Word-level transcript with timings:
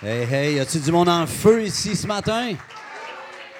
Hey, 0.00 0.22
hey, 0.32 0.54
y 0.54 0.60
a-tu 0.60 0.78
du 0.78 0.92
monde 0.92 1.08
en 1.08 1.26
feu 1.26 1.64
ici 1.64 1.96
ce 1.96 2.06
matin? 2.06 2.52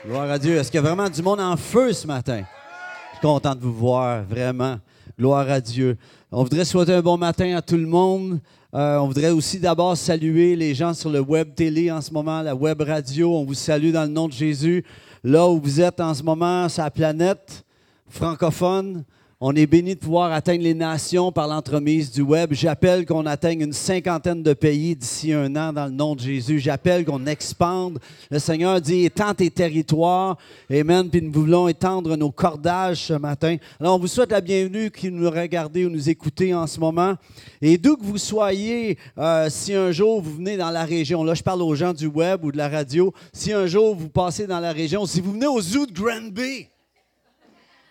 Gloire 0.06 0.30
à 0.30 0.38
Dieu. 0.38 0.54
Est-ce 0.54 0.70
qu'il 0.70 0.78
y 0.78 0.84
a 0.84 0.86
vraiment 0.86 1.10
du 1.10 1.20
monde 1.20 1.40
en 1.40 1.56
feu 1.56 1.92
ce 1.92 2.06
matin? 2.06 2.44
Je 2.44 3.18
suis 3.18 3.26
content 3.26 3.56
de 3.56 3.60
vous 3.60 3.72
voir, 3.72 4.22
vraiment. 4.22 4.78
Gloire 5.18 5.50
à 5.50 5.60
Dieu. 5.60 5.96
On 6.30 6.44
voudrait 6.44 6.64
souhaiter 6.64 6.94
un 6.94 7.02
bon 7.02 7.18
matin 7.18 7.56
à 7.56 7.60
tout 7.60 7.76
le 7.76 7.88
monde. 7.88 8.38
Euh, 8.72 8.98
on 8.98 9.08
voudrait 9.08 9.30
aussi 9.30 9.58
d'abord 9.58 9.96
saluer 9.96 10.54
les 10.54 10.76
gens 10.76 10.94
sur 10.94 11.10
le 11.10 11.18
web 11.18 11.56
télé 11.56 11.90
en 11.90 12.00
ce 12.00 12.12
moment, 12.12 12.40
la 12.40 12.54
web 12.54 12.80
radio. 12.82 13.34
On 13.34 13.44
vous 13.44 13.54
salue 13.54 13.90
dans 13.90 14.04
le 14.04 14.12
nom 14.12 14.28
de 14.28 14.32
Jésus. 14.32 14.84
Là 15.24 15.48
où 15.48 15.60
vous 15.60 15.80
êtes 15.80 15.98
en 15.98 16.14
ce 16.14 16.22
moment, 16.22 16.68
sur 16.68 16.84
la 16.84 16.92
planète 16.92 17.64
francophone, 18.08 19.02
on 19.40 19.54
est 19.54 19.66
béni 19.66 19.94
de 19.94 20.00
pouvoir 20.00 20.32
atteindre 20.32 20.64
les 20.64 20.74
nations 20.74 21.30
par 21.30 21.46
l'entremise 21.46 22.10
du 22.10 22.22
web. 22.22 22.52
J'appelle 22.52 23.06
qu'on 23.06 23.24
atteigne 23.24 23.60
une 23.60 23.72
cinquantaine 23.72 24.42
de 24.42 24.52
pays 24.52 24.96
d'ici 24.96 25.32
un 25.32 25.54
an 25.54 25.72
dans 25.72 25.84
le 25.86 25.92
nom 25.92 26.16
de 26.16 26.20
Jésus. 26.20 26.58
J'appelle 26.58 27.04
qu'on 27.04 27.24
expande. 27.24 28.00
Le 28.32 28.40
Seigneur 28.40 28.80
dit 28.80 29.04
étends 29.04 29.34
tes 29.34 29.48
territoires. 29.48 30.38
Amen. 30.68 31.08
Puis 31.08 31.22
nous 31.22 31.30
voulons 31.30 31.68
étendre 31.68 32.16
nos 32.16 32.32
cordages 32.32 33.04
ce 33.04 33.12
matin. 33.12 33.58
Alors, 33.78 33.94
on 33.94 34.00
vous 34.00 34.08
souhaite 34.08 34.32
la 34.32 34.40
bienvenue 34.40 34.90
qui 34.90 35.08
nous 35.08 35.30
regardez 35.30 35.84
ou 35.84 35.90
nous 35.90 36.10
écoutez 36.10 36.52
en 36.52 36.66
ce 36.66 36.80
moment. 36.80 37.14
Et 37.62 37.78
d'où 37.78 37.96
que 37.96 38.04
vous 38.04 38.18
soyez, 38.18 38.98
euh, 39.18 39.48
si 39.50 39.72
un 39.72 39.92
jour 39.92 40.20
vous 40.20 40.34
venez 40.34 40.56
dans 40.56 40.70
la 40.70 40.84
région, 40.84 41.22
là, 41.22 41.34
je 41.34 41.44
parle 41.44 41.62
aux 41.62 41.76
gens 41.76 41.92
du 41.92 42.08
web 42.08 42.44
ou 42.44 42.50
de 42.50 42.56
la 42.56 42.68
radio, 42.68 43.14
si 43.32 43.52
un 43.52 43.68
jour 43.68 43.94
vous 43.94 44.08
passez 44.08 44.48
dans 44.48 44.58
la 44.58 44.72
région, 44.72 45.06
si 45.06 45.20
vous 45.20 45.30
venez 45.30 45.46
au 45.46 45.60
zoo 45.60 45.86
de 45.86 45.92
Granby, 45.92 46.66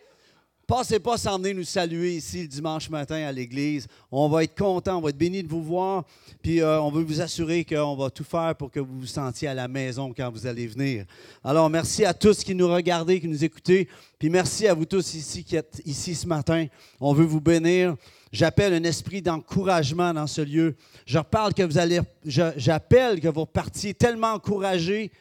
Passez 0.68 1.00
pas 1.00 1.18
sans 1.18 1.38
venir 1.38 1.56
nous 1.56 1.64
saluer 1.64 2.18
ici 2.18 2.42
le 2.42 2.48
dimanche 2.50 2.90
matin 2.90 3.16
à 3.26 3.32
l'église. 3.32 3.88
On 4.12 4.28
va 4.28 4.44
être 4.44 4.58
content, 4.58 4.98
on 4.98 5.02
va 5.02 5.12
être 5.12 5.18
béni 5.18 5.42
de 5.42 5.48
vous 5.48 5.64
voir. 5.64 6.04
Puis 6.42 6.60
euh, 6.60 6.82
on 6.82 6.92
veut 6.92 7.04
vous 7.04 7.22
assurer 7.22 7.64
qu'on 7.64 7.96
va 7.96 8.10
tout 8.10 8.26
faire 8.26 8.54
pour 8.54 8.70
que 8.70 8.82
vous 8.82 9.00
vous 9.00 9.06
sentiez 9.06 9.48
à 9.48 9.54
la 9.54 9.70
maison 9.70 10.14
quand 10.14 10.30
vous 10.30 10.46
allez 10.46 10.68
venir. 10.68 11.06
Alors 11.42 11.70
merci 11.70 12.04
à 12.04 12.14
tous 12.14 12.44
qui 12.44 12.54
nous 12.54 12.68
regardez, 12.68 13.22
qui 13.22 13.30
nous 13.30 13.46
écoutez. 13.46 13.88
Puis 14.20 14.30
merci 14.30 14.68
à 14.68 14.74
vous 14.74 14.84
tous 14.84 15.14
ici 15.14 15.46
qui 15.46 15.56
êtes 15.56 15.82
ici 15.86 16.14
ce 16.14 16.28
matin. 16.28 16.68
On 17.00 17.14
veut 17.14 17.24
vous 17.24 17.40
bénir. 17.40 17.96
J'appelle 18.34 18.74
un 18.74 18.84
esprit 18.84 19.22
d'encouragement 19.22 20.14
dans 20.14 20.28
ce 20.28 20.42
lieu. 20.42 20.76
Je 21.06 21.18
reparle 21.18 21.54
que 21.54 21.64
vous 21.64 21.78
allez, 21.78 22.02
j'appelle 22.26 23.22
que 23.22 23.30
vous 23.30 23.42
repartiez 23.42 23.94
tellement 23.94 24.34
encouragés 24.34 25.14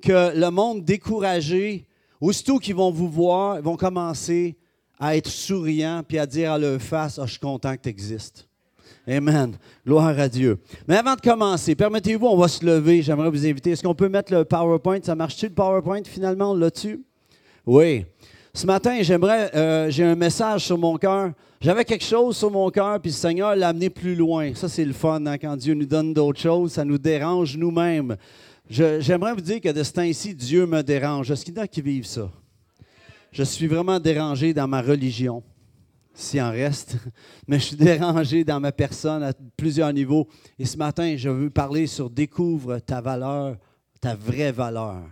que 0.00 0.34
le 0.34 0.50
monde 0.50 0.82
découragé, 0.82 1.84
aussitôt 2.22 2.58
qu'ils 2.58 2.74
vont 2.74 2.90
vous 2.90 3.10
voir, 3.10 3.58
ils 3.58 3.62
vont 3.64 3.76
commencer 3.76 4.56
à 4.98 5.16
être 5.16 5.28
souriant 5.28 6.02
puis 6.06 6.18
à 6.18 6.26
dire 6.26 6.52
à 6.52 6.58
leur 6.58 6.80
face 6.80 7.18
oh, 7.18 7.26
Je 7.26 7.32
suis 7.32 7.40
content 7.40 7.76
que 7.76 7.82
tu 7.82 7.88
existes. 7.88 8.46
Amen. 9.06 9.56
Gloire 9.86 10.18
à 10.18 10.28
Dieu. 10.28 10.58
Mais 10.88 10.96
avant 10.96 11.14
de 11.14 11.20
commencer, 11.20 11.74
permettez-vous, 11.74 12.26
on 12.26 12.36
va 12.36 12.48
se 12.48 12.64
lever. 12.64 13.02
J'aimerais 13.02 13.28
vous 13.28 13.46
inviter. 13.46 13.72
Est-ce 13.72 13.82
qu'on 13.82 13.94
peut 13.94 14.08
mettre 14.08 14.32
le 14.32 14.44
PowerPoint? 14.44 15.00
Ça 15.02 15.14
marche-tu 15.14 15.48
le 15.48 15.54
PowerPoint 15.54 16.02
finalement? 16.04 16.54
Là-dessus 16.54 17.02
Oui. 17.66 18.06
Ce 18.54 18.66
matin, 18.66 18.98
j'aimerais, 19.02 19.54
euh, 19.54 19.90
j'ai 19.90 20.04
un 20.04 20.14
message 20.14 20.64
sur 20.64 20.78
mon 20.78 20.96
cœur. 20.96 21.32
J'avais 21.60 21.84
quelque 21.84 22.04
chose 22.04 22.36
sur 22.36 22.50
mon 22.50 22.70
cœur, 22.70 23.00
puis 23.00 23.10
le 23.10 23.16
Seigneur 23.16 23.56
l'a 23.56 23.68
amené 23.68 23.90
plus 23.90 24.14
loin. 24.14 24.54
Ça, 24.54 24.68
c'est 24.68 24.84
le 24.84 24.92
fun 24.92 25.26
hein, 25.26 25.38
quand 25.38 25.56
Dieu 25.56 25.74
nous 25.74 25.86
donne 25.86 26.14
d'autres 26.14 26.40
choses. 26.40 26.72
Ça 26.72 26.84
nous 26.84 26.98
dérange 26.98 27.56
nous-mêmes. 27.56 28.16
j'aimerais 28.68 29.34
vous 29.34 29.40
dire 29.40 29.60
que 29.60 29.70
de 29.70 29.82
ce 29.82 29.92
temps-ci, 29.92 30.34
Dieu 30.34 30.66
me 30.66 30.82
dérange. 30.82 31.30
Est-ce 31.30 31.44
qu'il 31.44 31.54
y 31.54 31.58
en 31.58 31.62
a 31.62 31.66
qui 31.66 31.82
vivent 31.82 32.06
ça? 32.06 32.30
Je 33.34 33.42
suis 33.42 33.66
vraiment 33.66 33.98
dérangé 33.98 34.54
dans 34.54 34.68
ma 34.68 34.80
religion, 34.80 35.42
s'il 36.14 36.40
en 36.40 36.52
reste, 36.52 36.96
mais 37.48 37.58
je 37.58 37.64
suis 37.64 37.76
dérangé 37.76 38.44
dans 38.44 38.60
ma 38.60 38.70
personne 38.70 39.24
à 39.24 39.32
plusieurs 39.56 39.92
niveaux. 39.92 40.28
Et 40.56 40.64
ce 40.64 40.76
matin, 40.76 41.16
je 41.16 41.28
veux 41.28 41.50
parler 41.50 41.88
sur 41.88 42.08
découvre 42.08 42.78
ta 42.78 43.00
valeur, 43.00 43.56
ta 44.00 44.14
vraie 44.14 44.52
valeur. 44.52 45.02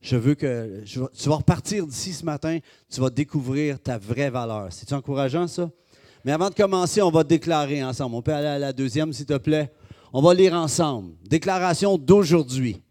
Je 0.00 0.16
veux 0.16 0.34
que 0.34 0.82
tu 0.86 1.28
vas 1.28 1.36
repartir 1.36 1.86
d'ici 1.86 2.14
ce 2.14 2.24
matin, 2.24 2.58
tu 2.90 2.98
vas 2.98 3.10
découvrir 3.10 3.78
ta 3.78 3.98
vraie 3.98 4.30
valeur. 4.30 4.68
C'est 4.70 4.94
encourageant 4.94 5.46
ça? 5.46 5.70
Mais 6.24 6.32
avant 6.32 6.48
de 6.48 6.54
commencer, 6.54 7.02
on 7.02 7.10
va 7.10 7.24
déclarer 7.24 7.84
ensemble. 7.84 8.14
On 8.14 8.22
peut 8.22 8.32
aller 8.32 8.46
à 8.46 8.58
la 8.58 8.72
deuxième, 8.72 9.12
s'il 9.12 9.26
te 9.26 9.36
plaît. 9.36 9.70
On 10.14 10.22
va 10.22 10.32
lire 10.32 10.54
ensemble. 10.54 11.12
Déclaration 11.28 11.98
d'aujourd'hui. 11.98 12.82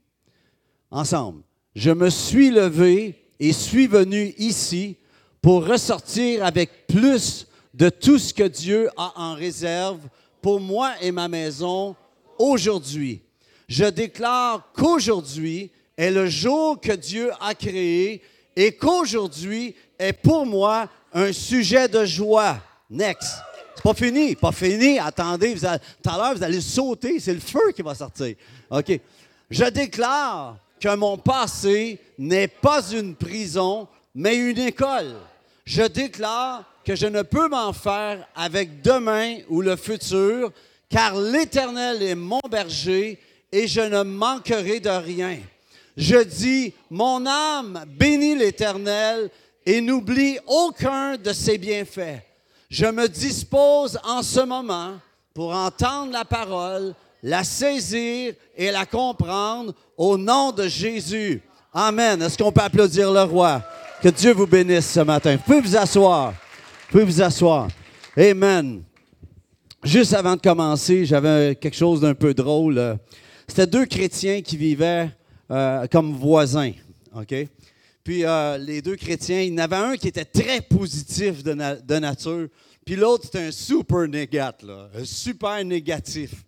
Ensemble. 0.91 1.41
Je 1.73 1.89
me 1.89 2.11
suis 2.11 2.51
levé 2.51 3.18
et 3.39 3.53
suis 3.53 3.87
venu 3.87 4.33
ici 4.37 4.97
pour 5.41 5.65
ressortir 5.65 6.45
avec 6.45 6.87
plus 6.87 7.47
de 7.73 7.89
tout 7.89 8.19
ce 8.19 8.33
que 8.33 8.43
Dieu 8.43 8.89
a 8.97 9.13
en 9.15 9.33
réserve 9.35 10.01
pour 10.41 10.59
moi 10.59 10.93
et 11.01 11.11
ma 11.11 11.27
maison 11.27 11.95
aujourd'hui. 12.37 13.21
Je 13.67 13.85
déclare 13.85 14.69
qu'aujourd'hui 14.73 15.71
est 15.95 16.11
le 16.11 16.27
jour 16.27 16.79
que 16.79 16.91
Dieu 16.91 17.31
a 17.39 17.53
créé 17.53 18.21
et 18.55 18.73
qu'aujourd'hui 18.73 19.75
est 19.97 20.13
pour 20.13 20.45
moi 20.45 20.89
un 21.13 21.31
sujet 21.31 21.87
de 21.87 22.03
joie. 22.05 22.57
Next. 22.89 23.29
C'est 23.75 23.83
pas 23.83 23.93
fini, 23.93 24.35
pas 24.35 24.51
fini. 24.51 24.99
Attendez, 24.99 25.55
tout 25.55 26.09
à 26.09 26.17
l'heure, 26.17 26.35
vous 26.35 26.43
allez 26.43 26.59
sauter, 26.59 27.19
c'est 27.19 27.33
le 27.33 27.39
feu 27.39 27.71
qui 27.73 27.81
va 27.81 27.95
sortir. 27.95 28.35
OK. 28.69 28.99
Je 29.49 29.65
déclare 29.65 30.57
que 30.79 30.95
mon 30.95 31.17
passé 31.17 31.99
n'est 32.17 32.47
pas 32.47 32.81
une 32.91 33.15
prison, 33.15 33.87
mais 34.15 34.35
une 34.35 34.59
école. 34.59 35.15
Je 35.65 35.83
déclare 35.83 36.63
que 36.83 36.95
je 36.95 37.07
ne 37.07 37.21
peux 37.21 37.47
m'en 37.47 37.73
faire 37.73 38.27
avec 38.35 38.81
demain 38.81 39.37
ou 39.49 39.61
le 39.61 39.75
futur, 39.75 40.51
car 40.89 41.15
l'Éternel 41.15 42.01
est 42.01 42.15
mon 42.15 42.41
berger 42.49 43.19
et 43.51 43.67
je 43.67 43.81
ne 43.81 44.03
manquerai 44.03 44.79
de 44.79 44.89
rien. 44.89 45.37
Je 45.95 46.17
dis, 46.17 46.73
mon 46.89 47.25
âme 47.25 47.85
bénit 47.87 48.35
l'Éternel 48.35 49.29
et 49.65 49.81
n'oublie 49.81 50.39
aucun 50.47 51.17
de 51.17 51.33
ses 51.33 51.57
bienfaits. 51.57 52.21
Je 52.69 52.85
me 52.85 53.07
dispose 53.07 53.99
en 54.03 54.23
ce 54.23 54.39
moment 54.39 54.93
pour 55.33 55.53
entendre 55.53 56.11
la 56.11 56.25
parole, 56.25 56.95
la 57.21 57.43
saisir 57.43 58.33
et 58.55 58.71
la 58.71 58.85
comprendre 58.85 59.73
au 59.97 60.17
nom 60.17 60.51
de 60.51 60.67
Jésus. 60.67 61.41
Amen. 61.73 62.21
Est-ce 62.21 62.37
qu'on 62.37 62.51
peut 62.51 62.61
applaudir 62.61 63.11
le 63.11 63.23
roi? 63.23 63.61
Que 64.01 64.09
Dieu 64.09 64.33
vous 64.33 64.47
bénisse 64.47 64.89
ce 64.91 65.01
matin. 65.01 65.37
Vous 65.45 65.61
vous 65.61 65.77
asseoir. 65.77 66.33
Vous 66.91 67.05
vous 67.05 67.21
asseoir. 67.21 67.67
Amen. 68.17 68.83
Juste 69.83 70.13
avant 70.13 70.35
de 70.35 70.41
commencer, 70.41 71.05
j'avais 71.05 71.55
quelque 71.55 71.75
chose 71.75 72.01
d'un 72.01 72.13
peu 72.13 72.33
drôle. 72.33 72.97
C'était 73.47 73.67
deux 73.67 73.85
chrétiens 73.85 74.41
qui 74.41 74.57
vivaient 74.57 75.09
euh, 75.51 75.87
comme 75.87 76.13
voisins. 76.13 76.73
Puis 78.03 78.25
euh, 78.25 78.57
les 78.57 78.81
deux 78.81 78.95
chrétiens, 78.95 79.41
il 79.41 79.53
y 79.53 79.55
en 79.55 79.59
avait 79.59 79.75
un 79.75 79.97
qui 79.97 80.07
était 80.07 80.25
très 80.25 80.61
positif 80.61 81.43
de, 81.43 81.99
nature, 81.99 82.47
puis 82.85 82.95
l'autre 82.95 83.25
c'était 83.25 83.47
un 83.47 83.51
super 83.51 83.99
un 83.99 85.05
super 85.05 85.63
négatif. 85.63 86.43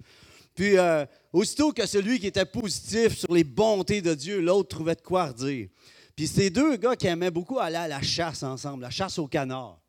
Puis, 0.56 0.78
euh, 0.78 1.06
aussitôt 1.31 1.72
que 1.72 1.85
celui 1.85 2.19
qui 2.19 2.28
était 2.28 2.45
positif 2.45 3.17
sur 3.17 3.34
les 3.34 3.44
bontés 3.44 4.01
de 4.01 4.13
Dieu, 4.13 4.41
l'autre 4.41 4.69
trouvait 4.69 4.95
de 4.95 5.01
quoi 5.01 5.28
redire. 5.28 5.69
Puis, 6.16 6.28
ces 6.28 6.50
deux 6.50 6.75
gars 6.75 6.95
qui 6.95 7.07
aimaient 7.07 7.31
beaucoup 7.31 7.59
aller 7.59 7.78
à 7.78 7.88
la 7.88 8.01
chasse 8.01 8.44
ensemble, 8.44 8.84
la 8.84 8.90
chasse 8.90 9.17
au 9.17 9.28
canard. 9.28 9.79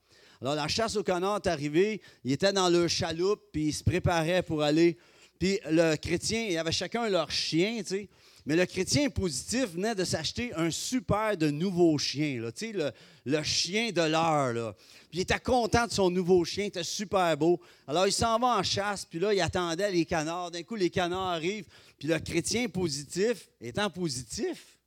Alors, 0.41 0.55
la 0.55 0.69
chasse 0.69 0.97
au 0.97 1.03
canard 1.03 1.41
est 1.45 1.49
arrivée, 1.49 2.01
ils 2.25 2.33
étaient 2.33 2.53
dans 2.53 2.69
leur 2.69 2.89
chaloupe, 2.89 3.41
puis 3.53 3.67
ils 3.67 3.72
se 3.72 3.84
préparaient 3.84 4.43
pour 4.43 4.62
aller. 4.62 4.97
Puis, 5.39 5.59
le 5.71 5.97
chrétien, 5.97 6.47
ils 6.49 6.59
avaient 6.59 6.72
chacun 6.72 7.09
leur 7.09 7.31
chien, 7.31 7.78
tu 7.78 7.87
sais. 7.87 8.09
Mais 8.45 8.56
le 8.56 8.67
chrétien 8.67 9.09
positif 9.09 9.67
venait 9.75 9.95
de 9.95 10.05
s'acheter 10.05 10.53
un 10.55 10.71
super 10.71 11.37
de 11.37 11.51
nouveau 11.51 11.97
chien, 11.97 12.41
là, 12.41 12.51
le, 12.61 12.91
le 13.25 13.43
chien 13.45 13.93
de 13.93 14.03
l'heure. 14.03 14.75
Puis 15.12 15.19
il 15.19 15.23
était 15.25 15.41
content 15.41 15.87
de 15.87 15.93
son 15.93 16.09
nouveau 16.09 16.43
chien, 16.43 16.65
il 16.65 16.69
était 16.69 16.83
super 16.83 17.37
beau. 17.37 17.61
Alors 17.87 18.06
il 18.06 18.12
s'en 18.15 18.39
va 18.39 18.57
en 18.57 18.63
chasse, 18.63 19.04
puis 19.04 19.19
là, 19.19 19.34
il 19.34 19.42
attendait 19.42 19.91
les 19.92 20.07
canards. 20.07 20.51
D'un 20.51 20.63
coup, 20.63 20.75
les 20.75 20.89
canards 20.89 21.33
arrivent, 21.33 21.66
puis 21.98 22.09
le 22.09 22.19
chrétien 22.19 22.66
positif, 22.71 23.51
étant 23.60 23.91
positif, 23.91 24.78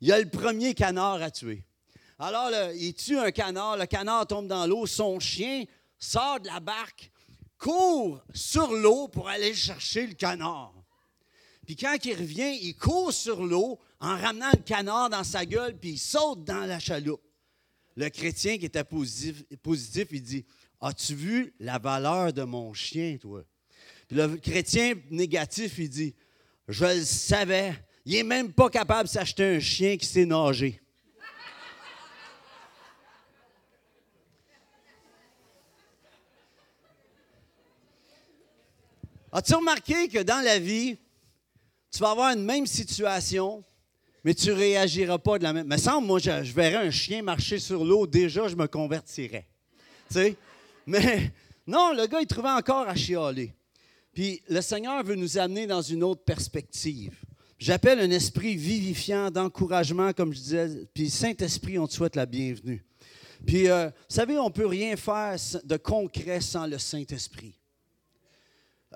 il 0.00 0.12
a 0.12 0.18
le 0.18 0.28
premier 0.28 0.74
canard 0.74 1.22
à 1.22 1.30
tuer. 1.30 1.64
Alors, 2.18 2.50
il 2.74 2.94
tue 2.94 3.16
un 3.16 3.30
canard, 3.30 3.76
le 3.76 3.86
canard 3.86 4.26
tombe 4.26 4.48
dans 4.48 4.66
l'eau, 4.66 4.86
son 4.86 5.20
chien 5.20 5.66
sort 6.00 6.40
de 6.40 6.48
la 6.48 6.58
barque, 6.58 7.12
court 7.56 8.24
sur 8.34 8.72
l'eau 8.72 9.06
pour 9.06 9.28
aller 9.28 9.54
chercher 9.54 10.08
le 10.08 10.14
canard. 10.14 10.74
Puis 11.64 11.76
quand 11.76 11.96
il 12.04 12.14
revient, 12.14 12.58
il 12.60 12.74
court 12.74 13.12
sur 13.12 13.44
l'eau 13.46 13.78
en 14.00 14.18
ramenant 14.18 14.50
le 14.52 14.62
canard 14.64 15.10
dans 15.10 15.22
sa 15.22 15.46
gueule, 15.46 15.76
puis 15.78 15.90
il 15.90 15.98
saute 15.98 16.42
dans 16.42 16.66
la 16.66 16.80
chaloupe. 16.80 17.22
Le 17.96 18.08
chrétien 18.08 18.58
qui 18.58 18.66
était 18.66 18.84
positif, 18.84 19.44
positif 19.62 20.08
il 20.10 20.22
dit 20.22 20.44
As-tu 20.80 21.14
vu 21.14 21.54
la 21.60 21.78
valeur 21.78 22.32
de 22.32 22.42
mon 22.42 22.72
chien, 22.72 23.16
toi? 23.20 23.44
Puis 24.08 24.16
le 24.16 24.36
chrétien 24.36 24.94
négatif, 25.10 25.78
il 25.78 25.88
dit 25.88 26.14
Je 26.68 26.84
le 26.84 27.04
savais. 27.04 27.74
Il 28.04 28.14
n'est 28.14 28.22
même 28.22 28.52
pas 28.52 28.68
capable 28.68 29.08
de 29.08 29.12
s'acheter 29.12 29.56
un 29.56 29.60
chien 29.60 29.96
qui 29.96 30.06
sait 30.06 30.26
nager. 30.26 30.80
As-tu 39.36 39.54
remarqué 39.54 40.08
que 40.08 40.22
dans 40.22 40.44
la 40.44 40.60
vie, 40.60 40.96
tu 41.90 41.98
vas 41.98 42.10
avoir 42.10 42.30
une 42.36 42.44
même 42.44 42.66
situation, 42.66 43.64
mais 44.24 44.34
tu 44.34 44.52
réagiras 44.52 45.18
pas 45.18 45.38
de 45.38 45.44
la 45.44 45.52
même. 45.52 45.68
Me 45.68 45.76
semble, 45.76 46.06
moi, 46.06 46.18
je, 46.18 46.52
verrais 46.52 46.86
un 46.86 46.90
chien 46.90 47.22
marcher 47.22 47.58
sur 47.58 47.84
l'eau, 47.84 48.06
déjà, 48.06 48.48
je 48.48 48.56
me 48.56 48.66
convertirais. 48.66 49.46
Tu 50.08 50.14
sais? 50.14 50.36
Mais 50.86 51.30
non, 51.66 51.92
le 51.92 52.06
gars, 52.06 52.20
il 52.20 52.26
trouvait 52.26 52.48
encore 52.48 52.88
à 52.88 52.94
chialer. 52.94 53.54
Puis 54.14 54.42
le 54.48 54.60
Seigneur 54.60 55.04
veut 55.04 55.14
nous 55.14 55.38
amener 55.38 55.66
dans 55.66 55.82
une 55.82 56.02
autre 56.02 56.22
perspective. 56.24 57.14
J'appelle 57.58 58.00
un 58.00 58.10
esprit 58.10 58.56
vivifiant, 58.56 59.30
d'encouragement, 59.30 60.12
comme 60.12 60.32
je 60.32 60.38
disais. 60.38 60.86
Puis 60.92 61.10
Saint-Esprit, 61.10 61.78
on 61.78 61.86
te 61.86 61.92
souhaite 61.92 62.16
la 62.16 62.26
bienvenue. 62.26 62.84
Puis, 63.46 63.68
euh, 63.68 63.86
vous 63.86 64.14
savez, 64.14 64.38
on 64.38 64.46
ne 64.46 64.52
peut 64.52 64.66
rien 64.66 64.96
faire 64.96 65.36
de 65.64 65.76
concret 65.76 66.40
sans 66.40 66.66
le 66.66 66.78
Saint-Esprit. 66.78 67.58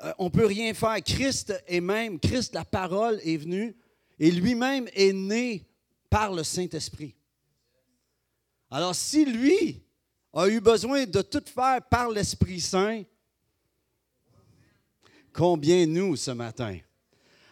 Euh, 0.03 0.13
on 0.19 0.27
ne 0.27 0.31
peut 0.31 0.47
rien 0.47 0.73
faire. 0.75 0.97
Christ 1.05 1.55
est 1.67 1.81
même, 1.81 2.19
Christ, 2.19 2.55
la 2.55 2.65
parole, 2.65 3.21
est 3.25 3.37
venu 3.37 3.77
et 4.19 4.31
lui-même 4.31 4.89
est 4.95 5.13
né 5.13 5.67
par 6.11 6.33
le 6.33 6.43
Saint-Esprit. 6.43 7.15
Alors, 8.71 8.95
si 8.95 9.25
lui 9.25 9.83
a 10.33 10.49
eu 10.49 10.61
besoin 10.61 11.07
de 11.07 11.23
tout 11.23 11.45
faire 11.47 11.81
par 11.89 12.11
l'Esprit 12.11 12.61
Saint, 12.61 13.03
combien 15.33 15.87
nous 15.87 16.17
ce 16.17 16.31
matin? 16.33 16.79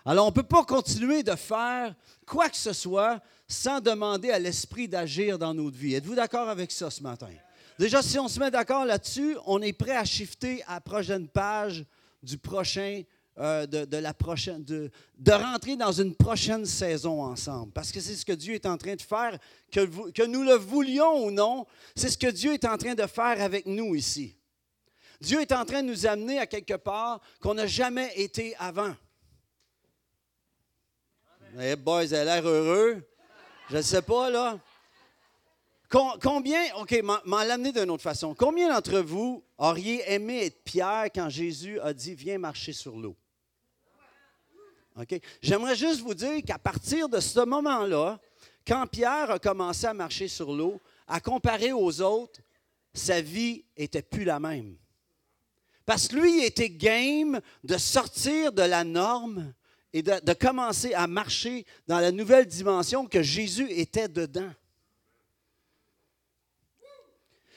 Alors, 0.04 0.26
on 0.26 0.30
ne 0.30 0.34
peut 0.34 0.42
pas 0.42 0.64
continuer 0.64 1.22
de 1.22 1.34
faire 1.34 1.94
quoi 2.26 2.48
que 2.48 2.56
ce 2.56 2.72
soit 2.72 3.20
sans 3.48 3.80
demander 3.80 4.30
à 4.30 4.38
l'Esprit 4.38 4.88
d'agir 4.88 5.38
dans 5.38 5.54
notre 5.54 5.76
vie. 5.76 5.94
Êtes-vous 5.94 6.14
d'accord 6.14 6.48
avec 6.48 6.70
ça 6.70 6.90
ce 6.90 7.02
matin? 7.02 7.30
Déjà, 7.78 8.02
si 8.02 8.18
on 8.18 8.28
se 8.28 8.40
met 8.40 8.50
d'accord 8.50 8.84
là-dessus, 8.84 9.36
on 9.46 9.60
est 9.62 9.72
prêt 9.72 9.96
à 9.96 10.04
shifter 10.04 10.62
à 10.64 10.74
la 10.74 10.80
prochaine 10.80 11.28
page 11.28 11.84
du 12.22 12.38
prochain, 12.38 13.02
euh, 13.38 13.66
de, 13.66 15.32
rentrer 15.32 15.76
dans 15.76 15.92
une 15.92 16.14
prochaine 16.14 16.64
saison 16.64 17.22
ensemble. 17.22 17.72
Parce 17.72 17.92
que 17.92 18.00
c'est 18.00 18.14
ce 18.14 18.24
que 18.24 18.32
Dieu 18.32 18.54
est 18.54 18.64
en 18.64 18.78
train 18.78 18.94
de 18.94 19.02
faire, 19.02 19.38
que, 19.70 20.10
que 20.10 20.22
nous 20.22 20.42
le 20.42 20.54
voulions 20.54 21.24
ou 21.24 21.30
non, 21.30 21.66
c'est 21.94 22.08
ce 22.08 22.16
que 22.16 22.30
Dieu 22.30 22.54
est 22.54 22.64
en 22.64 22.78
train 22.78 22.94
de 22.94 23.06
faire 23.06 23.42
avec 23.42 23.66
nous 23.66 23.94
ici. 23.94 24.36
Dieu 25.20 25.40
est 25.40 25.52
en 25.52 25.64
train 25.64 25.82
de 25.82 25.88
nous 25.88 26.06
amener 26.06 26.38
à 26.38 26.46
quelque 26.46 26.74
part 26.74 27.20
qu'on 27.40 27.54
n'a 27.54 27.66
jamais 27.66 28.10
été 28.16 28.54
avant. 28.58 28.94
Hey 31.58 31.76
boys, 31.76 32.04
elle 32.04 32.28
a 32.28 32.40
l'air 32.40 32.48
heureux. 32.48 33.02
Je 33.70 33.76
ne 33.76 33.82
sais 33.82 34.02
pas, 34.02 34.30
là. 34.30 34.58
Combien, 35.88 36.74
OK, 36.80 37.00
m'en 37.02 37.42
l'amener 37.44 37.72
d'une 37.72 37.90
autre 37.90 38.02
façon. 38.02 38.34
Combien 38.34 38.72
d'entre 38.72 38.98
vous 38.98 39.44
auriez 39.56 40.02
aimé 40.12 40.44
être 40.46 40.64
Pierre 40.64 41.06
quand 41.14 41.28
Jésus 41.28 41.78
a 41.80 41.92
dit 41.92 42.14
Viens 42.14 42.38
marcher 42.38 42.72
sur 42.72 42.96
l'eau? 42.96 43.16
J'aimerais 45.42 45.76
juste 45.76 46.00
vous 46.00 46.14
dire 46.14 46.42
qu'à 46.44 46.58
partir 46.58 47.08
de 47.08 47.20
ce 47.20 47.40
moment-là, 47.40 48.18
quand 48.66 48.86
Pierre 48.86 49.30
a 49.30 49.38
commencé 49.38 49.86
à 49.86 49.94
marcher 49.94 50.28
sur 50.28 50.52
l'eau, 50.52 50.80
à 51.06 51.20
comparer 51.20 51.72
aux 51.72 52.00
autres, 52.00 52.40
sa 52.94 53.20
vie 53.20 53.64
n'était 53.78 54.02
plus 54.02 54.24
la 54.24 54.40
même. 54.40 54.76
Parce 55.84 56.08
que 56.08 56.16
lui, 56.16 56.38
il 56.38 56.44
était 56.44 56.70
game 56.70 57.40
de 57.62 57.78
sortir 57.78 58.52
de 58.52 58.62
la 58.62 58.82
norme 58.82 59.52
et 59.92 60.02
de 60.02 60.32
commencer 60.32 60.94
à 60.94 61.06
marcher 61.06 61.64
dans 61.86 62.00
la 62.00 62.10
nouvelle 62.10 62.46
dimension 62.46 63.06
que 63.06 63.22
Jésus 63.22 63.70
était 63.70 64.08
dedans. 64.08 64.52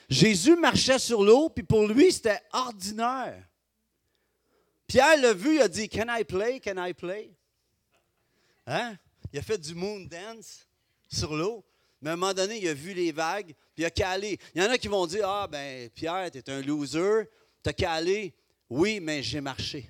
Jésus 0.09 0.55
marchait 0.55 0.99
sur 0.99 1.23
l'eau, 1.23 1.49
puis 1.49 1.63
pour 1.63 1.87
lui, 1.87 2.11
c'était 2.11 2.41
ordinaire. 2.51 3.48
Pierre 4.89 5.15
l'a 5.21 5.33
vu, 5.33 5.55
il 5.55 5.61
a 5.61 5.69
dit 5.69 5.87
Can 5.87 6.07
I 6.09 6.25
play? 6.25 6.59
Can 6.59 6.83
I 6.83 6.93
play? 6.93 7.31
Hein? 8.67 8.97
Il 9.31 9.39
a 9.39 9.41
fait 9.41 9.57
du 9.57 9.73
moon 9.73 10.01
dance 10.01 10.67
sur 11.07 11.33
l'eau. 11.33 11.63
Mais 12.01 12.09
à 12.09 12.13
un 12.13 12.15
moment 12.17 12.33
donné, 12.33 12.57
il 12.57 12.67
a 12.67 12.73
vu 12.73 12.93
les 12.93 13.13
vagues, 13.13 13.53
puis 13.73 13.83
il 13.83 13.85
a 13.85 13.89
calé. 13.89 14.37
Il 14.53 14.61
y 14.61 14.65
en 14.65 14.69
a 14.69 14.77
qui 14.77 14.89
vont 14.89 15.07
dire 15.07 15.29
Ah, 15.29 15.47
ben, 15.47 15.89
Pierre, 15.91 16.29
tu 16.29 16.39
es 16.39 16.49
un 16.49 16.61
loser, 16.61 17.29
tu 17.63 17.69
as 17.69 17.73
calé. 17.73 18.35
Oui, 18.69 18.99
mais 18.99 19.23
j'ai 19.23 19.39
marché. 19.39 19.89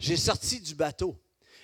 J'ai 0.00 0.16
sorti 0.16 0.60
du 0.60 0.74
bateau. 0.74 1.16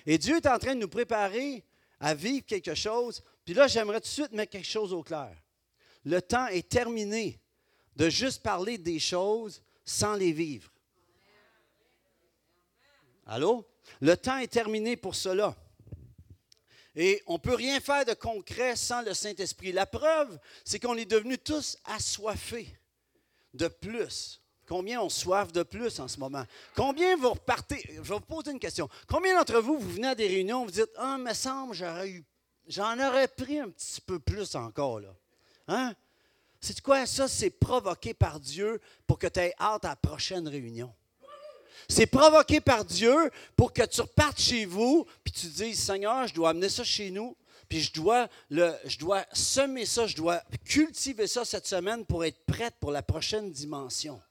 Et 0.05 0.17
Dieu 0.17 0.37
est 0.37 0.47
en 0.47 0.57
train 0.57 0.75
de 0.75 0.79
nous 0.79 0.87
préparer 0.87 1.65
à 1.99 2.13
vivre 2.13 2.45
quelque 2.45 2.75
chose. 2.75 3.21
Puis 3.43 3.53
là, 3.53 3.67
j'aimerais 3.67 3.99
tout 3.99 4.07
de 4.07 4.13
suite 4.13 4.31
mettre 4.31 4.51
quelque 4.51 4.67
chose 4.67 4.93
au 4.93 5.03
clair 5.03 5.35
le 6.07 6.21
temps 6.21 6.47
est 6.47 6.69
terminé 6.69 7.39
de 7.97 8.09
juste 8.09 8.41
parler 8.41 8.77
des 8.77 8.99
choses 8.99 9.61
sans 9.83 10.15
les 10.15 10.31
vivre. 10.31 10.71
Allô? 13.27 13.67
Le 14.01 14.15
temps 14.15 14.37
est 14.37 14.47
terminé 14.47 14.95
pour 14.95 15.15
cela. 15.15 15.55
Et 16.95 17.21
on 17.27 17.33
ne 17.33 17.39
peut 17.39 17.53
rien 17.53 17.79
faire 17.79 18.05
de 18.05 18.13
concret 18.13 18.75
sans 18.75 19.03
le 19.03 19.13
Saint-Esprit. 19.13 19.71
La 19.71 19.85
preuve, 19.85 20.39
c'est 20.65 20.79
qu'on 20.79 20.95
est 20.95 21.05
devenus 21.05 21.37
tous 21.43 21.77
assoiffés 21.85 22.75
de 23.53 23.67
plus. 23.67 24.41
Combien 24.67 25.01
on 25.01 25.09
soif 25.09 25.51
de 25.51 25.63
plus 25.63 25.99
en 25.99 26.07
ce 26.07 26.19
moment? 26.19 26.43
Combien 26.75 27.15
vous 27.15 27.29
repartez? 27.29 27.81
Je 27.87 28.01
vais 28.01 28.15
vous 28.15 28.19
poser 28.19 28.51
une 28.51 28.59
question. 28.59 28.89
Combien 29.07 29.37
d'entre 29.37 29.59
vous, 29.59 29.77
vous 29.77 29.91
venez 29.91 30.07
à 30.07 30.15
des 30.15 30.27
réunions, 30.27 30.65
vous 30.65 30.71
dites 30.71 30.89
Ah, 30.97 31.17
me 31.17 31.33
semble, 31.33 31.75
j'en 32.65 32.99
aurais 32.99 33.27
pris 33.27 33.59
un 33.59 33.69
petit 33.69 34.01
peu 34.01 34.19
plus 34.19 34.55
encore. 34.55 35.01
Hein? 35.67 35.93
C'est 36.59 36.81
quoi 36.81 37.05
ça? 37.05 37.27
C'est 37.27 37.51
provoqué 37.51 38.13
par 38.13 38.39
Dieu 38.39 38.81
pour 39.05 39.19
que 39.19 39.27
tu 39.27 39.39
aies 39.39 39.53
hâte 39.59 39.85
à 39.85 39.89
la 39.89 39.95
prochaine 39.95 40.47
réunion. 40.47 40.93
C'est 41.89 42.07
provoqué 42.07 42.59
par 42.59 42.83
Dieu 42.83 43.15
pour 43.55 43.71
que 43.71 43.83
tu 43.83 44.01
repartes 44.01 44.39
chez 44.39 44.65
vous, 44.65 45.05
puis 45.23 45.33
tu 45.33 45.47
dises, 45.47 45.79
Seigneur, 45.79 46.27
je 46.27 46.33
dois 46.33 46.49
amener 46.49 46.69
ça 46.69 46.83
chez 46.83 47.11
nous, 47.11 47.35
puis 47.69 47.81
je 47.81 47.93
dois, 47.93 48.27
le, 48.49 48.73
je 48.85 48.97
dois 48.97 49.25
semer 49.33 49.85
ça, 49.85 50.07
je 50.07 50.15
dois 50.15 50.41
cultiver 50.65 51.27
ça 51.27 51.45
cette 51.45 51.67
semaine 51.67 52.05
pour 52.05 52.25
être 52.25 52.45
prête 52.45 52.75
pour 52.79 52.91
la 52.91 53.01
prochaine 53.01 53.51
dimension. 53.51 54.21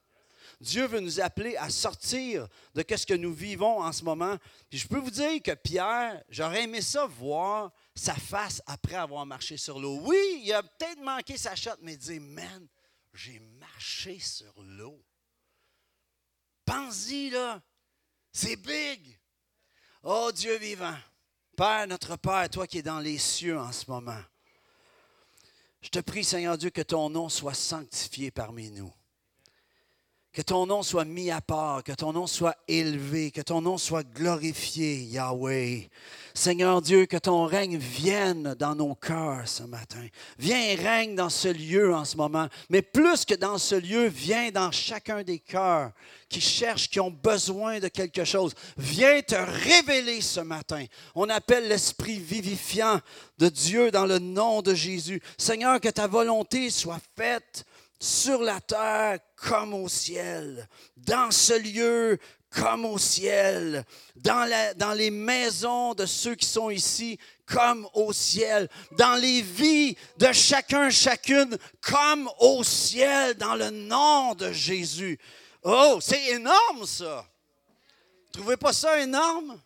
Dieu 0.61 0.87
veut 0.87 1.01
nous 1.01 1.21
appeler 1.21 1.57
à 1.57 1.69
sortir 1.69 2.49
de 2.75 2.85
ce 2.97 3.05
que 3.05 3.15
nous 3.15 3.33
vivons 3.33 3.81
en 3.81 3.93
ce 3.93 4.05
moment. 4.05 4.37
Je 4.73 4.87
peux 4.87 4.99
vous 4.99 5.11
dire 5.11 5.43
que 5.43 5.53
Pierre, 5.53 6.23
j'aurais 6.31 6.63
aimé 6.63 6.81
ça 6.81 7.07
voir 7.07 7.73
sa 7.95 8.15
face 8.15 8.63
après 8.67 8.95
avoir 8.95 9.27
marché 9.27 9.59
sur 9.59 9.79
l'eau. 9.79 10.01
Oui, 10.03 10.43
il 10.43 10.53
a 10.53 10.63
peut-être 10.63 11.03
manqué 11.03 11.37
sa 11.37 11.55
shot, 11.55 11.77
mais 11.83 11.95
il 11.95 11.99
dit 11.99 12.21
Man, 12.21 12.67
j'ai 13.13 13.39
marché 13.61 14.19
sur 14.19 14.55
l'eau. 14.63 14.99
Pense-y, 16.67 17.31
là. 17.31 17.63
C'est 18.33 18.57
big. 18.57 19.19
Oh 20.03 20.31
Dieu 20.35 20.59
vivant. 20.59 20.97
Père, 21.57 21.87
notre 21.87 22.17
Père, 22.17 22.51
toi 22.51 22.67
qui 22.67 22.79
es 22.79 22.83
dans 22.83 23.01
les 23.01 23.17
cieux 23.17 23.59
en 23.59 23.73
ce 23.73 23.91
moment, 23.91 24.21
je 25.81 25.89
te 25.89 26.01
prie, 26.01 26.23
Seigneur 26.23 26.59
Dieu, 26.59 26.69
que 26.69 26.83
ton 26.83 27.09
nom 27.09 27.29
soit 27.31 27.55
sanctifié 27.55 28.31
parmi 28.31 28.71
nous. 28.71 28.93
Que 30.37 30.43
ton 30.43 30.67
nom 30.67 30.83
soit 30.83 31.07
mis 31.07 31.31
à 31.31 31.41
part, 31.41 31.83
que 31.83 31.93
ton 31.93 32.13
nom 32.13 32.27
soit 32.27 32.57
élevé, 32.69 33.31
que 33.31 33.41
ton 33.41 33.63
nom 33.63 33.79
soit 33.79 34.03
glorifié, 34.03 34.97
Yahweh. 34.97 35.89
Seigneur 36.35 36.83
Dieu, 36.83 37.07
que 37.07 37.17
ton 37.17 37.47
règne 37.47 37.79
vienne 37.79 38.55
dans 38.59 38.75
nos 38.75 38.95
cœurs 38.95 39.49
ce 39.49 39.63
matin. 39.63 40.07
Viens 40.39 40.77
règne 40.77 41.15
dans 41.15 41.31
ce 41.31 41.49
lieu 41.49 41.95
en 41.95 42.05
ce 42.05 42.19
moment. 42.19 42.49
Mais 42.69 42.83
plus 42.83 43.25
que 43.25 43.33
dans 43.33 43.57
ce 43.57 43.77
lieu, 43.77 44.09
viens 44.09 44.51
dans 44.51 44.71
chacun 44.71 45.23
des 45.23 45.39
cœurs 45.39 45.93
qui 46.29 46.43
cherchent, 46.43 46.91
qui 46.91 47.01
ont 47.01 47.11
besoin 47.11 47.79
de 47.79 47.89
quelque 47.89 48.25
chose. 48.25 48.53
Viens 48.77 49.23
te 49.23 49.37
révéler 49.37 50.21
ce 50.21 50.41
matin. 50.41 50.85
On 51.15 51.31
appelle 51.31 51.67
l'esprit 51.67 52.19
vivifiant 52.19 53.01
de 53.39 53.49
Dieu 53.49 53.91
dans 53.91 54.05
le 54.05 54.19
nom 54.19 54.61
de 54.61 54.75
Jésus. 54.75 55.23
Seigneur, 55.39 55.81
que 55.81 55.89
ta 55.89 56.07
volonté 56.07 56.69
soit 56.69 57.01
faite 57.17 57.65
sur 57.99 58.43
la 58.43 58.61
terre 58.61 59.19
comme 59.37 59.75
au 59.75 59.89
ciel, 59.89 60.69
dans 60.97 61.31
ce 61.31 61.55
lieu 61.55 62.19
comme 62.51 62.85
au 62.85 62.99
ciel, 62.99 63.85
dans, 64.17 64.95
les 64.97 65.11
maisons 65.11 65.95
de 65.95 66.07
ceux 66.07 66.35
qui 66.35 66.47
sont 66.47 66.71
ici 66.71 67.19
comme 67.45 67.89
au 67.95 68.13
ciel, 68.13 68.69
dans 68.93 69.15
les 69.15 69.43
vies 69.43 69.97
de 70.17 70.33
chacun, 70.33 70.89
chacune 70.91 71.57
comme 71.81 72.31
au 72.41 72.65
ciel, 72.65 73.35
dans 73.35 73.55
le 73.55 73.71
nom 73.71 74.35
de 74.35 74.53
Jésus. 74.53 75.19
Oh, 75.63 75.99
c'est 76.01 76.29
énorme 76.29 76.87
ça. 76.87 77.27
Trouvez 78.33 78.57
pas 78.57 78.73
ça 78.73 79.01
énorme? 79.01 79.61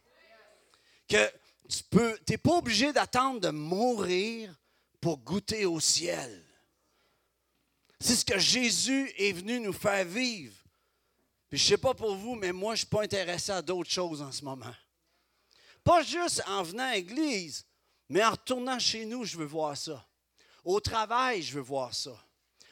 Que 1.09 1.31
tu 1.69 1.83
peux, 1.91 2.19
n'es 2.29 2.39
pas 2.39 2.57
obligé 2.57 2.93
d'attendre 2.93 3.41
de 3.41 3.51
mourir 3.51 4.53
pour 5.01 5.19
goûter 5.19 5.65
au 5.65 5.81
ciel. 5.81 6.45
C'est 8.01 8.17
ce 8.17 8.25
que 8.25 8.39
Jésus 8.39 9.13
est 9.19 9.33
venu 9.33 9.61
nous 9.61 9.75
faire 9.75 10.05
vivre. 10.07 10.55
Puis 11.51 11.59
je 11.59 11.65
ne 11.65 11.69
sais 11.69 11.79
pas 11.79 11.95
pour 11.95 12.15
vous, 12.15 12.35
mais 12.35 12.53
moi, 12.53 12.75
je 12.75 12.83
ne 12.83 12.87
suis 12.87 12.87
pas 12.87 13.03
intéressé 13.03 13.53
à 13.53 13.61
d'autres 13.61 13.91
choses 13.91 14.23
en 14.23 14.33
ce 14.33 14.43
moment. 14.43 14.75
Pas 15.85 16.03
juste 16.03 16.43
en 16.47 16.63
venant 16.63 16.85
à 16.85 16.95
l'église, 16.95 17.67
mais 18.09 18.25
en 18.25 18.31
retournant 18.31 18.79
chez 18.79 19.05
nous, 19.05 19.25
je 19.25 19.37
veux 19.37 19.47
voir 19.47 19.77
ça. 19.77 20.07
Au 20.65 20.81
travail, 20.81 21.43
je 21.43 21.55
veux 21.55 21.63
voir 21.63 21.95
ça. 21.95 22.13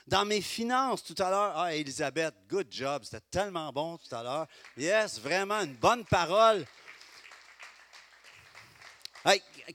Dans 0.07 0.25
mes 0.25 0.41
finances, 0.41 1.05
tout 1.05 1.15
à 1.19 1.29
l'heure, 1.29 1.53
ah, 1.57 1.75
Elisabeth, 1.75 2.35
good 2.49 2.69
job, 2.71 3.03
c'était 3.05 3.21
tellement 3.31 3.71
bon 3.73 3.99
tout 3.99 4.15
à 4.15 4.23
l'heure. 4.23 4.47
Yes, 4.77 5.21
vraiment 5.21 5.61
une 5.61 5.75
bonne 5.75 6.05
parole. 6.07 6.65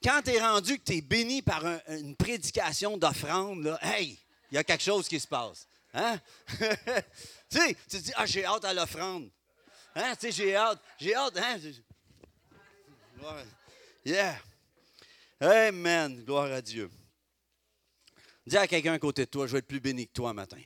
quand 0.03 0.21
tu 0.23 0.31
es 0.31 0.41
rendu 0.41 0.79
que 0.79 0.83
tu 0.83 0.97
es 0.97 1.01
béni 1.01 1.43
par 1.43 1.63
une 1.87 2.15
prédication 2.15 2.97
d'offrande, 2.97 3.77
hey, 3.83 4.17
il 4.53 4.57
y 4.57 4.59
a 4.59 4.63
quelque 4.63 4.83
chose 4.83 5.07
qui 5.07 5.19
se 5.19 5.25
passe. 5.25 5.67
Hein? 5.95 6.19
tu 7.49 7.57
sais, 7.57 7.75
tu 7.89 7.97
dis, 7.97 8.11
ah, 8.15 8.27
j'ai 8.27 8.45
hâte 8.45 8.63
à 8.65 8.71
l'offrande. 8.71 9.31
Hein? 9.95 10.13
Tu 10.13 10.27
sais, 10.27 10.31
j'ai 10.31 10.55
hâte, 10.55 10.79
j'ai 10.99 11.15
hâte, 11.15 11.35
hein? 11.37 11.57
Yeah. 14.05 14.37
Amen. 15.41 16.23
Gloire 16.23 16.51
à 16.51 16.61
Dieu. 16.61 16.87
Dis 18.45 18.55
à 18.55 18.67
quelqu'un 18.67 18.93
à 18.93 18.99
côté 18.99 19.25
de 19.25 19.31
toi, 19.31 19.47
je 19.47 19.53
vais 19.53 19.57
être 19.57 19.67
plus 19.67 19.79
béni 19.79 20.05
que 20.05 20.13
toi 20.13 20.33
matin. 20.33 20.61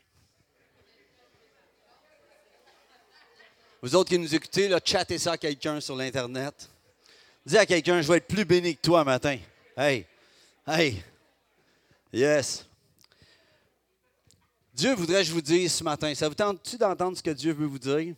Vous 3.82 3.96
autres 3.96 4.10
qui 4.10 4.20
nous 4.20 4.36
écoutez, 4.36 4.68
là, 4.68 4.82
chattez 4.84 5.18
ça 5.18 5.32
à 5.32 5.38
quelqu'un 5.38 5.80
sur 5.80 5.96
l'Internet. 5.96 6.70
Dis 7.46 7.58
à 7.58 7.66
quelqu'un, 7.66 8.02
je 8.02 8.12
vais 8.12 8.18
être 8.18 8.28
plus 8.28 8.44
béni 8.44 8.76
que 8.76 8.82
toi 8.82 9.06
matin. 9.06 9.38
Hey, 9.78 10.06
hey, 10.68 11.02
yes. 12.12 12.67
Dieu 14.78 14.94
voudrait 14.94 15.22
que 15.22 15.30
je 15.30 15.34
vous 15.34 15.42
dise 15.42 15.74
ce 15.74 15.84
matin, 15.84 16.14
ça 16.14 16.30
vous 16.30 16.36
tente-tu 16.36 16.78
d'entendre 16.78 17.18
ce 17.18 17.24
que 17.24 17.32
Dieu 17.32 17.52
veut 17.52 17.66
vous 17.66 17.80
dire? 17.80 18.14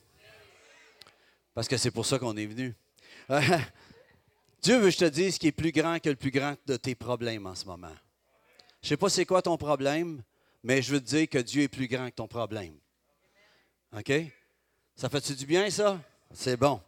Parce 1.53 1.69
que 1.69 1.77
c'est 1.77 1.89
pour 1.89 2.05
ça 2.05 2.19
qu'on 2.19 2.35
est 2.35 2.45
venu. 2.45 2.75
Dieu 4.61 4.77
veut 4.77 4.87
que 4.87 4.91
je 4.91 4.97
te 4.97 5.05
dise 5.05 5.37
qu'il 5.37 5.47
est 5.47 5.53
plus 5.53 5.71
grand 5.71 5.99
que 5.99 6.09
le 6.09 6.17
plus 6.17 6.31
grand 6.31 6.57
de 6.65 6.75
tes 6.75 6.95
problèmes 6.95 7.45
en 7.45 7.55
ce 7.55 7.63
moment. 7.63 7.95
Je 8.81 8.87
ne 8.87 8.89
sais 8.89 8.97
pas 8.97 9.07
c'est 9.07 9.25
quoi 9.25 9.41
ton 9.41 9.55
problème, 9.55 10.21
mais 10.61 10.81
je 10.81 10.91
veux 10.91 10.99
te 10.99 11.05
dire 11.05 11.29
que 11.29 11.37
Dieu 11.37 11.63
est 11.63 11.69
plus 11.69 11.87
grand 11.87 12.09
que 12.09 12.15
ton 12.15 12.27
problème. 12.27 12.75
OK? 13.97 14.11
Ça 14.97 15.07
fait-tu 15.07 15.35
du 15.35 15.45
bien, 15.45 15.69
ça? 15.69 15.97
C'est 16.33 16.57
bon. 16.57 16.81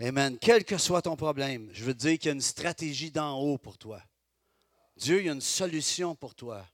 Amen. 0.00 0.38
Quel 0.40 0.64
que 0.64 0.78
soit 0.78 1.02
ton 1.02 1.16
problème, 1.16 1.68
je 1.74 1.84
veux 1.84 1.92
te 1.92 1.98
dire 1.98 2.18
qu'il 2.18 2.28
y 2.28 2.30
a 2.30 2.34
une 2.34 2.40
stratégie 2.40 3.10
d'en 3.10 3.38
haut 3.38 3.58
pour 3.58 3.76
toi. 3.76 4.00
Dieu, 4.96 5.20
il 5.20 5.26
y 5.26 5.28
a 5.28 5.34
une 5.34 5.42
solution 5.42 6.14
pour 6.14 6.34
toi. 6.34 6.64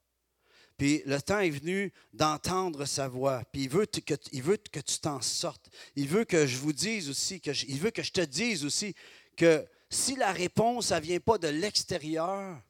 Puis 0.76 1.02
le 1.06 1.20
temps 1.22 1.38
est 1.38 1.50
venu 1.50 1.92
d'entendre 2.12 2.84
sa 2.84 3.08
voix. 3.08 3.42
Puis 3.52 3.62
il 3.62 3.68
veut, 3.68 3.86
que, 3.86 4.80
tu 4.80 4.98
t'en 5.00 5.20
sortes. 5.20 5.70
Il 5.94 6.08
veut 6.08 6.24
que 6.24 6.46
je 6.46 6.56
vous 6.56 6.72
dise 6.72 7.08
aussi, 7.08 7.40
il 7.68 7.78
veut 7.78 7.90
que 7.90 8.02
je 8.02 8.12
te 8.12 8.20
dise 8.20 8.64
aussi 8.64 8.94
que 9.36 9.64
si 9.88 10.16
la 10.16 10.32
réponse, 10.32 10.90
ne 10.90 11.00
vient 11.00 11.20
pas 11.20 11.38
de 11.38 11.48
l'extérieur, 11.48 12.60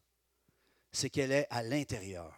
c'est 0.92 1.10
qu'elle 1.10 1.32
est 1.32 1.46
à 1.50 1.62
l'intérieur. 1.62 2.32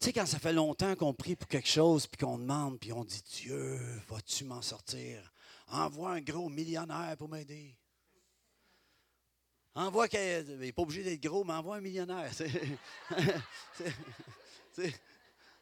Tu 0.00 0.06
sais, 0.06 0.12
quand 0.14 0.24
ça 0.24 0.38
fait 0.38 0.54
longtemps 0.54 0.96
qu'on 0.96 1.12
prie 1.12 1.36
pour 1.36 1.46
quelque 1.46 1.68
chose, 1.68 2.06
puis 2.06 2.24
qu'on 2.24 2.38
demande, 2.38 2.80
puis 2.80 2.90
on 2.90 3.04
dit 3.04 3.22
Dieu, 3.42 3.78
vas-tu 4.08 4.44
m'en 4.44 4.62
sortir? 4.62 5.30
Envoie 5.68 6.12
un 6.12 6.20
gros 6.22 6.48
millionnaire 6.48 7.14
pour 7.18 7.28
m'aider. 7.28 7.76
Envoie, 9.74 10.06
il 10.12 10.58
n'est 10.58 10.72
pas 10.72 10.82
obligé 10.82 11.02
d'être 11.04 11.22
gros, 11.22 11.44
mais 11.44 11.52
envoie 11.52 11.76
un 11.76 11.80
millionnaire. 11.80 12.30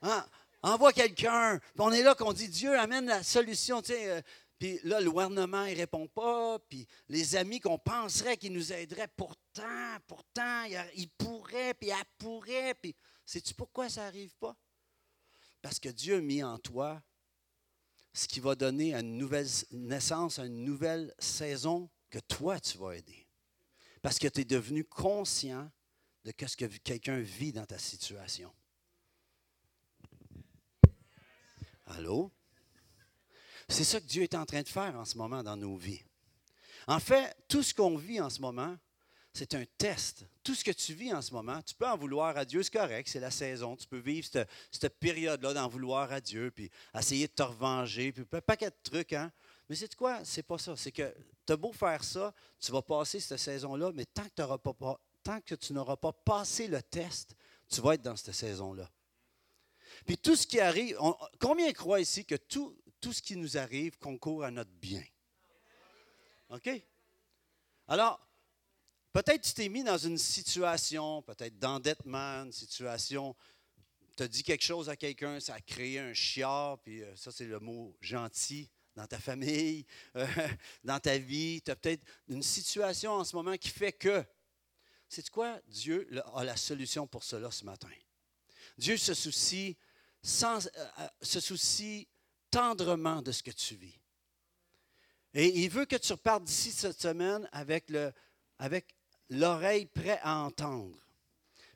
envoie 0.63 0.93
quelqu'un. 0.93 1.61
On 1.79 1.93
est 1.93 2.03
là 2.03 2.15
qu'on 2.15 2.33
dit 2.33 2.49
Dieu 2.49 2.79
amène 2.79 3.07
la 3.07 3.23
solution. 3.23 3.83
Euh, 3.91 4.23
puis 4.59 4.81
là, 4.85 5.01
le 5.01 5.11
gouvernement 5.11 5.65
ne 5.67 5.75
répond 5.75 6.07
pas. 6.09 6.59
Puis 6.69 6.87
les 7.09 7.37
amis 7.37 7.61
qu'on 7.61 7.79
penserait 7.79 8.39
qu'ils 8.39 8.53
nous 8.53 8.73
aideraient, 8.73 9.09
pourtant, 9.09 9.99
pourtant, 10.07 10.65
ils 10.97 11.11
pourraient, 11.11 11.75
puis 11.75 11.91
elle 11.91 11.97
pourrait. 12.17 12.75
Puis 12.75 12.97
sais-tu 13.27 13.55
pourquoi 13.55 13.91
ça 13.91 14.05
n'arrive 14.05 14.35
pas? 14.37 14.57
Parce 15.61 15.79
que 15.79 15.89
Dieu 15.91 16.17
a 16.17 16.21
mis 16.21 16.43
en 16.43 16.59
toi 16.59 17.03
ce 18.15 18.27
qui 18.27 18.41
va 18.41 18.55
donner 18.55 18.95
une 18.95 19.19
nouvelle 19.19 19.47
naissance, 19.71 20.39
une 20.39 20.65
nouvelle 20.65 21.15
saison 21.19 21.91
que 22.11 22.19
toi, 22.19 22.59
tu 22.59 22.79
vas 22.79 22.97
aider. 22.97 23.18
Parce 24.03 24.19
que 24.19 24.29
tu 24.29 24.41
es 24.41 24.45
devenu 24.45 24.85
conscient 24.85 25.71
de 26.25 26.33
ce 26.47 26.57
que 26.57 26.67
quelqu'un 26.67 27.21
vit 27.21 27.53
dans 27.53 27.67
ta 27.67 27.79
situation. 27.79 28.53
Allô? 31.87 32.31
C'est 33.69 33.85
ça 33.85 34.01
que 34.01 34.07
Dieu 34.07 34.23
est 34.23 34.35
en 34.35 34.47
train 34.47 34.63
de 34.63 34.69
faire 34.69 34.95
en 34.97 35.05
ce 35.05 35.17
moment 35.17 35.43
dans 35.43 35.57
nos 35.57 35.77
vies. 35.77 36.03
En 36.87 37.01
fait, 37.01 37.37
tout 37.49 37.63
ce 37.63 37.75
qu'on 37.75 37.97
vit 37.97 38.21
en 38.21 38.31
ce 38.31 38.41
moment, 38.41 38.77
c'est 39.35 39.55
un 39.55 39.65
test. 39.77 40.27
Tout 40.43 40.55
ce 40.55 40.65
que 40.65 40.71
tu 40.71 40.95
vis 40.95 41.13
en 41.13 41.23
ce 41.23 41.33
moment, 41.33 41.61
tu 41.63 41.75
peux 41.75 41.87
en 41.87 41.97
vouloir 41.97 42.37
à 42.37 42.45
Dieu, 42.45 42.63
c'est 42.63 42.73
correct, 42.73 43.09
c'est 43.09 43.21
la 43.21 43.31
saison. 43.31 43.77
Tu 43.77 43.87
peux 43.87 43.99
vivre 43.99 44.27
cette, 44.27 44.99
période-là 44.99 45.55
d'en 45.55 45.69
vouloir 45.69 46.11
à 46.11 46.21
Dieu, 46.21 46.51
puis 46.51 46.71
essayer 46.95 47.27
de 47.27 47.33
te 47.33 47.43
revenger, 47.43 48.13
puis 48.13 48.25
un 48.33 48.41
paquet 48.41 48.71
de 48.71 48.77
trucs. 48.83 49.13
Hein? 49.13 49.31
Mais 49.69 49.77
c'est 49.77 49.95
quoi? 49.95 50.25
C'est 50.25 50.43
pas 50.43 50.59
ça. 50.59 50.77
C'est 50.77 50.93
que 50.93 51.15
tu 51.47 51.53
as 51.53 51.57
beau 51.57 51.73
faire 51.73 52.03
ça, 52.03 52.35
tu 52.59 52.73
vas 52.73 52.83
passer 52.83 53.21
cette 53.21 53.39
saison-là, 53.39 53.93
mais 53.95 54.07
tant 54.07 54.29
que, 55.41 55.55
tu 55.55 55.73
n'auras 55.73 55.97
pas 55.97 56.13
passé 56.13 56.69
le 56.69 56.83
test, 56.83 57.35
tu 57.69 57.81
vas 57.81 57.95
être 57.95 58.03
dans 58.03 58.17
cette 58.17 58.35
saison-là. 58.35 58.91
Puis 60.07 60.17
tout 60.17 60.37
ce 60.37 60.47
qui 60.47 60.61
arrive, 60.61 60.99
combien 61.39 61.73
croient 61.73 62.01
ici 62.01 62.25
que 62.25 62.35
tout, 62.35 62.79
tout 63.01 63.13
ce 63.13 63.21
qui 63.21 63.37
nous 63.37 63.59
arrive 63.59 63.99
concourt 63.99 64.45
à 64.45 64.51
notre 64.51 64.71
bien? 64.71 65.05
OK? 66.51 66.71
Alors, 67.89 68.27
peut-être 69.13 69.43
tu 69.43 69.53
t'es 69.53 69.69
mis 69.69 69.85
dans 69.85 69.99
une 69.99 70.19
situation, 70.19 71.23
peut-être 71.23 71.59
d'endettement, 71.59 72.45
une 72.45 72.53
situation, 72.53 73.37
tu 74.17 74.23
as 74.23 74.29
dit 74.29 74.43
quelque 74.43 74.65
chose 74.65 74.89
à 74.89 74.97
quelqu'un, 74.97 75.41
ça 75.41 75.55
a 75.55 75.61
créé 75.61 75.99
un 75.99 76.15
chiard, 76.15 76.79
puis 76.81 77.03
euh, 77.03 77.17
ça, 77.17 77.31
c'est 77.31 77.47
le 77.47 77.61
mot 77.61 77.97
gentil 78.01 78.71
dans 78.99 79.07
ta 79.07 79.21
famille, 79.21 79.87
euh, 80.17 80.27
dans 80.85 80.99
ta 80.99 81.19
vie. 81.19 81.63
Tu 81.63 81.71
as 81.71 81.77
peut-être 81.77 82.05
une 82.29 82.43
situation 82.43 83.13
en 83.13 83.25
ce 83.25 83.37
moment 83.37 83.57
qui 83.57 83.69
fait 83.69 83.93
que. 83.93 84.25
C'est 85.09 85.31
quoi? 85.31 85.59
Dieu 85.69 86.07
a 86.35 86.45
la 86.45 86.57
solution 86.57 87.07
pour 87.07 87.23
cela 87.23 87.51
ce 87.51 87.65
matin. 87.65 87.89
Dieu 88.77 88.97
se 88.97 89.15
soucie, 89.15 89.77
sans, 90.21 90.67
euh, 90.67 91.09
se 91.23 91.39
soucie 91.41 92.09
tendrement 92.51 93.23
de 93.23 93.31
ce 93.31 93.43
que 93.43 93.53
tu 93.53 93.77
vis. 93.77 93.99
Et 95.33 95.47
il 95.61 95.71
veut 95.71 95.87
que 95.87 95.97
tu 95.97 96.13
repartes 96.13 96.45
d'ici 96.45 96.73
cette 96.73 97.01
semaine 97.01 97.49
avec, 97.53 97.89
le, 97.91 98.13
avec 98.59 98.97
l'oreille 99.31 99.87
prête 99.87 100.21
à 100.23 100.39
entendre. 100.39 100.99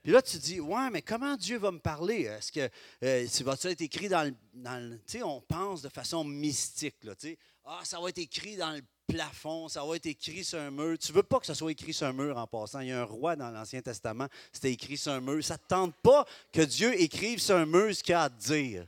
Puis 0.03 0.11
là, 0.11 0.21
tu 0.21 0.37
dis, 0.39 0.59
ouais, 0.59 0.91
mais 0.91 1.03
comment 1.03 1.37
Dieu 1.37 1.59
va 1.59 1.71
me 1.71 1.79
parler? 1.79 2.23
Est-ce 2.23 2.51
que 2.51 2.69
euh, 3.05 3.27
ça 3.29 3.45
va 3.45 3.71
être 3.71 3.81
écrit 3.81 4.09
dans 4.09 4.25
le. 4.25 4.99
Tu 5.07 5.19
sais, 5.19 5.23
on 5.23 5.41
pense 5.41 5.83
de 5.83 5.89
façon 5.89 6.25
mystique. 6.25 6.97
Là, 7.05 7.15
tu 7.15 7.29
sais, 7.29 7.39
ah, 7.65 7.81
ça 7.85 8.01
va 8.01 8.09
être 8.09 8.19
écrit 8.19 8.57
dans 8.57 8.73
le 8.73 8.83
plafond, 9.07 9.69
ça 9.69 9.85
va 9.85 9.95
être 9.95 10.07
écrit 10.07 10.43
sur 10.43 10.59
un 10.59 10.71
mur. 10.71 10.99
Tu 10.99 11.13
ne 11.13 11.17
veux 11.17 11.23
pas 11.23 11.39
que 11.39 11.47
ça 11.47 11.55
soit 11.55 11.71
écrit 11.71 11.93
sur 11.93 12.07
un 12.09 12.13
mur 12.13 12.37
en 12.37 12.47
passant. 12.49 12.81
Il 12.81 12.89
y 12.89 12.93
a 12.93 13.01
un 13.01 13.05
roi 13.05 13.37
dans 13.37 13.51
l'Ancien 13.51 13.81
Testament, 13.81 14.27
c'était 14.53 14.73
écrit 14.73 14.97
sur 14.97 15.13
un 15.13 15.21
mur. 15.21 15.43
Ça 15.45 15.55
ne 15.55 15.59
te 15.59 15.69
tente 15.69 15.95
pas 16.03 16.27
que 16.53 16.63
Dieu 16.63 17.01
écrive 17.01 17.39
sur 17.39 17.57
un 17.57 17.67
mur 17.67 17.95
ce 17.95 18.03
qu'il 18.03 18.15
a 18.15 18.25
à 18.25 18.31
te 18.31 18.43
dire. 18.43 18.87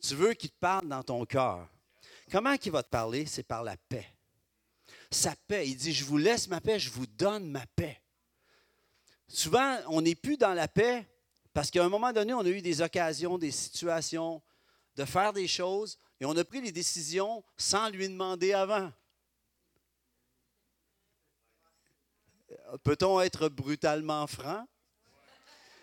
Tu 0.00 0.14
veux 0.14 0.34
qu'il 0.34 0.50
te 0.50 0.58
parle 0.60 0.86
dans 0.86 1.02
ton 1.02 1.24
cœur. 1.24 1.66
Comment 2.30 2.54
il 2.62 2.70
va 2.70 2.82
te 2.82 2.90
parler? 2.90 3.26
C'est 3.26 3.42
par 3.42 3.64
la 3.64 3.76
paix. 3.76 4.06
Sa 5.10 5.34
paix. 5.48 5.68
Il 5.68 5.76
dit, 5.76 5.92
je 5.92 6.04
vous 6.04 6.18
laisse 6.18 6.48
ma 6.48 6.60
paix, 6.60 6.78
je 6.78 6.90
vous 6.90 7.06
donne 7.06 7.50
ma 7.50 7.64
paix. 7.66 8.00
Souvent, 9.28 9.78
on 9.88 10.00
n'est 10.02 10.14
plus 10.14 10.36
dans 10.36 10.54
la 10.54 10.68
paix 10.68 11.06
parce 11.52 11.70
qu'à 11.70 11.84
un 11.84 11.88
moment 11.88 12.12
donné, 12.12 12.32
on 12.34 12.40
a 12.40 12.48
eu 12.48 12.62
des 12.62 12.80
occasions, 12.80 13.38
des 13.38 13.50
situations 13.50 14.42
de 14.94 15.04
faire 15.04 15.32
des 15.32 15.48
choses 15.48 15.98
et 16.20 16.24
on 16.24 16.36
a 16.36 16.44
pris 16.44 16.60
les 16.60 16.72
décisions 16.72 17.44
sans 17.56 17.88
lui 17.90 18.08
demander 18.08 18.52
avant. 18.52 18.92
Peut-on 22.82 23.20
être 23.20 23.48
brutalement 23.48 24.26
franc? 24.26 24.66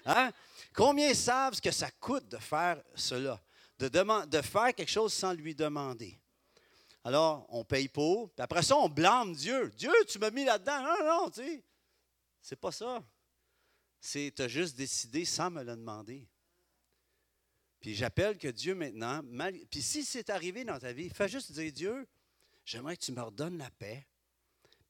Hein? 0.05 0.31
Combien 0.73 1.13
savent 1.13 1.53
ce 1.53 1.61
que 1.61 1.71
ça 1.71 1.91
coûte 1.91 2.27
de 2.27 2.37
faire 2.37 2.81
cela? 2.95 3.41
de, 3.89 4.41
faire 4.41 4.73
quelque 4.73 4.91
chose 4.91 5.13
sans 5.13 5.33
lui 5.33 5.55
demander? 5.55 6.19
Alors, 7.03 7.45
on 7.49 7.65
paye 7.65 7.89
pour, 7.89 8.31
puis 8.31 8.41
après 8.41 8.63
ça, 8.63 8.77
on 8.77 8.87
blâme 8.87 9.33
Dieu. 9.33 9.69
Dieu, 9.75 9.91
tu 10.07 10.19
m'as 10.19 10.31
mis 10.31 10.45
là-dedans. 10.45 10.81
Non, 10.81 11.05
non, 11.05 11.29
tu 11.29 11.41
sais, 11.41 11.63
c'est 12.41 12.55
pas 12.55 12.71
ça. 12.71 13.03
C'est, 14.05 14.33
tu 14.35 14.41
as 14.41 14.49
juste 14.49 14.75
décidé 14.75 15.23
sans 15.23 15.49
me 15.49 15.63
le 15.63 15.77
demander. 15.77 16.27
Puis 17.79 17.95
j'appelle 17.95 18.37
que 18.37 18.49
Dieu 18.49 18.75
maintenant, 18.75 19.21
puis 19.71 19.81
si 19.81 20.03
c'est 20.03 20.29
arrivé 20.29 20.65
dans 20.65 20.77
ta 20.77 20.91
vie, 20.91 21.09
fais 21.09 21.29
juste 21.29 21.53
dire 21.53 21.71
Dieu, 21.71 22.07
j'aimerais 22.65 22.97
que 22.97 23.05
tu 23.05 23.13
me 23.13 23.21
redonnes 23.21 23.57
la 23.57 23.69
paix. 23.71 24.05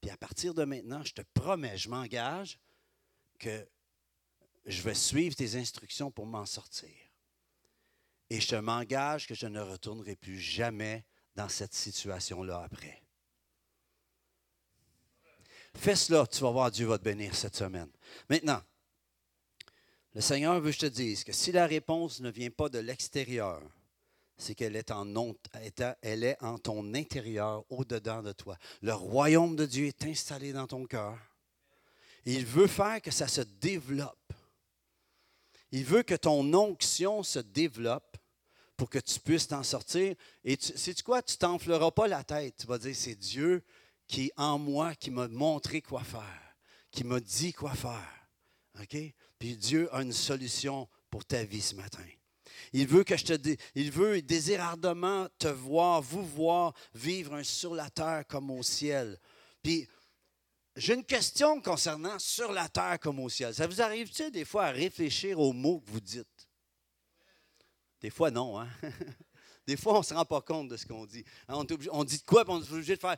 Puis 0.01 0.09
à 0.09 0.17
partir 0.17 0.55
de 0.55 0.63
maintenant, 0.63 1.03
je 1.03 1.13
te 1.13 1.21
promets, 1.35 1.77
je 1.77 1.89
m'engage 1.89 2.57
que 3.37 3.69
je 4.65 4.81
vais 4.81 4.95
suivre 4.95 5.35
tes 5.35 5.57
instructions 5.57 6.09
pour 6.09 6.25
m'en 6.25 6.47
sortir. 6.47 6.89
Et 8.31 8.41
je 8.41 8.55
m'engage 8.55 9.27
que 9.27 9.35
je 9.35 9.45
ne 9.45 9.61
retournerai 9.61 10.15
plus 10.15 10.39
jamais 10.39 11.05
dans 11.35 11.49
cette 11.49 11.75
situation-là 11.75 12.63
après. 12.63 13.03
Fais 15.75 15.95
cela, 15.95 16.25
tu 16.25 16.39
vas 16.39 16.49
voir 16.49 16.71
Dieu 16.71 16.87
va 16.87 16.97
te 16.97 17.03
bénir 17.03 17.35
cette 17.35 17.55
semaine. 17.55 17.91
Maintenant, 18.27 18.61
le 20.13 20.21
Seigneur 20.21 20.59
veut 20.59 20.69
que 20.69 20.75
je 20.75 20.79
te 20.79 20.85
dise 20.85 21.23
que 21.23 21.31
si 21.31 21.51
la 21.51 21.65
réponse 21.65 22.19
ne 22.19 22.29
vient 22.29 22.51
pas 22.51 22.69
de 22.69 22.79
l'extérieur, 22.79 23.61
c'est 24.37 24.55
qu'elle 24.55 24.75
est, 24.75 24.91
en, 24.91 26.57
ton 26.57 26.93
intérieur, 26.93 27.63
au-dedans 27.69 28.21
de 28.21 28.31
toi. 28.31 28.57
Le 28.81 28.93
royaume 28.93 29.55
de 29.55 29.65
Dieu 29.65 29.87
est 29.87 30.03
installé 30.05 30.53
dans 30.53 30.67
ton 30.67 30.85
cœur. 30.85 31.17
Il 32.25 32.45
veut 32.45 32.67
faire 32.67 33.01
que 33.01 33.11
ça 33.11 33.27
se 33.27 33.41
développe. 33.41 34.33
Il 35.71 35.83
veut 35.83 36.03
que 36.03 36.15
ton 36.15 36.53
onction 36.53 37.23
se 37.23 37.39
développe 37.39 38.17
pour 38.77 38.89
que 38.89 38.99
tu 38.99 39.19
puisses 39.19 39.47
t'en 39.47 39.63
sortir. 39.63 40.15
Et 40.43 40.57
tu 40.57 40.77
sais 40.77 40.93
quoi? 41.03 41.21
Tu 41.21 41.37
t'enfleras 41.37 41.91
pas 41.91 42.07
la 42.07 42.23
tête. 42.23 42.55
Tu 42.57 42.67
vas 42.67 42.77
dire, 42.77 42.95
c'est 42.95 43.15
Dieu 43.15 43.63
qui 44.07 44.25
est 44.25 44.33
en 44.37 44.59
moi, 44.59 44.93
qui 44.95 45.09
m'a 45.09 45.27
montré 45.27 45.81
quoi 45.81 46.03
faire, 46.03 46.55
qui 46.91 47.03
m'a 47.03 47.19
dit 47.19 47.53
quoi 47.53 47.73
faire. 47.73 48.27
OK? 48.81 48.97
Puis 49.43 49.57
Dieu 49.57 49.93
a 49.93 50.01
une 50.01 50.13
solution 50.13 50.87
pour 51.09 51.25
ta 51.25 51.43
vie 51.43 51.59
ce 51.59 51.75
matin. 51.75 52.05
Il 52.71 52.87
veut 52.87 53.03
que 53.03 53.17
je 53.17 53.25
te 53.25 53.55
il 53.75 53.91
veut, 53.91 54.19
il 54.19 54.25
désire 54.25 54.61
ardemment 54.61 55.27
te 55.37 55.49
voir, 55.49 56.01
vous 56.01 56.25
voir 56.25 56.73
vivre 56.93 57.43
sur 57.43 57.75
la 57.75 57.89
terre 57.89 58.23
comme 58.25 58.49
au 58.49 58.63
ciel. 58.63 59.19
Puis 59.61 59.85
j'ai 60.77 60.93
une 60.93 61.03
question 61.03 61.59
concernant 61.59 62.17
sur 62.19 62.53
la 62.53 62.69
terre 62.69 62.97
comme 63.01 63.19
au 63.19 63.27
ciel. 63.27 63.53
Ça 63.53 63.67
vous 63.67 63.81
arrive-t-il 63.81 64.31
des 64.31 64.45
fois 64.45 64.67
à 64.67 64.71
réfléchir 64.71 65.37
aux 65.37 65.51
mots 65.51 65.81
que 65.81 65.91
vous 65.91 65.99
dites? 65.99 66.47
Des 67.99 68.11
fois, 68.11 68.31
non. 68.31 68.61
Hein? 68.61 68.69
Des 69.67 69.75
fois, 69.75 69.95
on 69.95 69.99
ne 69.99 70.05
se 70.05 70.13
rend 70.13 70.23
pas 70.23 70.39
compte 70.39 70.69
de 70.69 70.77
ce 70.77 70.85
qu'on 70.85 71.05
dit. 71.05 71.25
Hein, 71.49 71.55
on, 71.91 72.03
dit 72.05 72.17
de 72.17 72.23
quoi, 72.23 72.45
puis 72.45 72.53
on 72.53 72.61
est 72.63 72.71
obligé 72.71 72.95
de 72.95 73.01
faire. 73.01 73.17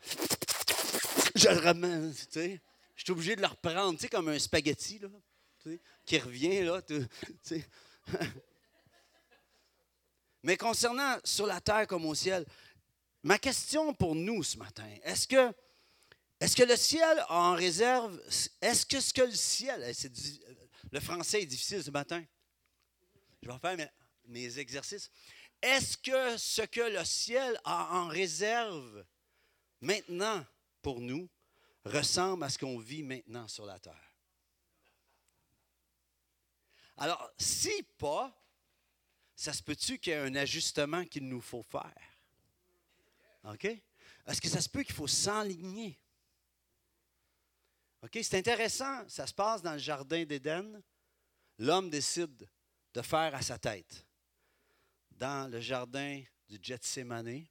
Je 1.36 1.50
le 1.50 1.60
ramène, 1.60 2.12
tu 2.16 2.26
sais. 2.32 2.62
Je 2.96 3.04
suis 3.04 3.12
obligé 3.12 3.36
de 3.36 3.42
le 3.42 3.48
reprendre, 3.48 3.94
tu 3.94 4.02
sais, 4.02 4.08
comme 4.08 4.30
un 4.30 4.40
spaghetti, 4.40 4.98
là, 4.98 5.08
qui 6.06 6.20
revient, 6.20 6.62
là. 6.64 6.82
Tu 6.82 7.02
sais. 7.42 7.68
Mais 10.44 10.58
concernant 10.58 11.18
sur 11.24 11.48
la 11.48 11.60
terre 11.60 11.88
comme 11.88 12.06
au 12.06 12.14
ciel, 12.14 12.46
ma 13.24 13.40
question 13.40 13.96
pour 13.96 14.14
nous 14.14 14.44
ce 14.44 14.58
matin, 14.58 14.88
est-ce 15.04 15.28
que, 15.28 15.52
est 16.40 16.56
que 16.56 16.62
le 16.62 16.76
ciel 16.76 17.18
a 17.28 17.50
en 17.50 17.56
réserve, 17.56 18.22
est-ce 18.62 18.86
que 18.86 19.00
ce 19.00 19.12
que 19.12 19.24
le 19.24 19.34
ciel, 19.34 19.92
le 20.92 21.00
français 21.00 21.42
est 21.42 21.48
difficile 21.48 21.84
ce 21.84 21.90
matin, 21.90 22.24
je 23.42 23.50
vais 23.50 23.58
faire 23.58 23.90
mes, 24.28 24.60
exercices, 24.60 25.10
est-ce 25.64 25.98
que 25.98 26.38
ce 26.38 26.62
que 26.62 26.82
le 26.82 27.04
ciel 27.04 27.60
a 27.64 27.98
en 27.98 28.08
réserve 28.08 29.04
maintenant 29.82 30.46
pour 30.84 31.02
nous 31.02 31.28
ressemble 31.86 32.44
à 32.44 32.50
ce 32.50 32.60
qu'on 32.60 32.78
vit 32.78 33.02
maintenant 33.02 33.48
sur 33.48 33.66
la 33.66 33.80
terre? 33.80 34.15
Alors, 36.98 37.32
si 37.38 37.84
pas, 37.98 38.34
ça 39.36 39.52
se 39.52 39.62
peut-tu 39.62 40.00
qu'il 40.00 40.14
y 40.14 40.16
ait 40.16 40.20
un 40.20 40.36
ajustement 40.36 41.04
qu'il 41.06 41.28
nous 41.28 41.42
faut 41.42 41.64
faire? 41.64 41.94
OK? 43.44 43.66
Est-ce 43.66 44.42
que 44.42 44.48
ça 44.48 44.62
se 44.62 44.70
peut 44.70 44.84
qu'il 44.84 44.96
faut 44.96 45.08
s'enligner? 45.08 46.00
OK? 48.02 48.18
C'est 48.24 48.38
intéressant. 48.38 49.08
Ça 49.10 49.28
se 49.28 49.34
passe 49.34 49.62
dans 49.62 49.74
le 49.74 49.80
jardin 49.80 50.24
d'Éden. 50.24 50.82
L'homme 51.60 51.90
décide 51.90 52.50
de 52.94 53.02
faire 53.02 53.36
à 53.36 53.42
sa 53.42 53.58
tête. 53.58 54.06
Dans 55.12 55.50
le 55.52 55.60
jardin 55.60 56.22
du 56.48 56.60
Gethsemane, 56.62 57.46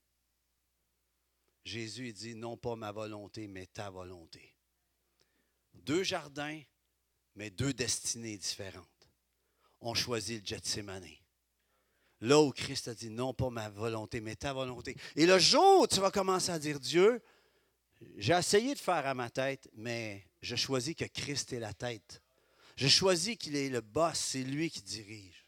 Jésus 1.65 2.13
dit 2.13 2.35
Non 2.35 2.57
pas 2.57 2.77
ma 2.77 2.93
volonté, 2.93 3.47
mais 3.49 3.67
ta 3.67 3.91
volonté. 3.91 4.55
Deux 5.73 6.03
jardins, 6.03 6.63
mais 7.35 7.51
deux 7.51 7.73
destinées 7.73 8.37
différentes. 8.37 8.94
On 9.85 9.93
choisit 9.93 10.41
le 10.41 10.47
Gethsemane. 10.47 11.07
Là 12.23 12.41
où 12.41 12.51
Christ 12.53 12.89
a 12.89 12.95
dit 12.95 13.11
non, 13.11 13.35
pas 13.35 13.51
ma 13.51 13.69
volonté, 13.69 14.21
mais 14.23 14.35
ta 14.35 14.55
volonté. 14.55 14.97
Et 15.15 15.27
le 15.27 15.39
jour 15.39 15.83
où 15.83 15.87
tu 15.87 16.01
vas 16.01 16.11
commencer 16.11 16.51
à 16.51 16.59
dire 16.59 16.81
Dieu, 16.81 17.23
j'ai 18.17 18.33
essayé 18.33 18.75
de 18.75 18.79
faire 18.79 19.07
à 19.07 19.13
ma 19.13 19.29
tête, 19.29 19.69
mais 19.75 20.27
je 20.41 20.57
choisis 20.57 20.95
que 20.95 21.05
Christ 21.05 21.53
est 21.53 21.61
la 21.61 21.75
tête. 21.75 22.23
Je 22.77 22.89
choisis 22.89 23.37
qu'il 23.37 23.57
est 23.57 23.69
le 23.69 23.83
boss, 23.83 24.19
c'est 24.19 24.43
lui 24.43 24.71
qui 24.71 24.81
dirige. 24.81 25.47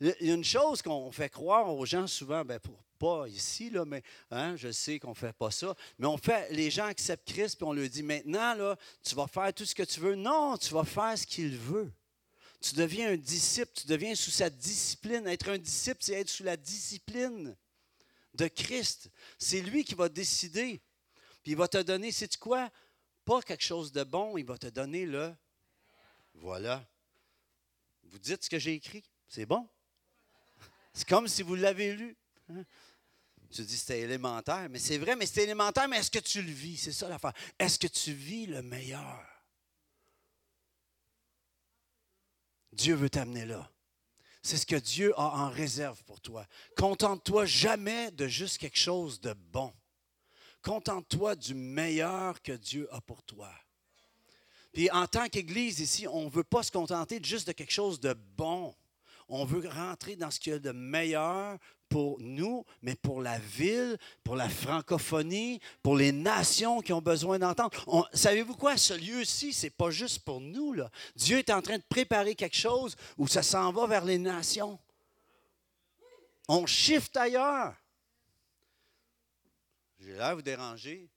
Il 0.00 0.16
y 0.20 0.30
a 0.30 0.34
une 0.34 0.44
chose 0.44 0.80
qu'on 0.80 1.12
fait 1.12 1.28
croire 1.28 1.74
aux 1.74 1.84
gens 1.84 2.06
souvent, 2.06 2.42
ben 2.42 2.58
pour, 2.58 2.82
pas 2.98 3.26
ici, 3.28 3.68
là, 3.68 3.84
mais 3.84 4.02
hein, 4.30 4.56
je 4.56 4.70
sais 4.72 4.98
qu'on 4.98 5.10
ne 5.10 5.14
fait 5.14 5.32
pas 5.32 5.50
ça, 5.50 5.74
mais 5.98 6.06
on 6.06 6.16
fait, 6.16 6.50
les 6.52 6.70
gens 6.70 6.86
acceptent 6.86 7.26
Christ, 7.26 7.56
puis 7.56 7.66
on 7.66 7.72
leur 7.72 7.88
dit 7.88 8.02
maintenant, 8.02 8.76
tu 9.02 9.14
vas 9.14 9.26
faire 9.26 9.52
tout 9.52 9.64
ce 9.64 9.74
que 9.74 9.82
tu 9.82 10.00
veux. 10.00 10.14
Non, 10.14 10.56
tu 10.56 10.72
vas 10.72 10.84
faire 10.84 11.18
ce 11.18 11.26
qu'il 11.26 11.56
veut. 11.56 11.92
Tu 12.60 12.74
deviens 12.74 13.12
un 13.12 13.16
disciple, 13.16 13.72
tu 13.74 13.86
deviens 13.86 14.14
sous 14.14 14.30
sa 14.30 14.50
discipline. 14.50 15.26
Être 15.26 15.48
un 15.48 15.58
disciple, 15.58 15.98
c'est 16.00 16.12
être 16.12 16.28
sous 16.28 16.44
la 16.44 16.56
discipline 16.56 17.56
de 18.34 18.48
Christ. 18.48 19.10
C'est 19.38 19.62
lui 19.62 19.84
qui 19.84 19.94
va 19.94 20.08
décider. 20.08 20.82
Puis 21.42 21.52
il 21.52 21.56
va 21.56 21.68
te 21.68 21.78
donner, 21.78 22.12
sais-tu 22.12 22.38
quoi? 22.38 22.70
Pas 23.24 23.40
quelque 23.42 23.64
chose 23.64 23.92
de 23.92 24.04
bon, 24.04 24.36
il 24.36 24.44
va 24.44 24.58
te 24.58 24.66
donner 24.66 25.06
le. 25.06 25.34
Voilà. 26.34 26.86
Vous 28.04 28.18
dites 28.18 28.44
ce 28.44 28.50
que 28.50 28.58
j'ai 28.58 28.74
écrit. 28.74 29.04
C'est 29.28 29.46
bon? 29.46 29.68
C'est 30.92 31.08
comme 31.08 31.28
si 31.28 31.42
vous 31.42 31.54
l'avez 31.54 31.94
lu. 31.94 32.16
Hein? 32.50 32.64
Tu 33.50 33.62
dis 33.62 33.76
c'était 33.76 34.00
élémentaire, 34.00 34.68
mais 34.68 34.78
c'est 34.78 34.98
vrai, 34.98 35.16
mais 35.16 35.26
c'est 35.26 35.42
élémentaire, 35.42 35.88
mais 35.88 35.98
est-ce 35.98 36.10
que 36.10 36.18
tu 36.20 36.40
le 36.42 36.52
vis? 36.52 36.76
C'est 36.76 36.92
ça 36.92 37.08
l'affaire. 37.08 37.32
Est-ce 37.58 37.78
que 37.78 37.88
tu 37.88 38.12
vis 38.12 38.46
le 38.46 38.62
meilleur? 38.62 39.29
Dieu 42.72 42.94
veut 42.94 43.10
t'amener 43.10 43.46
là. 43.46 43.70
C'est 44.42 44.56
ce 44.56 44.66
que 44.66 44.76
Dieu 44.76 45.12
a 45.18 45.44
en 45.44 45.50
réserve 45.50 46.02
pour 46.04 46.20
toi. 46.20 46.46
Contente-toi 46.76 47.44
jamais 47.44 48.10
de 48.12 48.26
juste 48.26 48.58
quelque 48.58 48.78
chose 48.78 49.20
de 49.20 49.34
bon. 49.52 49.72
Contente-toi 50.62 51.36
du 51.36 51.54
meilleur 51.54 52.40
que 52.42 52.52
Dieu 52.52 52.88
a 52.92 53.00
pour 53.00 53.22
toi. 53.22 53.50
Puis 54.72 54.90
en 54.90 55.06
tant 55.06 55.28
qu'Église 55.28 55.80
ici, 55.80 56.06
on 56.06 56.24
ne 56.24 56.30
veut 56.30 56.44
pas 56.44 56.62
se 56.62 56.70
contenter 56.70 57.20
juste 57.22 57.48
de 57.48 57.52
quelque 57.52 57.72
chose 57.72 58.00
de 58.00 58.14
bon. 58.36 58.74
On 59.32 59.44
veut 59.44 59.66
rentrer 59.68 60.16
dans 60.16 60.30
ce 60.30 60.40
qu'il 60.40 60.52
y 60.52 60.56
a 60.56 60.58
de 60.58 60.72
meilleur 60.72 61.56
pour 61.88 62.20
nous, 62.20 62.66
mais 62.82 62.96
pour 62.96 63.22
la 63.22 63.38
ville, 63.38 63.96
pour 64.24 64.34
la 64.34 64.48
francophonie, 64.48 65.60
pour 65.84 65.96
les 65.96 66.10
nations 66.10 66.80
qui 66.80 66.92
ont 66.92 67.00
besoin 67.00 67.38
d'entendre. 67.38 68.08
Savez-vous 68.12 68.56
quoi? 68.56 68.76
Ce 68.76 68.92
lieu-ci, 68.92 69.52
ce 69.52 69.66
n'est 69.66 69.70
pas 69.70 69.90
juste 69.90 70.24
pour 70.24 70.40
nous. 70.40 70.72
Là. 70.72 70.90
Dieu 71.14 71.38
est 71.38 71.50
en 71.50 71.62
train 71.62 71.78
de 71.78 71.84
préparer 71.88 72.34
quelque 72.34 72.56
chose 72.56 72.96
où 73.16 73.28
ça 73.28 73.44
s'en 73.44 73.70
va 73.72 73.86
vers 73.86 74.04
les 74.04 74.18
nations. 74.18 74.80
On 76.48 76.66
shift 76.66 77.16
ailleurs. 77.16 77.76
J'ai 80.00 80.14
l'air 80.14 80.30
de 80.30 80.34
vous 80.34 80.42
déranger. 80.42 81.08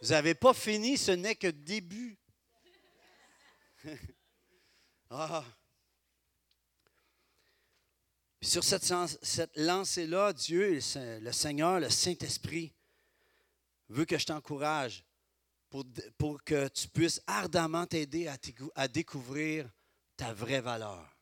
Vous 0.00 0.10
n'avez 0.10 0.34
pas 0.34 0.54
fini, 0.54 0.96
ce 0.96 1.10
n'est 1.10 1.34
que 1.34 1.48
début. 1.48 2.16
ah, 5.10 5.44
sur 8.40 8.62
cette, 8.62 9.56
lancée-là, 9.56 10.32
Dieu, 10.32 10.78
le 10.94 11.32
Seigneur, 11.32 11.80
le 11.80 11.90
Saint-Esprit, 11.90 12.72
veut 13.88 14.04
que 14.04 14.18
je 14.18 14.26
t'encourage 14.26 15.04
pour, 15.70 16.42
que 16.44 16.68
tu 16.68 16.88
puisses 16.88 17.20
ardemment 17.26 17.86
t'aider 17.86 18.28
à, 18.74 18.88
découvrir 18.88 19.68
ta 20.16 20.32
vraie 20.32 20.60
valeur. 20.60 21.16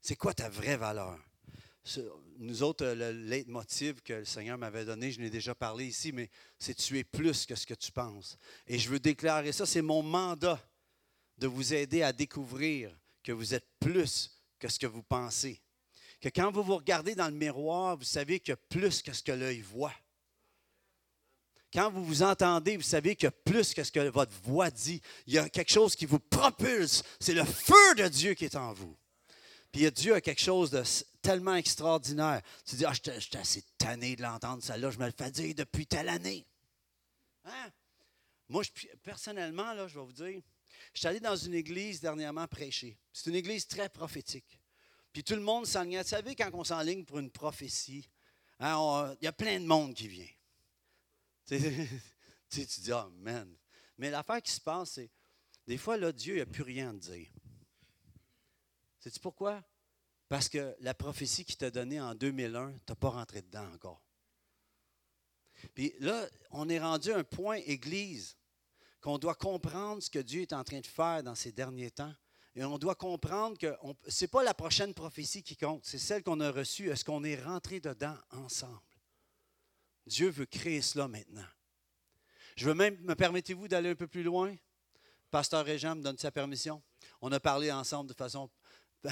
C'est 0.00 0.16
quoi 0.16 0.34
ta 0.34 0.48
vraie 0.48 0.76
valeur? 0.76 1.18
Nous 2.38 2.62
autres, 2.62 2.86
le 2.86 3.10
leitmotiv 3.10 4.02
que 4.02 4.12
le 4.12 4.24
Seigneur 4.24 4.58
m'avait 4.58 4.84
donné, 4.84 5.10
je 5.10 5.20
n'ai 5.20 5.30
déjà 5.30 5.54
parlé 5.54 5.86
ici, 5.86 6.12
mais 6.12 6.30
c'est 6.58 6.74
tu 6.74 6.98
es 6.98 7.04
plus 7.04 7.46
que 7.46 7.54
ce 7.54 7.66
que 7.66 7.74
tu 7.74 7.90
penses. 7.90 8.36
Et 8.66 8.78
je 8.78 8.88
veux 8.88 9.00
déclarer 9.00 9.52
ça, 9.52 9.66
c'est 9.66 9.82
mon 9.82 10.02
mandat 10.02 10.60
de 11.38 11.46
vous 11.46 11.74
aider 11.74 12.02
à 12.02 12.12
découvrir 12.12 12.96
que 13.24 13.32
vous 13.32 13.54
êtes 13.54 13.66
plus 13.80 14.31
que 14.62 14.68
ce 14.68 14.78
que 14.78 14.86
vous 14.86 15.02
pensez. 15.02 15.60
Que 16.20 16.28
quand 16.28 16.52
vous 16.52 16.62
vous 16.62 16.76
regardez 16.76 17.16
dans 17.16 17.26
le 17.26 17.34
miroir, 17.34 17.96
vous 17.96 18.04
savez 18.04 18.38
qu'il 18.38 18.52
y 18.52 18.54
a 18.54 18.56
plus 18.68 19.02
que 19.02 19.12
ce 19.12 19.24
que 19.24 19.32
l'œil 19.32 19.60
voit. 19.60 19.94
Quand 21.72 21.90
vous 21.90 22.04
vous 22.04 22.22
entendez, 22.22 22.76
vous 22.76 22.82
savez 22.82 23.16
qu'il 23.16 23.24
y 23.24 23.28
a 23.28 23.32
plus 23.32 23.74
que 23.74 23.82
ce 23.82 23.90
que 23.90 24.08
votre 24.08 24.32
voix 24.44 24.70
dit. 24.70 25.02
Il 25.26 25.32
y 25.32 25.38
a 25.38 25.48
quelque 25.48 25.72
chose 25.72 25.96
qui 25.96 26.06
vous 26.06 26.20
propulse. 26.20 27.02
C'est 27.18 27.34
le 27.34 27.44
feu 27.44 27.94
de 27.96 28.06
Dieu 28.06 28.34
qui 28.34 28.44
est 28.44 28.54
en 28.54 28.72
vous. 28.72 28.96
Puis 29.72 29.90
Dieu 29.90 30.14
a 30.14 30.20
quelque 30.20 30.42
chose 30.42 30.70
de 30.70 30.84
tellement 31.22 31.56
extraordinaire. 31.56 32.42
Tu 32.64 32.76
dis, 32.76 32.84
ah, 32.84 32.92
je 32.92 33.18
suis 33.18 33.36
assez 33.36 33.64
tanné 33.78 34.14
de 34.14 34.22
l'entendre, 34.22 34.62
ça 34.62 34.76
là, 34.76 34.90
je 34.90 34.98
me 34.98 35.06
le 35.06 35.14
fais 35.16 35.30
dire 35.30 35.54
depuis 35.56 35.86
telle 35.86 36.08
année. 36.08 36.46
Hein? 37.44 37.70
Moi, 38.48 38.62
personnellement, 39.02 39.72
là, 39.72 39.88
je 39.88 39.98
vais 39.98 40.04
vous 40.04 40.12
dire, 40.12 40.40
je 40.92 41.00
suis 41.00 41.08
allé 41.08 41.20
dans 41.20 41.36
une 41.36 41.54
église 41.54 42.00
dernièrement 42.00 42.46
prêcher. 42.46 42.98
C'est 43.12 43.30
une 43.30 43.36
église 43.36 43.66
très 43.66 43.88
prophétique. 43.88 44.58
Puis 45.12 45.22
tout 45.22 45.34
le 45.34 45.40
monde 45.40 45.66
s'enligne. 45.66 45.98
Vous 45.98 46.08
savez, 46.08 46.34
quand 46.34 46.50
on 46.54 46.64
s'enligne 46.64 47.04
pour 47.04 47.18
une 47.18 47.30
prophétie, 47.30 48.08
hein, 48.58 49.14
il 49.20 49.24
y 49.24 49.28
a 49.28 49.32
plein 49.32 49.60
de 49.60 49.66
monde 49.66 49.94
qui 49.94 50.08
vient. 50.08 50.28
tu, 51.46 51.58
tu 52.48 52.80
dis, 52.80 52.92
oh 52.92 53.10
man. 53.18 53.54
Mais 53.98 54.10
l'affaire 54.10 54.40
qui 54.42 54.52
se 54.52 54.60
passe, 54.60 54.92
c'est, 54.92 55.10
des 55.66 55.76
fois, 55.78 55.96
là, 55.96 56.12
Dieu 56.12 56.38
n'a 56.38 56.46
plus 56.46 56.62
rien 56.62 56.90
à 56.90 56.94
dire. 56.94 57.28
Sais-tu 58.98 59.20
pourquoi? 59.20 59.62
Parce 60.28 60.48
que 60.48 60.74
la 60.80 60.94
prophétie 60.94 61.44
qui 61.44 61.56
t'a 61.56 61.70
donnée 61.70 62.00
en 62.00 62.14
2001, 62.14 62.72
tu 62.72 62.78
n'as 62.88 62.94
pas 62.94 63.10
rentré 63.10 63.42
dedans 63.42 63.70
encore. 63.74 64.02
Puis 65.74 65.94
là, 66.00 66.28
on 66.50 66.68
est 66.68 66.78
rendu 66.80 67.12
à 67.12 67.18
un 67.18 67.24
point, 67.24 67.56
Église, 67.66 68.36
qu'on 69.02 69.18
doit 69.18 69.34
comprendre 69.34 70.02
ce 70.02 70.08
que 70.08 70.20
Dieu 70.20 70.42
est 70.42 70.52
en 70.52 70.64
train 70.64 70.80
de 70.80 70.86
faire 70.86 71.22
dans 71.22 71.34
ces 71.34 71.52
derniers 71.52 71.90
temps. 71.90 72.14
Et 72.54 72.64
on 72.64 72.78
doit 72.78 72.94
comprendre 72.94 73.58
que 73.58 73.74
ce 74.08 74.24
n'est 74.24 74.28
pas 74.28 74.42
la 74.44 74.54
prochaine 74.54 74.94
prophétie 74.94 75.42
qui 75.42 75.56
compte, 75.56 75.84
c'est 75.84 75.98
celle 75.98 76.22
qu'on 76.22 76.40
a 76.40 76.50
reçue. 76.50 76.88
Est-ce 76.90 77.04
qu'on 77.04 77.24
est 77.24 77.42
rentré 77.42 77.80
dedans 77.80 78.16
ensemble? 78.30 78.80
Dieu 80.06 80.28
veut 80.28 80.46
créer 80.46 80.82
cela 80.82 81.08
maintenant. 81.08 81.46
Je 82.56 82.66
veux 82.66 82.74
même, 82.74 82.96
me 83.00 83.14
permettez-vous 83.14 83.68
d'aller 83.68 83.90
un 83.90 83.94
peu 83.94 84.06
plus 84.06 84.22
loin? 84.22 84.54
Pasteur 85.30 85.64
Régent 85.64 85.96
me 85.96 86.02
donne 86.02 86.18
sa 86.18 86.30
permission. 86.30 86.82
On 87.20 87.32
a 87.32 87.40
parlé 87.40 87.72
ensemble 87.72 88.10
de 88.10 88.14
façon. 88.14 88.50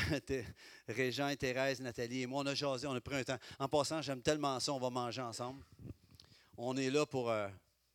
Régent 0.88 1.34
Thérèse, 1.36 1.80
Nathalie 1.80 2.22
et 2.22 2.26
moi, 2.26 2.42
on 2.42 2.46
a 2.46 2.54
jasé, 2.54 2.86
on 2.86 2.94
a 2.94 3.00
pris 3.00 3.16
un 3.16 3.24
temps. 3.24 3.38
En 3.58 3.68
passant, 3.68 4.02
j'aime 4.02 4.22
tellement 4.22 4.60
ça, 4.60 4.72
on 4.72 4.78
va 4.78 4.90
manger 4.90 5.22
ensemble. 5.22 5.64
On 6.56 6.76
est 6.76 6.90
là 6.90 7.06
pour, 7.06 7.30
euh, 7.30 7.48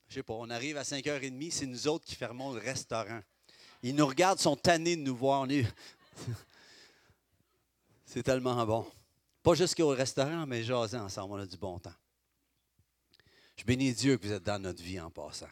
je 0.08 0.16
sais 0.16 0.24
pas, 0.24 0.34
on 0.34 0.50
arrive 0.50 0.78
à 0.78 0.84
5h30, 0.84 1.52
c'est 1.52 1.66
nous 1.66 1.88
autres 1.88 2.06
qui 2.06 2.16
fermons 2.16 2.54
le 2.54 2.60
restaurant. 2.60 3.22
Ils 3.84 3.96
nous 3.96 4.08
regardent, 4.08 4.40
sont 4.40 4.56
tannés 4.56 4.96
de 4.96 5.02
nous 5.02 5.16
voir. 5.16 5.48
c'est 8.06 8.24
tellement 8.24 8.66
bon. 8.66 8.86
Pas 9.44 9.54
juste 9.54 9.80
au 9.80 9.90
restaurant, 9.90 10.46
mais 10.48 10.64
jaser 10.64 10.98
ensemble, 10.98 11.34
on 11.34 11.38
a 11.38 11.46
du 11.46 11.58
bon 11.58 11.78
temps. 11.80 11.94
Je 13.56 13.64
bénis 13.64 13.94
Dieu 13.94 14.18
que 14.18 14.26
vous 14.26 14.34
êtes 14.34 14.44
dans 14.44 14.60
notre 14.60 14.82
vie 14.82 15.00
en 15.00 15.10
passant. 15.10 15.50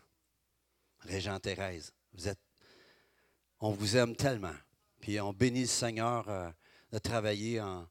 Régent 1.02 1.40
Thérèse, 1.40 1.94
vous 2.14 2.28
êtes, 2.28 2.40
on 3.60 3.72
vous 3.72 3.98
aime 3.98 4.16
tellement. 4.16 4.56
Puis 5.00 5.20
on 5.20 5.34
bénit 5.34 5.62
le 5.62 5.68
Seigneur 5.68 6.28
euh, 6.30 6.50
de 6.92 6.98
travailler 6.98 7.62
en, 7.62 7.88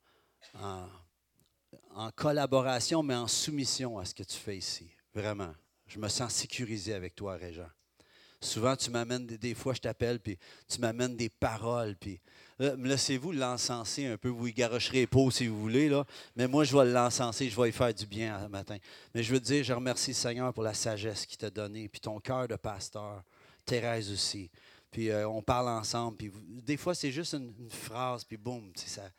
collaboration, 2.16 3.02
mais 3.02 3.14
en 3.14 3.26
soumission 3.26 3.98
à 3.98 4.04
ce 4.04 4.14
que 4.14 4.22
tu 4.22 4.36
fais 4.36 4.56
ici. 4.56 4.90
Vraiment. 5.14 5.52
Je 5.92 5.98
me 5.98 6.08
sens 6.08 6.32
sécurisé 6.32 6.94
avec 6.94 7.14
toi, 7.14 7.36
Régent. 7.36 7.68
Souvent, 8.40 8.74
tu 8.76 8.88
m'amènes, 8.90 9.26
des, 9.26 9.54
fois, 9.54 9.74
je 9.74 9.80
t'appelle, 9.80 10.20
puis 10.20 10.38
tu 10.66 10.80
m'amènes 10.80 11.18
des 11.18 11.28
paroles, 11.28 11.96
puis 11.96 12.18
laissez-vous 12.58 13.32
l'encenser 13.32 14.06
un 14.06 14.16
peu. 14.16 14.30
Vous 14.30 14.46
y 14.46 14.54
garocherez 14.54 15.06
pas 15.06 15.30
si 15.30 15.48
vous 15.48 15.60
voulez, 15.60 15.90
là. 15.90 16.06
Mais 16.34 16.48
moi, 16.48 16.64
je 16.64 16.74
vais 16.74 16.86
l'encenser, 16.86 17.50
je 17.50 17.60
vais 17.60 17.68
y 17.68 17.72
faire 17.72 17.92
du 17.92 18.06
bien 18.06 18.42
ce 18.42 18.48
matin. 18.48 18.78
Mais 19.14 19.22
je 19.22 19.34
veux 19.34 19.38
te 19.38 19.44
dire, 19.44 19.62
je 19.62 19.74
remercie 19.74 20.12
le 20.12 20.16
Seigneur 20.16 20.54
pour 20.54 20.62
la 20.62 20.72
sagesse 20.72 21.26
qu'il 21.26 21.36
t'a 21.36 21.50
donnée, 21.50 21.90
puis 21.90 22.00
ton 22.00 22.18
cœur 22.20 22.48
de 22.48 22.56
pasteur, 22.56 23.22
Thérèse 23.66 24.10
aussi. 24.10 24.50
Puis 24.90 25.10
euh, 25.10 25.28
on 25.28 25.42
parle 25.42 25.68
ensemble, 25.68 26.16
puis 26.16 26.32
des 26.48 26.78
fois, 26.78 26.94
c'est 26.94 27.12
juste 27.12 27.34
une, 27.34 27.52
phrase, 27.68 28.24
puis 28.24 28.38
boum, 28.38 28.72
ça, 28.76 29.10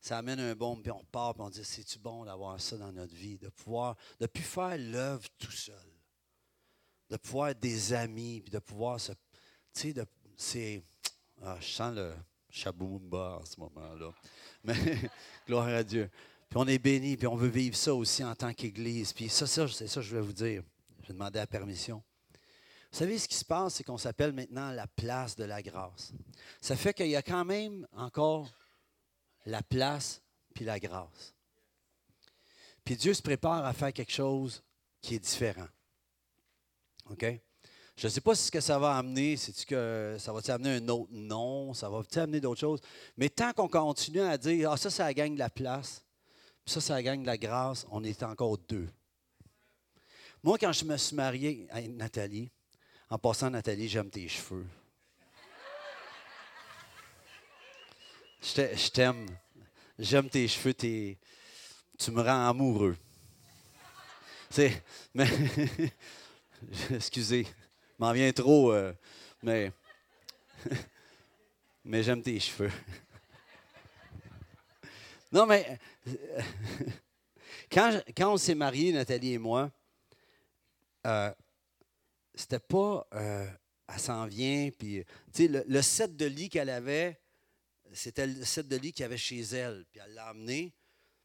ça 0.00 0.18
amène 0.18 0.38
un 0.38 0.54
bon, 0.54 0.76
puis 0.76 0.92
on 0.92 1.04
part, 1.10 1.34
puis 1.34 1.42
on 1.42 1.50
dit, 1.50 1.64
c'est-tu 1.64 1.98
bon 1.98 2.24
d'avoir 2.24 2.60
ça 2.60 2.76
dans 2.76 2.92
notre 2.92 3.16
vie, 3.16 3.36
de 3.36 3.48
pouvoir, 3.48 3.96
de 4.20 4.28
plus 4.28 4.44
faire 4.44 4.78
l'œuvre 4.78 5.26
tout 5.36 5.50
seul? 5.50 5.89
De 7.10 7.16
pouvoir 7.16 7.48
être 7.48 7.60
des 7.60 7.92
amis, 7.92 8.40
puis 8.40 8.50
de 8.50 8.60
pouvoir 8.60 9.00
se. 9.00 9.12
Tu 9.74 9.92
sais, 9.92 9.94
c'est. 10.36 10.82
Ah, 11.42 11.56
je 11.60 11.66
sens 11.66 11.94
le 11.94 12.14
chaboumba 12.48 13.38
en 13.40 13.44
ce 13.44 13.58
moment-là. 13.60 14.12
Mais 14.64 14.76
gloire 15.46 15.68
à 15.68 15.82
Dieu. 15.82 16.10
Puis 16.48 16.58
on 16.58 16.66
est 16.66 16.78
béni, 16.78 17.16
puis 17.16 17.26
on 17.26 17.36
veut 17.36 17.48
vivre 17.48 17.76
ça 17.76 17.94
aussi 17.94 18.24
en 18.24 18.34
tant 18.34 18.52
qu'Église. 18.52 19.12
Puis 19.12 19.28
ça, 19.28 19.46
ça 19.46 19.66
c'est 19.68 19.86
ça 19.86 20.00
que 20.00 20.06
je 20.06 20.10
voulais 20.10 20.26
vous 20.26 20.32
dire. 20.32 20.62
Je 21.02 21.08
vais 21.08 21.14
demander 21.14 21.38
la 21.38 21.46
permission. 21.46 22.02
Vous 22.92 22.98
savez, 22.98 23.18
ce 23.18 23.28
qui 23.28 23.36
se 23.36 23.44
passe, 23.44 23.74
c'est 23.74 23.84
qu'on 23.84 23.98
s'appelle 23.98 24.32
maintenant 24.32 24.72
la 24.72 24.86
place 24.88 25.36
de 25.36 25.44
la 25.44 25.62
grâce. 25.62 26.12
Ça 26.60 26.76
fait 26.76 26.92
qu'il 26.92 27.06
y 27.06 27.16
a 27.16 27.22
quand 27.22 27.44
même 27.44 27.86
encore 27.92 28.50
la 29.46 29.62
place 29.62 30.20
puis 30.54 30.64
la 30.64 30.80
grâce. 30.80 31.34
Puis 32.84 32.96
Dieu 32.96 33.14
se 33.14 33.22
prépare 33.22 33.64
à 33.64 33.72
faire 33.72 33.92
quelque 33.92 34.12
chose 34.12 34.64
qui 35.00 35.14
est 35.14 35.20
différent. 35.20 35.68
OK? 37.10 37.26
Je 37.96 38.06
ne 38.06 38.10
sais 38.10 38.20
pas 38.20 38.34
ce 38.34 38.50
que 38.50 38.60
ça 38.60 38.78
va 38.78 38.96
amener. 38.96 39.36
C'est-tu 39.36 39.66
que 39.66 40.16
ça 40.18 40.32
va 40.32 40.40
amener 40.54 40.76
un 40.76 40.88
autre 40.88 41.12
nom? 41.12 41.74
Ça 41.74 41.88
va 41.90 42.02
amener 42.16 42.40
d'autres 42.40 42.60
choses? 42.60 42.80
Mais 43.16 43.28
tant 43.28 43.52
qu'on 43.52 43.68
continue 43.68 44.22
à 44.22 44.38
dire 44.38 44.70
Ah, 44.70 44.76
ça, 44.76 44.88
ça 44.88 45.12
gagne 45.12 45.34
de 45.34 45.38
la 45.38 45.50
place, 45.50 46.02
ça, 46.64 46.80
ça 46.80 47.02
gagne 47.02 47.22
de 47.22 47.26
la 47.26 47.36
grâce, 47.36 47.86
on 47.90 48.02
est 48.04 48.22
encore 48.22 48.56
deux. 48.68 48.88
Moi, 50.42 50.56
quand 50.56 50.72
je 50.72 50.84
me 50.84 50.96
suis 50.96 51.14
marié 51.14 51.66
à 51.70 51.82
Nathalie, 51.82 52.50
en 53.10 53.18
passant, 53.18 53.50
Nathalie, 53.50 53.88
j'aime 53.88 54.08
tes 54.08 54.28
cheveux. 54.28 54.66
Je 58.40 58.88
t'aime. 58.88 59.26
J'aime 59.98 60.30
tes 60.30 60.48
cheveux. 60.48 60.72
Tu 60.72 62.10
me 62.10 62.22
rends 62.22 62.48
amoureux. 62.48 62.96
C'est, 64.48 64.82
mais 65.12 65.28
Excusez, 66.90 67.46
m'en 67.98 68.12
vient 68.12 68.32
trop, 68.32 68.72
euh, 68.72 68.92
mais, 69.42 69.72
mais 71.84 72.02
j'aime 72.02 72.22
tes 72.22 72.38
cheveux. 72.38 72.72
non, 75.32 75.46
mais 75.46 75.78
quand, 77.70 78.02
quand 78.16 78.34
on 78.34 78.36
s'est 78.36 78.54
mariés, 78.54 78.92
Nathalie 78.92 79.34
et 79.34 79.38
moi, 79.38 79.70
euh, 81.06 81.32
c'était 82.34 82.58
pas 82.58 83.06
euh, 83.14 83.48
elle 83.88 84.00
s'en 84.00 84.26
vient, 84.26 84.70
puis 84.78 85.04
le, 85.38 85.64
le 85.66 85.82
set 85.82 86.16
de 86.16 86.26
lit 86.26 86.48
qu'elle 86.48 86.70
avait, 86.70 87.20
c'était 87.92 88.26
le 88.26 88.44
set 88.44 88.68
de 88.68 88.76
lit 88.76 88.92
qu'il 88.92 89.02
y 89.02 89.06
avait 89.06 89.16
chez 89.16 89.40
elle, 89.40 89.84
puis 89.90 90.00
elle 90.04 90.14
l'a 90.14 90.26
amené, 90.26 90.72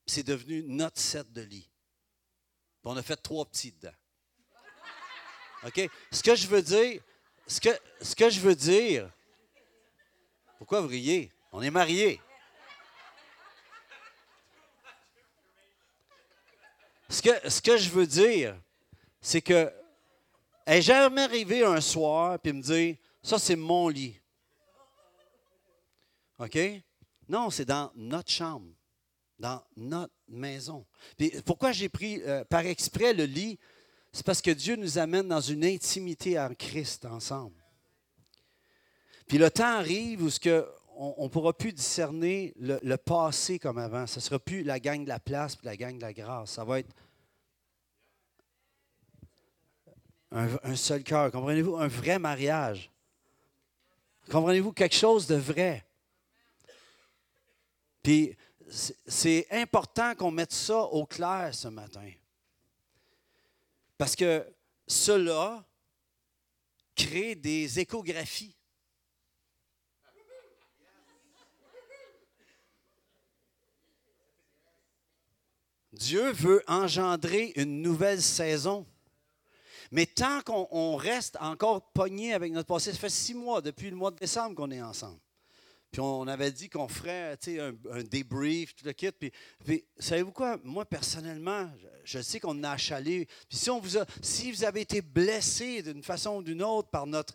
puis 0.05 0.15
c'est 0.15 0.23
devenu 0.23 0.63
notre 0.63 0.99
set 0.99 1.31
de 1.31 1.41
lit. 1.41 1.69
On 2.83 2.95
a 2.97 3.03
fait 3.03 3.15
trois 3.15 3.45
petits 3.45 3.71
dedans. 3.71 3.93
OK? 5.65 5.89
Ce 6.11 6.21
que 6.21 6.35
je 6.35 6.47
veux 6.47 6.61
dire, 6.61 7.01
ce 7.47 7.59
que, 7.59 7.69
ce 8.01 8.15
que 8.15 8.29
je 8.29 8.39
veux 8.39 8.55
dire, 8.55 9.09
pourquoi 10.57 10.81
vous 10.81 10.87
riez? 10.87 11.31
On 11.51 11.61
est 11.61 11.71
mariés. 11.71 12.21
Ce 17.09 17.21
que, 17.21 17.49
ce 17.49 17.61
que 17.61 17.77
je 17.77 17.89
veux 17.89 18.07
dire, 18.07 18.55
c'est 19.21 19.41
que 19.41 19.71
est 20.65 20.81
jamais 20.81 21.21
arrivé 21.21 21.63
un 21.63 21.79
soir 21.79 22.39
et 22.43 22.53
me 22.53 22.61
dire 22.61 22.95
ça 23.21 23.37
c'est 23.39 23.55
mon 23.55 23.87
lit. 23.89 24.19
OK? 26.39 26.57
Non, 27.29 27.49
c'est 27.49 27.65
dans 27.65 27.91
notre 27.95 28.31
chambre, 28.31 28.67
dans 29.39 29.63
notre 29.75 30.13
maison. 30.27 30.85
Puis 31.17 31.31
pourquoi 31.45 31.71
j'ai 31.71 31.89
pris 31.89 32.21
euh, 32.23 32.43
par 32.45 32.65
exprès 32.65 33.13
le 33.13 33.25
lit? 33.25 33.57
C'est 34.15 34.25
parce 34.25 34.41
que 34.41 34.51
Dieu 34.51 34.77
nous 34.77 34.97
amène 34.97 35.27
dans 35.27 35.41
une 35.41 35.65
intimité 35.65 36.39
en 36.39 36.53
Christ 36.55 37.03
ensemble. 37.03 37.61
Puis 39.27 39.37
le 39.37 39.51
temps 39.51 39.75
arrive 39.75 40.23
où 40.23 40.29
ce 40.29 40.39
que 40.39 40.65
on 40.95 41.25
ne 41.25 41.27
pourra 41.27 41.51
plus 41.51 41.73
discerner 41.73 42.53
le, 42.57 42.95
passé 42.95 43.59
comme 43.59 43.77
avant. 43.77 44.07
Ce 44.07 44.19
ne 44.19 44.21
sera 44.21 44.39
plus 44.39 44.63
la 44.63 44.79
gang 44.79 45.03
de 45.03 45.09
la 45.09 45.19
place 45.19 45.57
puis 45.57 45.65
la 45.65 45.75
gang 45.75 45.97
de 45.97 46.01
la 46.01 46.13
grâce. 46.13 46.51
Ça 46.51 46.63
va 46.63 46.79
être 46.79 46.95
un, 50.31 50.47
un 50.63 50.75
seul 50.77 51.03
cœur. 51.03 51.29
Comprenez-vous? 51.29 51.75
Un 51.75 51.89
vrai 51.89 52.17
mariage. 52.17 52.89
Comprenez-vous? 54.31 54.71
Quelque 54.71 54.95
chose 54.95 55.27
de 55.27 55.35
vrai? 55.35 55.85
Puis 58.01 58.33
c'est 59.05 59.45
important 59.51 60.15
qu'on 60.15 60.31
mette 60.31 60.53
ça 60.53 60.83
au 60.83 61.05
clair 61.05 61.53
ce 61.53 61.67
matin. 61.67 62.09
Parce 63.97 64.15
que 64.15 64.45
cela 64.87 65.65
crée 66.95 67.35
des 67.35 67.79
échographies. 67.79 68.55
Dieu 75.93 76.31
veut 76.31 76.61
engendrer 76.67 77.53
une 77.55 77.81
nouvelle 77.81 78.21
saison. 78.21 78.85
Mais 79.91 80.05
tant 80.05 80.41
qu'on 80.41 80.97
reste 80.97 81.37
encore 81.39 81.89
pogné 81.91 82.33
avec 82.33 82.51
notre 82.51 82.67
passé, 82.67 82.91
ça 82.91 82.97
fait 82.97 83.09
six 83.09 83.33
mois, 83.33 83.61
depuis 83.61 83.89
le 83.89 83.95
mois 83.95 84.11
de 84.11 84.17
décembre 84.17 84.55
qu'on 84.55 84.71
est 84.71 84.81
ensemble. 84.81 85.19
Puis 85.95 86.01
on 86.01 86.27
avait 86.27 86.51
dit 86.51 86.67
qu'on 86.67 86.89
ferait 86.89 87.37
un, 87.57 87.73
un 87.89 88.03
débrief, 88.03 88.75
tout 88.75 88.85
le 88.85 88.91
kit. 88.91 89.13
Puis, 89.13 89.31
savez-vous 89.97 90.33
quoi? 90.33 90.59
Moi, 90.61 90.83
personnellement, 90.83 91.71
je, 92.03 92.21
sais 92.21 92.41
qu'on 92.41 92.61
a 92.65 92.71
achalé. 92.71 93.29
Puis 93.47 93.57
si, 93.57 93.69
on 93.69 93.79
vous 93.79 93.97
a, 93.97 94.05
si 94.21 94.51
vous 94.51 94.65
avez 94.65 94.81
été 94.81 95.01
blessé 95.01 95.81
d'une 95.83 96.03
façon 96.03 96.35
ou 96.35 96.43
d'une 96.43 96.61
autre 96.61 96.89
par 96.89 97.07
notre. 97.07 97.33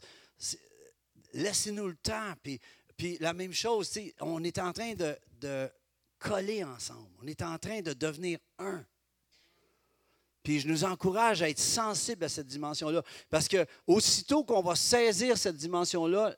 Laissez-nous 1.33 1.89
le 1.89 1.97
temps. 1.97 2.35
Puis, 2.43 2.61
puis 2.99 3.17
la 3.19 3.33
même 3.33 3.55
chose, 3.55 3.99
on 4.21 4.45
est 4.45 4.59
en 4.59 4.75
train 4.75 4.93
de, 4.93 5.71
coller 6.19 6.63
ensemble. 6.63 7.09
On 7.23 7.27
est 7.27 7.41
en 7.41 7.57
train 7.57 7.81
de 7.81 7.95
devenir 7.95 8.41
un. 8.59 8.85
Puis 10.43 10.61
je 10.61 10.69
nous 10.69 10.85
encourage 10.85 11.41
à 11.41 11.49
être 11.49 11.59
sensibles 11.59 12.25
à 12.25 12.29
cette 12.29 12.49
dimension-là. 12.49 13.03
Parce 13.31 13.49
que 13.49 13.65
aussitôt 13.87 14.45
qu'on 14.45 14.61
va 14.61 14.77
saisir 14.77 15.39
cette 15.39 15.57
dimension-là, 15.57 16.37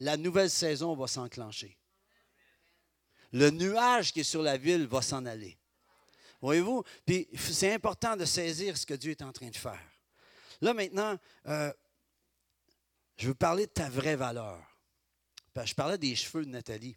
la 0.00 0.16
nouvelle 0.16 0.50
saison 0.50 0.94
va 0.94 1.06
s'enclencher. 1.06 1.78
le 3.32 3.50
nuage 3.50 4.12
qui 4.12 4.20
est 4.20 4.24
sur 4.24 4.42
la 4.42 4.56
ville 4.56 4.86
va 4.86 5.02
s'en 5.02 5.26
aller. 5.26 5.58
Voyez-vous? 6.40 6.84
Puis 7.04 7.28
c'est 7.36 7.72
important 7.72 8.16
de 8.16 8.24
saisir 8.24 8.76
ce 8.76 8.86
que 8.86 8.94
Dieu 8.94 9.10
est 9.10 9.22
en 9.22 9.32
train 9.32 9.48
de 9.48 9.56
faire. 9.56 9.90
Là, 10.60 10.72
maintenant, 10.72 11.18
euh, 11.46 11.72
je 13.16 13.28
veux 13.28 13.34
parler 13.34 13.66
de 13.66 13.72
ta 13.72 13.88
vraie 13.88 14.14
valeur. 14.14 14.60
Je 15.64 15.74
parlais 15.74 15.98
des 15.98 16.14
cheveux 16.14 16.44
de 16.44 16.50
Nathalie. 16.50 16.96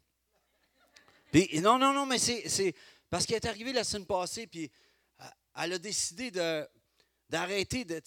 Puis, 1.31 1.59
non, 1.59 1.79
non, 1.79 1.93
non, 1.93 2.05
mais 2.05 2.19
c'est 2.19 2.75
parce 3.09 3.25
qu'elle 3.25 3.37
est 3.37 3.47
arrivée 3.47 3.73
la 3.73 3.83
semaine 3.83 4.05
passée, 4.05 4.47
puis 4.47 4.71
euh, 5.21 5.25
elle 5.55 5.73
a 5.73 5.79
décidé 5.79 6.31
d'arrêter 7.29 7.83
de, 7.85 8.01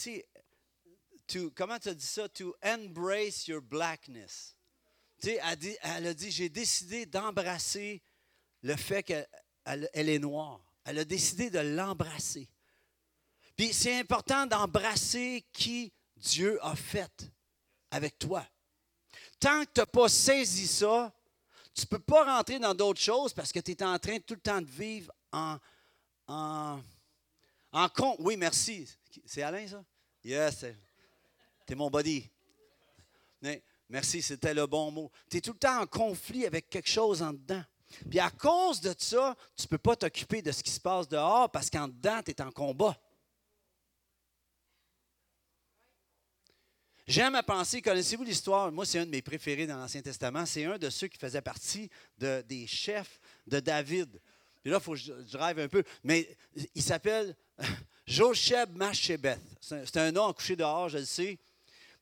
comment 1.55 1.79
tu 1.79 1.89
as 1.89 1.95
dit 1.95 2.07
ça? 2.07 2.29
To 2.29 2.55
embrace 2.63 3.49
your 3.49 3.61
blackness. 3.61 4.57
Elle, 5.23 6.07
a 6.07 6.15
dit, 6.15 6.31
j'ai 6.31 6.49
décidé 6.49 7.07
d'embrasser 7.07 8.03
le 8.63 8.77
fait 8.77 9.03
qu'elle 9.03 9.27
elle 9.65 10.09
est 10.09 10.19
noire. 10.19 10.61
Elle 10.85 10.99
a 10.99 11.05
décidé 11.05 11.51
de 11.51 11.59
l'embrasser. 11.59 12.49
Puis 13.57 13.73
c'est 13.73 13.99
important 13.99 14.47
d'embrasser 14.47 15.45
qui 15.53 15.93
Dieu 16.17 16.59
a 16.65 16.75
fait 16.75 17.31
avec 17.91 18.19
toi. 18.19 18.47
Tant 19.39 19.65
que 19.65 19.71
tu 19.75 19.81
n'as 19.81 19.87
pas 19.87 20.09
saisi 20.09 20.67
ça, 20.67 21.13
tu 21.75 21.83
ne 21.83 21.87
peux 21.87 21.99
pas 21.99 22.37
rentrer 22.37 22.59
dans 22.59 22.75
d'autres 22.75 23.01
choses 23.01 23.33
parce 23.33 23.53
que 23.53 23.61
tu 23.61 23.73
es 23.73 23.83
en 23.83 23.99
train 23.99 24.19
tout 24.21 24.35
le 24.35 24.41
temps 24.41 24.61
de 24.61 24.67
vivre 24.67 25.13
en, 25.33 25.59
en, 26.27 26.81
en. 27.73 28.17
Oui, 28.19 28.37
merci. 28.37 28.89
C'est 29.25 29.43
Alain, 29.43 29.67
ça? 29.67 29.85
Yes. 30.25 30.65
Tu 31.67 31.73
es 31.73 31.77
mon 31.77 31.91
body. 31.91 32.29
Merci, 33.91 34.23
c'était 34.23 34.55
le 34.55 34.67
bon 34.67 34.91
mot. 34.91 35.11
Tu 35.29 35.37
es 35.37 35.41
tout 35.41 35.53
le 35.53 35.59
temps 35.59 35.81
en 35.83 35.87
conflit 35.87 36.47
avec 36.47 36.71
quelque 36.71 36.89
chose 36.89 37.23
en 37.23 37.33
dedans. 37.33 37.63
Puis 38.09 38.21
à 38.21 38.31
cause 38.31 38.81
de 38.81 38.95
ça, 38.97 39.37
tu 39.57 39.65
ne 39.65 39.69
peux 39.69 39.79
pas 39.79 39.97
t'occuper 39.97 40.43
de 40.43 40.53
ce 40.53 40.63
qui 40.63 40.71
se 40.71 40.81
passe 40.81 41.09
dehors 41.09 41.51
parce 41.51 41.69
qu'en 41.69 41.89
dedans, 41.89 42.21
tu 42.25 42.31
es 42.31 42.41
en 42.41 42.51
combat. 42.51 42.97
J'aime 47.07 47.35
à 47.35 47.43
penser, 47.43 47.83
connaissez-vous 47.83 48.23
l'histoire? 48.23 48.71
Moi, 48.71 48.87
c'est 48.87 49.01
un 49.01 49.07
de 49.07 49.11
mes 49.11 49.21
préférés 49.21 49.67
dans 49.67 49.77
l'Ancien 49.77 50.01
Testament. 50.01 50.47
C'est 50.47 50.65
un 50.65 50.79
de 50.79 50.89
ceux 50.91 51.09
qui 51.09 51.19
faisait 51.19 51.43
partie 51.43 51.91
des 52.17 52.67
chefs 52.69 53.21
de 53.49 53.59
David. 53.59 54.21
Puis 54.63 54.71
là, 54.71 54.79
il 54.79 54.83
faut 54.83 54.93
que 54.93 54.99
je 54.99 55.13
drive 55.13 55.59
un 55.59 55.67
peu. 55.67 55.83
Mais 56.05 56.29
il 56.75 56.83
s'appelle 56.83 57.35
Josheb 58.07 58.77
Machébeth. 58.77 59.41
C'est 59.61 59.97
un 59.97 60.13
nom 60.13 60.33
couché 60.33 60.55
dehors, 60.55 60.89
je 60.89 60.99
le 60.99 61.05
sais. 61.05 61.37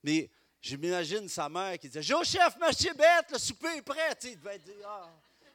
Mais 0.03 0.29
je 0.61 0.77
m'imagine 0.77 1.29
sa 1.29 1.49
mère 1.49 1.79
qui 1.79 1.89
disait 1.89 2.03
Josheb 2.03 2.59
Machébeth, 2.59 3.31
le 3.33 3.39
souper 3.39 3.77
est 3.77 3.83
prêt. 3.83 4.17
il 4.25 4.39
devait 4.39 4.59
dire 4.59 4.75
ah, 4.87 5.11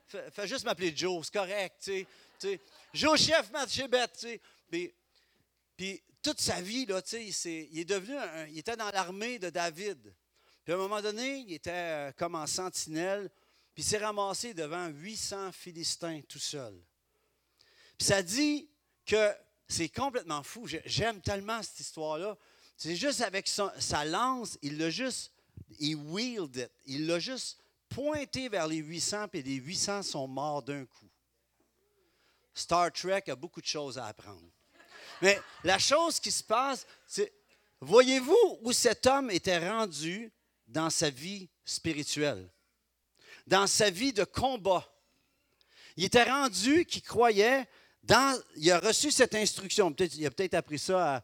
fais, 0.07 0.47
juste 0.47 0.65
m'appeler 0.65 0.95
Joe, 0.95 1.25
c'est 1.25 1.33
correct. 1.33 1.75
Tu 1.83 2.07
sais, 2.39 2.59
Josheb 2.93 3.51
Machébeth. 3.51 4.13
Tu 4.19 4.39
sais. 4.71 4.93
puis 5.75 6.01
toute 6.21 6.39
sa 6.39 6.61
vie, 6.61 6.85
là, 6.85 7.01
il, 7.11 7.79
est 7.79 7.85
devenu 7.85 8.15
il 8.49 8.57
était 8.57 8.77
dans 8.77 8.89
l'armée 8.89 9.39
de 9.39 9.49
David. 9.49 10.13
Puis 10.63 10.71
à 10.71 10.77
un 10.77 10.79
moment 10.79 11.01
donné, 11.01 11.39
il 11.39 11.53
était 11.53 11.71
euh, 11.71 12.11
comme 12.13 12.35
en 12.35 12.47
sentinelle, 12.47 13.29
puis 13.73 13.83
il 13.83 13.85
s'est 13.85 13.97
ramassé 13.97 14.53
devant 14.53 14.87
800 14.87 15.51
Philistins 15.51 16.21
tout 16.29 16.39
seul. 16.39 16.73
Puis 17.97 18.07
ça 18.07 18.23
dit 18.23 18.69
que 19.05 19.35
c'est 19.67 19.89
complètement 19.89 20.43
fou. 20.43 20.65
J'aime 20.85 21.19
tellement 21.21 21.61
cette 21.61 21.81
histoire-là. 21.81 22.37
C'est 22.83 22.97
juste 22.97 23.21
avec 23.21 23.47
sa 23.47 24.03
lance, 24.03 24.57
il 24.61 24.77
l'a 24.77 24.89
juste, 24.89 25.31
il 25.79 25.95
wheeled 25.95 26.57
it. 26.57 26.71
Il 26.85 27.07
l'a 27.07 27.17
juste 27.17 27.57
pointé 27.87 28.49
vers 28.49 28.67
les 28.67 28.75
800, 28.75 29.29
puis 29.29 29.41
les 29.41 29.55
800 29.55 30.03
sont 30.03 30.27
morts 30.27 30.61
d'un 30.61 30.83
coup. 30.83 31.09
Star 32.53 32.91
Trek 32.91 33.23
a 33.29 33.37
beaucoup 33.37 33.61
de 33.61 33.65
choses 33.65 33.97
à 33.97 34.07
apprendre. 34.07 34.43
Mais 35.21 35.39
la 35.63 35.79
chose 35.79 36.19
qui 36.19 36.29
se 36.29 36.43
passe, 36.43 36.85
c'est, 37.07 37.31
voyez-vous 37.79 38.59
où 38.63 38.73
cet 38.73 39.07
homme 39.07 39.31
était 39.31 39.65
rendu 39.65 40.29
dans 40.67 40.89
sa 40.89 41.09
vie 41.09 41.47
spirituelle, 41.63 42.51
dans 43.47 43.65
sa 43.65 43.89
vie 43.91 44.11
de 44.11 44.25
combat? 44.25 44.85
Il 45.95 46.03
était 46.03 46.29
rendu 46.29 46.83
qu'il 46.83 47.03
croyait 47.03 47.65
dans, 48.03 48.37
il 48.57 48.69
a 48.73 48.79
reçu 48.79 49.09
cette 49.09 49.35
instruction. 49.35 49.95
Il 49.97 50.25
a 50.25 50.31
peut-être 50.31 50.55
appris 50.55 50.79
ça 50.79 51.15
à, 51.15 51.23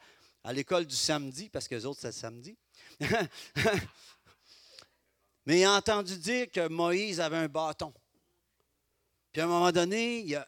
l'école 0.52 0.86
du 0.86 0.96
samedi, 0.96 1.50
parce 1.50 1.68
que 1.68 1.76
les 1.76 1.86
autres, 1.86 2.00
c'est 2.02 2.08
le 2.08 2.14
samedi. 2.14 2.58
Mais 5.46 5.60
il 5.60 5.64
a 5.66 5.74
entendu 5.74 6.18
dire 6.18 6.50
que 6.52 6.68
Moïse 6.68 7.20
avait 7.20 7.38
un 7.38 7.48
bâton. 7.48 7.94
Puis 9.32 9.42
à 9.42 9.46
un 9.46 9.48
moment 9.48 9.72
donné, 9.72 10.20
il 10.20 10.36
a 10.36 10.48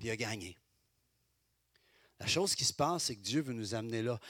il 0.00 0.10
a 0.10 0.16
gagné. 0.16 0.56
La 2.18 2.26
chose 2.26 2.54
qui 2.54 2.64
se 2.64 2.72
passe, 2.72 3.04
c'est 3.04 3.16
que 3.16 3.20
Dieu 3.20 3.42
veut 3.42 3.52
nous 3.52 3.74
amener 3.74 4.02
là. 4.02 4.20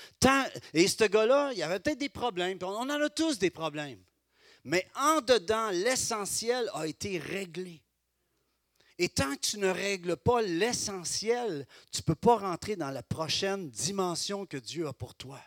et 0.73 0.89
ce 0.89 1.05
gars-là, 1.05 1.53
il 1.53 1.59
y 1.59 1.63
avait 1.63 1.79
peut-être 1.79 1.99
des 1.99 2.09
problèmes, 2.09 2.59
on 2.63 2.67
en 2.67 2.89
a 2.89 3.11
tous 3.11 3.39
des 3.39 3.51
problèmes. 3.51 4.03
Mais 4.65 4.89
en 4.95 5.21
dedans, 5.21 5.71
l'essentiel 5.71 6.71
a 6.73 6.87
été 6.87 7.19
réglé. 7.19 7.82
Et 9.03 9.09
tant 9.09 9.35
que 9.35 9.41
tu 9.41 9.59
ne 9.59 9.67
règles 9.67 10.17
pas 10.17 10.43
l'essentiel, 10.43 11.67
tu 11.91 12.03
ne 12.03 12.05
peux 12.05 12.15
pas 12.15 12.37
rentrer 12.37 12.77
dans 12.77 12.93
la 12.93 13.03
prochaine 13.03 13.69
dimension 13.69 14.47
que 14.47 14.57
Dieu 14.57 14.87
a 14.87 14.93
pour 14.93 15.17
toi. 15.17 15.41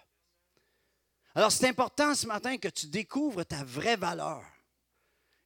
Alors, 1.35 1.53
c'est 1.53 1.69
important 1.69 2.13
ce 2.15 2.27
matin 2.27 2.57
que 2.57 2.67
tu 2.67 2.87
découvres 2.87 3.45
ta 3.45 3.63
vraie 3.63 3.95
valeur. 3.95 4.43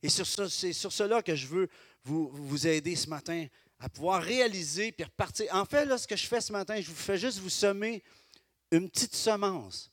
Et 0.01 0.09
c'est 0.09 0.23
sur 0.23 0.91
cela 0.91 1.21
que 1.21 1.35
je 1.35 1.45
veux 1.45 1.69
vous, 2.03 2.65
aider 2.65 2.95
ce 2.95 3.11
matin 3.11 3.45
à 3.77 3.89
pouvoir 3.89 4.23
réaliser 4.23 4.91
puis 4.91 5.03
repartir. 5.03 5.53
En 5.53 5.65
fait, 5.65 5.85
là, 5.85 5.99
ce 5.99 6.07
que 6.07 6.15
je 6.15 6.25
fais 6.25 6.41
ce 6.41 6.51
matin, 6.51 6.81
je 6.81 6.89
vous 6.89 6.95
fais 6.95 7.19
juste 7.19 7.37
vous 7.37 7.51
semer 7.51 8.01
une 8.71 8.89
petite 8.89 9.15
semence. 9.15 9.91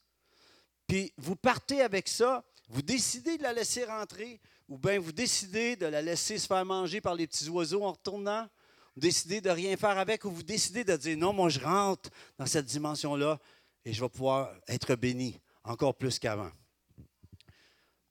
Puis 0.86 1.12
vous 1.18 1.36
partez 1.36 1.82
avec 1.82 2.08
ça, 2.08 2.46
vous 2.70 2.80
décidez 2.80 3.36
de 3.36 3.42
la 3.42 3.52
laisser 3.52 3.84
rentrer, 3.84 4.40
ou 4.68 4.78
bien 4.78 4.98
vous 4.98 5.12
décidez 5.12 5.76
de 5.76 5.86
la 5.86 6.02
laisser 6.02 6.38
se 6.38 6.46
faire 6.46 6.64
manger 6.64 7.00
par 7.00 7.14
les 7.14 7.26
petits 7.26 7.48
oiseaux 7.48 7.84
en 7.84 7.92
retournant, 7.92 8.48
vous 8.94 9.00
décidez 9.00 9.40
de 9.40 9.50
rien 9.50 9.76
faire 9.76 9.98
avec, 9.98 10.24
ou 10.24 10.30
vous 10.30 10.42
décidez 10.42 10.84
de 10.84 10.96
dire 10.96 11.16
non, 11.16 11.32
moi 11.32 11.48
je 11.48 11.60
rentre 11.60 12.10
dans 12.38 12.46
cette 12.46 12.66
dimension-là 12.66 13.38
et 13.84 13.92
je 13.92 14.00
vais 14.02 14.08
pouvoir 14.08 14.52
être 14.68 14.94
béni 14.96 15.40
encore 15.64 15.94
plus 15.94 16.18
qu'avant. 16.18 16.50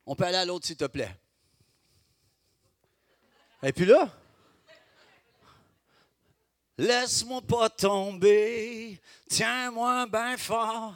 On 0.06 0.16
peut 0.16 0.26
aller 0.26 0.38
à 0.38 0.46
l'autre, 0.46 0.68
s'il 0.68 0.78
te 0.78 0.86
plaît. 0.86 1.16
Et 3.64 3.74
puis 3.74 3.86
là, 3.86 4.12
Laisse-moi 6.78 7.42
pas 7.42 7.70
tomber, 7.70 9.00
tiens-moi 9.30 10.08
bien 10.08 10.36
fort. 10.36 10.94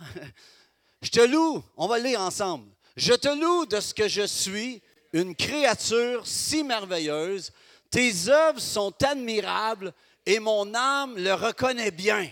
Je 1.02 1.10
te 1.10 1.22
loue, 1.22 1.64
on 1.78 1.88
va 1.88 2.00
lire 2.00 2.20
ensemble. 2.20 2.70
Je 2.98 3.14
te 3.14 3.30
loue 3.30 3.66
de 3.66 3.80
ce 3.80 3.94
que 3.94 4.10
je 4.10 4.28
suis, 4.28 4.82
une 5.14 5.36
créature 5.36 6.26
si 6.26 6.64
merveilleuse. 6.64 7.52
Tes 7.90 8.30
œuvres 8.30 8.60
sont 8.60 8.94
admirables 9.04 9.94
et 10.26 10.40
mon 10.40 10.74
âme 10.76 11.18
le 11.18 11.34
reconnaît 11.34 11.92
bien. 11.92 12.30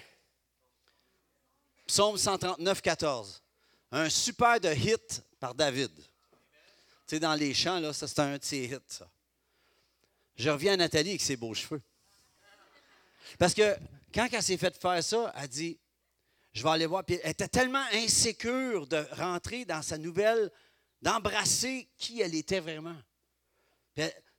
Psaume 1.87 2.17
139, 2.17 2.81
14. 2.81 3.41
Un 3.91 4.09
super 4.09 4.59
de 4.59 4.69
hit 4.73 5.23
par 5.39 5.55
David. 5.55 5.91
Tu 5.95 6.05
sais, 7.15 7.19
dans 7.19 7.33
les 7.33 7.53
chants, 7.53 7.79
là, 7.79 7.93
ça 7.93 8.07
c'est 8.07 8.19
un 8.19 8.37
de 8.37 8.43
ses 8.43 8.65
hits, 8.65 8.77
ça. 8.87 9.09
Je 10.35 10.49
reviens 10.49 10.73
à 10.73 10.77
Nathalie 10.77 11.11
avec 11.11 11.21
ses 11.21 11.37
beaux 11.37 11.53
cheveux. 11.53 11.81
Parce 13.39 13.53
que 13.53 13.75
quand 14.13 14.27
elle 14.31 14.43
s'est 14.43 14.57
fait 14.57 14.79
faire 14.79 15.03
ça, 15.03 15.33
elle 15.35 15.47
dit 15.47 15.79
Je 16.53 16.63
vais 16.63 16.69
aller 16.69 16.85
voir. 16.85 17.03
Puis 17.03 17.19
elle 17.23 17.31
était 17.31 17.47
tellement 17.47 17.83
insécure 17.93 18.87
de 18.87 19.03
rentrer 19.13 19.65
dans 19.65 19.81
sa 19.81 19.97
nouvelle, 19.97 20.51
d'embrasser 21.01 21.87
qui 21.97 22.21
elle 22.21 22.35
était 22.35 22.59
vraiment. 22.59 22.95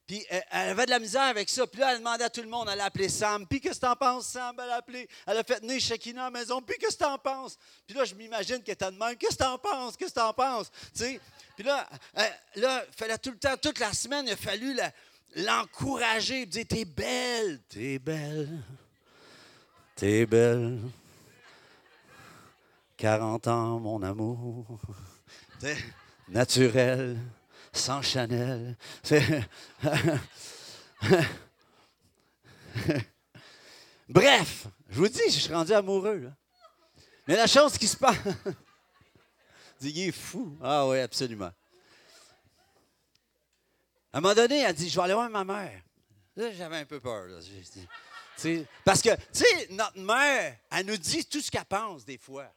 Puis, 0.09 0.25
elle, 0.31 0.43
avait 0.51 0.87
de 0.87 0.91
la 0.91 0.99
misère 0.99 1.23
avec 1.23 1.51
ça. 1.51 1.67
Puis 1.67 1.81
là, 1.81 1.93
elle 1.93 1.99
demandait 1.99 2.25
à 2.25 2.31
tout 2.31 2.41
le 2.41 2.49
monde, 2.49 2.69
elle 2.73 2.81
a 2.81 2.91
Sam. 3.11 3.47
Puis 3.47 3.61
qu'est-ce 3.61 3.79
que 3.79 3.87
t'en 3.87 3.95
penses, 3.95 4.29
Sam? 4.29 4.57
Elle 4.59 4.71
a 4.71 4.83
elle 5.27 5.37
a 5.37 5.45
fait 5.45 5.61
venir 5.61 5.79
Shekina 5.79 6.23
à 6.23 6.31
la 6.31 6.39
maison. 6.39 6.63
Puis 6.63 6.79
qu'est-ce 6.79 6.97
que 6.97 7.05
t'en 7.05 7.19
penses? 7.19 7.59
Puis 7.87 7.95
là, 7.95 8.07
je 8.07 8.15
m'imagine 8.15 8.63
qu'elle 8.63 8.73
était 8.73 8.91
de 8.91 8.97
même. 8.97 9.17
Qu'est-ce 9.17 9.37
que 9.37 9.43
t'en 9.43 9.59
penses? 9.59 9.99
Qu'est-ce 9.99 10.15
que 10.15 10.21
t'en 10.21 10.33
penses? 10.33 10.71
Tu 10.97 11.21
Puis 11.57 11.65
là, 11.65 11.87
là, 12.57 12.85
il 12.89 12.97
fallait 12.97 13.19
tout 13.19 13.33
le 13.33 13.39
temps, 13.39 13.57
toute 13.61 13.79
la 13.79 13.93
semaine, 13.93 14.27
il 14.27 14.33
a 14.33 14.37
fallu 14.37 14.75
l'encourager, 15.37 16.47
dire 16.47 16.65
T'es 16.67 16.87
belle, 16.87 17.61
t'es 17.69 17.99
belle, 17.99 18.63
t'es 19.95 20.25
belle. 20.25 20.81
40 22.97 23.47
ans, 23.47 23.79
mon 23.79 24.03
amour. 24.03 24.65
Naturel, 26.29 27.19
sans 27.73 28.03
Chanel. 28.03 28.77
Bref, 34.09 34.67
je 34.89 34.99
vous 34.99 35.09
dis, 35.09 35.25
je 35.27 35.39
suis 35.39 35.53
rendu 35.53 35.73
amoureux. 35.73 36.31
Mais 37.27 37.37
la 37.37 37.47
chose 37.47 37.77
qui 37.77 37.87
se 37.87 37.97
passe. 37.97 38.17
il 39.83 40.09
est 40.09 40.13
fou. 40.13 40.57
Ah 40.63 40.87
oui, 40.87 40.99
absolument. 41.01 41.53
À 44.13 44.19
un 44.19 44.21
moment 44.21 44.35
donné, 44.35 44.61
elle 44.61 44.75
dit 44.75 44.89
Je 44.89 44.97
vais 44.97 45.03
aller 45.03 45.15
voir 45.15 45.29
ma 45.29 45.45
mère. 45.45 45.83
Là, 46.37 46.53
j'avais 46.53 46.79
un 46.79 46.85
peu 46.87 47.01
peur. 47.01 47.29
parce 48.85 49.03
que, 49.03 49.15
tu 49.15 49.23
sais, 49.33 49.69
notre 49.71 49.99
mère, 49.99 50.57
elle 50.71 50.87
nous 50.87 50.97
dit 50.97 51.25
tout 51.27 51.41
ce 51.41 51.51
qu'elle 51.51 51.65
pense 51.65 52.05
des 52.05 52.17
fois. 52.17 52.51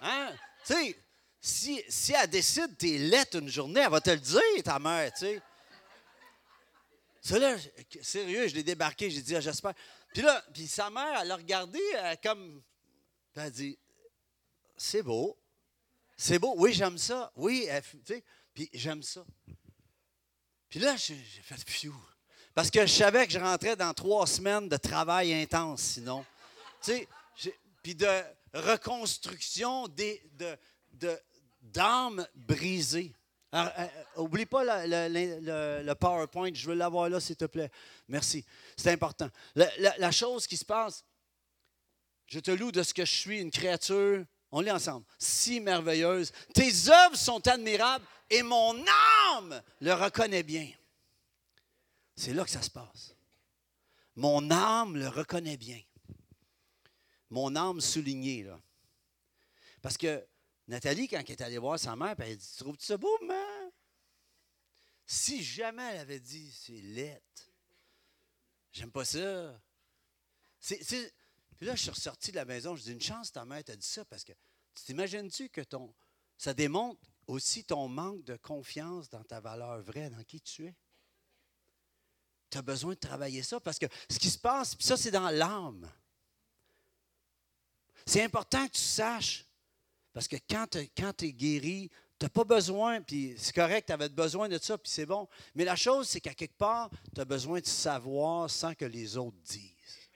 Hein? 0.00 0.30
Tu 0.66 0.74
sais, 0.74 0.96
si, 1.44 1.82
si 1.88 2.12
elle 2.12 2.30
décide 2.30 2.78
t'es 2.78 2.98
lettre 2.98 3.38
une 3.38 3.48
journée, 3.48 3.80
elle 3.80 3.90
va 3.90 4.00
te 4.00 4.10
le 4.10 4.18
dire, 4.18 4.62
ta 4.64 4.78
mère, 4.78 5.12
tu 5.12 5.26
sais. 5.26 5.42
Ça, 7.20 7.38
là, 7.38 7.56
sérieux, 8.00 8.46
je 8.46 8.54
l'ai 8.54 8.62
débarqué, 8.62 9.10
j'ai 9.10 9.22
dit, 9.22 9.34
ah, 9.34 9.40
j'espère. 9.40 9.74
Puis 10.12 10.22
là, 10.22 10.44
puis 10.54 10.68
sa 10.68 10.88
mère, 10.88 11.20
elle 11.20 11.30
a 11.30 11.36
regardé 11.36 11.80
comme. 12.22 12.62
elle 13.34 13.42
a 13.42 13.50
dit, 13.50 13.76
c'est 14.76 15.02
beau. 15.02 15.36
C'est 16.16 16.38
beau. 16.38 16.54
Oui, 16.56 16.72
j'aime 16.72 16.98
ça. 16.98 17.32
Oui, 17.34 17.68
tu 17.90 17.98
sais, 18.04 18.24
puis 18.54 18.70
j'aime 18.72 19.02
ça. 19.02 19.24
Puis 20.68 20.78
là, 20.78 20.94
j'ai 20.96 21.16
fait, 21.16 21.64
pfiou. 21.64 21.94
Parce 22.54 22.70
que 22.70 22.86
je 22.86 22.92
savais 22.92 23.26
que 23.26 23.32
je 23.32 23.40
rentrais 23.40 23.74
dans 23.74 23.94
trois 23.94 24.26
semaines 24.26 24.68
de 24.68 24.76
travail 24.76 25.34
intense, 25.34 25.82
sinon. 25.82 26.24
Tu 26.82 27.06
sais, 27.36 27.52
puis 27.82 27.96
de 27.96 28.22
reconstruction 28.54 29.88
des, 29.88 30.22
de, 30.34 30.56
de, 30.92 31.18
d'âmes 31.62 32.26
brisées. 32.34 33.14
Euh, 33.54 33.88
oublie 34.16 34.46
pas 34.46 34.64
le, 34.64 35.92
PowerPoint, 35.94 36.50
je 36.54 36.66
veux 36.66 36.74
l'avoir 36.74 37.08
là, 37.08 37.20
s'il 37.20 37.36
te 37.36 37.44
plaît. 37.44 37.70
Merci, 38.08 38.44
c'est 38.76 38.90
important. 38.90 39.28
La, 39.54 40.10
chose 40.10 40.46
qui 40.46 40.56
se 40.56 40.64
passe, 40.64 41.04
je 42.26 42.40
te 42.40 42.50
loue 42.50 42.72
de 42.72 42.82
ce 42.82 42.94
que 42.94 43.04
je 43.04 43.12
suis, 43.12 43.40
une 43.40 43.50
créature, 43.50 44.24
on 44.50 44.60
lit 44.60 44.70
ensemble, 44.70 45.04
si 45.18 45.60
merveilleuse. 45.60 46.32
Tes 46.54 46.88
œuvres 46.88 47.16
sont 47.16 47.46
admirables 47.46 48.04
et 48.30 48.42
mon 48.42 48.76
âme 49.34 49.62
le 49.80 49.92
reconnaît 49.92 50.42
bien. 50.42 50.68
C'est 52.16 52.32
là 52.32 52.44
que 52.44 52.50
ça 52.50 52.62
se 52.62 52.70
passe. 52.70 53.14
Mon 54.16 54.50
âme 54.50 54.96
le 54.96 55.08
reconnaît 55.08 55.56
bien. 55.56 55.80
Mon 57.30 57.56
âme 57.56 57.80
soulignée, 57.80 58.44
là. 58.44 58.58
Parce 59.80 59.96
que 59.96 60.24
Nathalie, 60.68 61.08
quand 61.08 61.18
elle 61.18 61.30
est 61.30 61.40
allée 61.40 61.58
voir 61.58 61.78
sa 61.78 61.96
mère, 61.96 62.14
elle 62.18 62.36
dit 62.36 62.56
Trouves-tu 62.56 62.86
ça 62.86 62.96
beau, 62.96 63.16
maman 63.22 63.72
Si 65.04 65.42
jamais 65.42 65.82
elle 65.92 66.00
avait 66.00 66.20
dit 66.20 66.52
C'est 66.52 66.80
lettre, 66.80 67.50
j'aime 68.70 68.92
pas 68.92 69.04
ça. 69.04 69.60
Puis 70.60 71.66
là, 71.66 71.74
je 71.74 71.82
suis 71.82 71.90
ressorti 71.90 72.30
de 72.30 72.36
la 72.36 72.44
maison, 72.44 72.76
je 72.76 72.82
dis 72.82 72.92
Une 72.92 73.00
chance, 73.00 73.32
ta 73.32 73.44
mère 73.44 73.64
t'a 73.64 73.76
dit 73.76 73.86
ça, 73.86 74.04
parce 74.04 74.24
que 74.24 74.32
tu 74.74 74.84
t'imagines-tu 74.84 75.48
que 75.48 75.60
ton. 75.60 75.94
Ça 76.38 76.54
démontre 76.54 77.00
aussi 77.26 77.64
ton 77.64 77.88
manque 77.88 78.24
de 78.24 78.36
confiance 78.36 79.08
dans 79.08 79.22
ta 79.22 79.40
valeur 79.40 79.80
vraie, 79.82 80.10
dans 80.10 80.24
qui 80.24 80.40
tu 80.40 80.66
es? 80.66 80.74
Tu 82.50 82.58
as 82.58 82.62
besoin 82.62 82.94
de 82.94 82.98
travailler 82.98 83.42
ça 83.42 83.60
parce 83.60 83.78
que 83.78 83.86
ce 84.10 84.18
qui 84.18 84.28
se 84.28 84.38
passe, 84.38 84.76
ça, 84.78 84.96
c'est 84.96 85.10
dans 85.10 85.30
l'âme. 85.30 85.90
C'est 88.06 88.22
important 88.22 88.66
que 88.66 88.72
tu 88.72 88.80
saches. 88.80 89.46
Parce 90.12 90.28
que 90.28 90.36
quand 90.48 90.66
tu 90.68 91.24
es 91.26 91.32
guéri, 91.32 91.90
tu 92.18 92.26
n'as 92.26 92.30
pas 92.30 92.44
besoin, 92.44 93.00
puis 93.00 93.34
c'est 93.36 93.54
correct, 93.54 93.86
tu 93.86 93.92
avais 93.92 94.08
besoin 94.08 94.48
de 94.48 94.58
ça, 94.58 94.78
puis 94.78 94.90
c'est 94.90 95.06
bon. 95.06 95.28
Mais 95.54 95.64
la 95.64 95.76
chose, 95.76 96.08
c'est 96.08 96.20
qu'à 96.20 96.34
quelque 96.34 96.56
part, 96.56 96.90
tu 97.14 97.20
as 97.20 97.24
besoin 97.24 97.60
de 97.60 97.66
savoir 97.66 98.48
sans 98.50 98.74
que 98.74 98.84
les 98.84 99.16
autres 99.16 99.38
disent. 99.44 100.10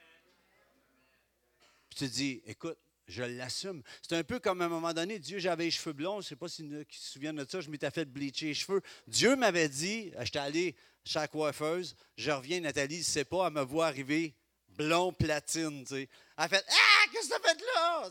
Puis 1.88 1.98
tu 1.98 2.08
dis, 2.08 2.42
écoute, 2.46 2.78
je 3.08 3.22
l'assume. 3.22 3.82
C'est 4.02 4.16
un 4.16 4.24
peu 4.24 4.38
comme 4.38 4.60
à 4.62 4.66
un 4.66 4.68
moment 4.68 4.92
donné, 4.92 5.18
Dieu, 5.18 5.38
j'avais 5.38 5.64
les 5.64 5.70
cheveux 5.70 5.92
blonds, 5.92 6.20
je 6.20 6.26
ne 6.26 6.28
sais 6.30 6.36
pas 6.36 6.48
si 6.48 6.68
qui 6.88 6.98
se 6.98 7.12
souviennent 7.12 7.36
de 7.36 7.46
ça, 7.48 7.60
je 7.60 7.70
m'étais 7.70 7.90
fait 7.90 8.04
bleacher 8.04 8.46
les 8.46 8.54
cheveux. 8.54 8.82
Dieu 9.06 9.36
m'avait 9.36 9.68
dit, 9.68 10.12
j'étais 10.20 10.38
allé 10.38 10.76
chez 11.04 11.18
la 11.18 11.28
coiffeuse, 11.28 11.96
je 12.16 12.30
reviens, 12.30 12.60
Nathalie 12.60 12.98
ne 12.98 13.02
sait 13.02 13.24
pas, 13.24 13.46
elle 13.46 13.52
me 13.52 13.62
voit 13.62 13.86
arriver 13.86 14.34
blond 14.76 15.12
platine, 15.12 15.84
tu 15.84 15.94
sais. 15.94 16.08
Elle 16.36 16.48
fait 16.48 16.64
Ah, 16.68 17.06
qu'est-ce 17.12 17.28
que 17.28 17.36
tu 17.36 17.42
fait 17.42 17.64
là? 17.74 18.10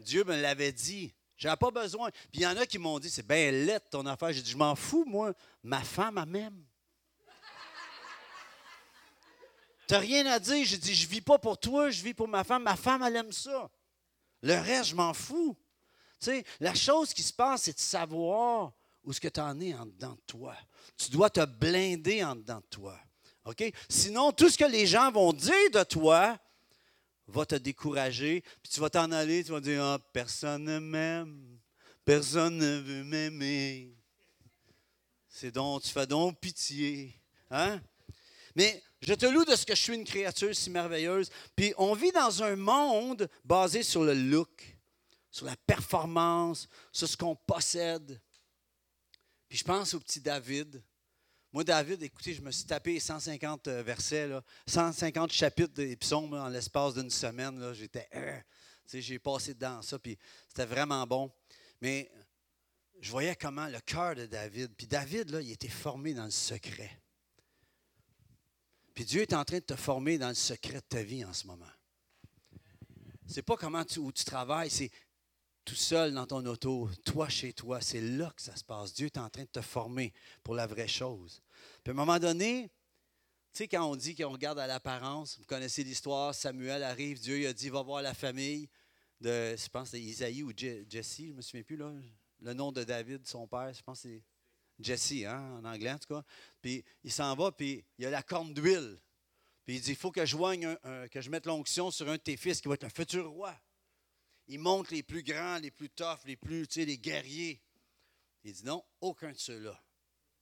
Dieu 0.00 0.24
me 0.24 0.40
l'avais 0.40 0.72
dit. 0.72 1.12
J'avais 1.36 1.56
pas 1.56 1.70
besoin. 1.70 2.10
Puis 2.10 2.40
il 2.40 2.42
y 2.42 2.46
en 2.46 2.56
a 2.56 2.66
qui 2.66 2.78
m'ont 2.78 2.98
dit 2.98 3.08
C'est 3.08 3.26
bien 3.26 3.50
laid 3.50 3.80
ton 3.90 4.04
affaire. 4.06 4.32
J'ai 4.32 4.42
dit 4.42 4.50
Je 4.50 4.56
m'en 4.56 4.74
fous, 4.74 5.04
moi. 5.06 5.32
Ma 5.62 5.82
femme, 5.82 6.22
m'aime. 6.28 6.62
Tu 9.88 9.94
n'as 9.94 10.00
rien 10.00 10.26
à 10.26 10.38
dire. 10.38 10.64
J'ai 10.66 10.78
dit 10.78 10.94
Je 10.94 11.08
vis 11.08 11.22
pas 11.22 11.38
pour 11.38 11.58
toi, 11.58 11.90
je 11.90 12.02
vis 12.02 12.14
pour 12.14 12.28
ma 12.28 12.44
femme. 12.44 12.62
Ma 12.62 12.76
femme, 12.76 13.02
elle 13.02 13.16
aime 13.16 13.32
ça. 13.32 13.70
Le 14.42 14.54
reste, 14.54 14.90
je 14.90 14.94
m'en 14.94 15.14
fous. 15.14 15.56
Tu 16.20 16.26
sais, 16.26 16.44
la 16.60 16.74
chose 16.74 17.14
qui 17.14 17.22
se 17.22 17.32
passe, 17.32 17.62
c'est 17.62 17.74
de 17.74 17.80
savoir 17.80 18.72
où 19.02 19.12
ce 19.12 19.20
que 19.20 19.28
tu 19.28 19.40
en 19.40 19.58
es 19.60 19.74
en 19.74 19.86
dedans 19.86 20.12
de 20.12 20.22
toi. 20.26 20.54
Tu 20.96 21.10
dois 21.10 21.30
te 21.30 21.44
blinder 21.44 22.22
en 22.22 22.36
dedans 22.36 22.58
de 22.58 22.66
toi. 22.68 22.98
OK? 23.46 23.64
Sinon, 23.88 24.32
tout 24.32 24.50
ce 24.50 24.58
que 24.58 24.64
les 24.64 24.86
gens 24.86 25.10
vont 25.10 25.32
dire 25.32 25.70
de 25.72 25.82
toi 25.84 26.38
va 27.30 27.46
te 27.46 27.54
décourager, 27.54 28.42
puis 28.62 28.72
tu 28.72 28.80
vas 28.80 28.90
t'en 28.90 29.10
aller, 29.12 29.44
tu 29.44 29.52
vas 29.52 29.60
dire 29.60 29.82
Ah, 29.82 29.98
personne 30.12 30.64
ne 30.64 30.78
m'aime, 30.78 31.58
personne 32.04 32.58
ne 32.58 32.78
veut 32.78 33.04
m'aimer. 33.04 33.94
C'est 35.28 35.52
donc, 35.52 35.82
tu 35.82 35.90
fais 35.90 36.06
donc 36.06 36.38
pitié. 36.40 37.14
Hein? 37.50 37.80
Mais 38.54 38.82
je 39.00 39.14
te 39.14 39.26
loue 39.26 39.44
de 39.44 39.56
ce 39.56 39.64
que 39.64 39.74
je 39.74 39.82
suis 39.82 39.94
une 39.94 40.04
créature 40.04 40.54
si 40.54 40.70
merveilleuse. 40.70 41.30
Puis 41.56 41.72
on 41.78 41.94
vit 41.94 42.12
dans 42.12 42.42
un 42.42 42.56
monde 42.56 43.28
basé 43.44 43.82
sur 43.82 44.04
le 44.04 44.14
look, 44.14 44.76
sur 45.30 45.46
la 45.46 45.56
performance, 45.56 46.68
sur 46.92 47.08
ce 47.08 47.16
qu'on 47.16 47.36
possède. 47.36 48.20
Puis 49.48 49.58
je 49.58 49.64
pense 49.64 49.94
au 49.94 50.00
petit 50.00 50.20
David. 50.20 50.82
Moi, 51.52 51.64
David, 51.64 52.00
écoutez, 52.04 52.32
je 52.32 52.42
me 52.42 52.52
suis 52.52 52.64
tapé 52.64 53.00
150 53.00 53.66
euh, 53.66 53.82
versets, 53.82 54.28
là, 54.28 54.40
150 54.68 55.32
chapitres 55.32 55.74
des 55.74 55.96
psaumes 55.96 56.34
en 56.34 56.48
l'espace 56.48 56.94
d'une 56.94 57.10
semaine. 57.10 57.72
J'étais. 57.74 58.08
Euh, 58.14 58.38
j'ai 58.92 59.18
passé 59.18 59.54
dedans 59.54 59.82
ça, 59.82 59.98
puis 59.98 60.16
c'était 60.46 60.64
vraiment 60.64 61.04
bon. 61.08 61.32
Mais 61.80 62.08
je 63.00 63.10
voyais 63.10 63.34
comment 63.34 63.66
le 63.66 63.80
cœur 63.80 64.14
de 64.14 64.26
David. 64.26 64.72
Puis 64.76 64.86
David, 64.86 65.30
là, 65.30 65.40
il 65.40 65.50
était 65.50 65.68
formé 65.68 66.14
dans 66.14 66.24
le 66.24 66.30
secret. 66.30 67.02
Puis 68.94 69.04
Dieu 69.04 69.22
est 69.22 69.32
en 69.32 69.44
train 69.44 69.58
de 69.58 69.64
te 69.64 69.76
former 69.76 70.18
dans 70.18 70.28
le 70.28 70.34
secret 70.34 70.78
de 70.78 70.86
ta 70.88 71.02
vie 71.02 71.24
en 71.24 71.32
ce 71.32 71.48
moment. 71.48 71.70
C'est 73.26 73.42
pas 73.42 73.56
comment 73.56 73.84
où 73.98 74.12
tu 74.12 74.24
travailles, 74.24 74.70
c'est 74.70 74.90
tout 75.64 75.74
seul 75.74 76.14
dans 76.14 76.26
ton 76.26 76.44
auto, 76.46 76.88
toi 77.04 77.28
chez 77.28 77.52
toi, 77.52 77.80
c'est 77.80 78.00
là 78.00 78.32
que 78.34 78.42
ça 78.42 78.56
se 78.56 78.64
passe. 78.64 78.94
Dieu 78.94 79.06
est 79.06 79.18
en 79.18 79.28
train 79.28 79.42
de 79.42 79.48
te 79.48 79.60
former 79.60 80.12
pour 80.42 80.54
la 80.54 80.66
vraie 80.66 80.88
chose. 80.88 81.42
Puis 81.84 81.90
à 81.90 81.92
un 81.92 81.96
moment 81.96 82.18
donné, 82.18 82.70
tu 83.52 83.58
sais, 83.58 83.68
quand 83.68 83.84
on 83.84 83.96
dit 83.96 84.14
qu'on 84.14 84.30
regarde 84.30 84.58
à 84.58 84.66
l'apparence, 84.66 85.38
vous 85.38 85.44
connaissez 85.44 85.84
l'histoire, 85.84 86.34
Samuel 86.34 86.82
arrive, 86.82 87.20
Dieu 87.20 87.36
lui 87.36 87.46
a 87.46 87.52
dit, 87.52 87.68
va 87.68 87.82
voir 87.82 88.02
la 88.02 88.14
famille 88.14 88.68
de, 89.20 89.54
je 89.56 89.68
pense, 89.68 89.90
c'est 89.90 90.00
Isaïe 90.00 90.42
ou 90.42 90.52
Jesse, 90.56 91.16
je 91.18 91.24
ne 91.24 91.32
me 91.34 91.42
souviens 91.42 91.62
plus, 91.62 91.76
là, 91.76 91.92
le 92.40 92.54
nom 92.54 92.72
de 92.72 92.84
David, 92.84 93.26
son 93.26 93.46
père, 93.46 93.72
je 93.72 93.82
pense 93.82 94.02
que 94.02 94.08
c'est 94.08 94.22
Jesse, 94.78 95.24
hein, 95.26 95.60
en 95.60 95.64
anglais 95.64 95.92
en 95.92 95.98
tout 95.98 96.14
cas. 96.14 96.22
Puis 96.62 96.84
il 97.04 97.12
s'en 97.12 97.34
va, 97.34 97.52
puis 97.52 97.84
il 97.98 98.04
y 98.04 98.06
a 98.06 98.10
la 98.10 98.22
corne 98.22 98.54
d'huile. 98.54 98.98
Puis 99.64 99.76
il 99.76 99.80
dit, 99.80 99.90
il 99.90 99.96
faut 99.96 100.10
que 100.10 100.24
je, 100.24 100.30
joigne 100.30 100.76
que 101.10 101.20
je 101.20 101.30
mette 101.30 101.46
l'onction 101.46 101.90
sur 101.90 102.08
un 102.08 102.14
de 102.14 102.16
tes 102.16 102.36
fils 102.36 102.60
qui 102.60 102.68
va 102.68 102.74
être 102.74 102.84
un 102.84 102.90
futur 102.90 103.30
roi. 103.30 103.54
Il 104.50 104.58
montre 104.58 104.92
les 104.92 105.04
plus 105.04 105.22
grands, 105.22 105.58
les 105.58 105.70
plus 105.70 105.90
toughs, 105.90 106.24
les 106.24 106.36
plus, 106.36 106.66
tu 106.66 106.80
sais, 106.80 106.84
les 106.84 106.98
guerriers. 106.98 107.62
Il 108.42 108.52
dit 108.52 108.64
non, 108.64 108.84
aucun 109.00 109.30
de 109.30 109.38
ceux-là. 109.38 109.80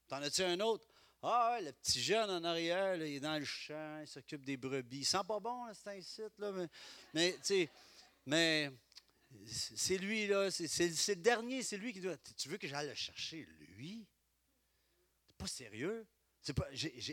T'en 0.08 0.16
as-tu 0.22 0.42
un 0.42 0.58
autre? 0.60 0.88
Ah, 1.20 1.58
le 1.60 1.72
petit 1.72 2.00
jeune 2.00 2.30
en 2.30 2.42
arrière, 2.42 2.96
il 2.96 3.16
est 3.16 3.20
dans 3.20 3.38
le 3.38 3.44
champ, 3.44 4.00
il 4.00 4.06
s'occupe 4.08 4.44
des 4.46 4.56
brebis. 4.56 5.00
Il 5.00 5.04
sent 5.04 5.18
pas 5.26 5.40
bon, 5.40 5.66
c'est 5.74 5.90
un 5.90 6.00
site, 6.00 6.38
là, 6.38 6.52
mais, 7.12 7.32
tu 7.34 7.38
sais, 7.42 7.70
mais 8.24 8.70
c'est 9.46 9.98
lui, 9.98 10.26
là, 10.26 10.50
c'est 10.50 10.88
le 10.88 11.16
dernier, 11.16 11.62
c'est 11.62 11.76
lui 11.76 11.92
qui 11.92 12.00
doit. 12.00 12.16
Tu 12.34 12.48
veux 12.48 12.56
que 12.56 12.66
j'aille 12.66 12.88
le 12.88 12.94
chercher, 12.94 13.46
lui? 13.76 14.06
C'est 15.26 15.36
pas 15.36 15.48
sérieux. 15.48 16.06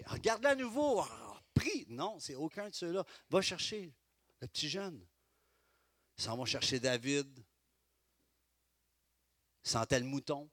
Regarde-le 0.05 0.47
à 0.47 0.55
nouveau, 0.55 1.01
ah, 1.01 1.43
prie. 1.53 1.85
Non, 1.89 2.21
c'est 2.21 2.35
aucun 2.35 2.69
de 2.69 2.73
ceux-là. 2.73 3.03
Va 3.29 3.41
chercher 3.41 3.91
le 4.39 4.47
petit 4.47 4.69
jeune. 4.69 5.05
S'en 6.17 6.37
vont 6.37 6.45
chercher 6.45 6.79
David. 6.79 7.27
Ils 9.63 9.69
sentaient 9.69 9.99
le 9.99 10.05
mouton. 10.05 10.49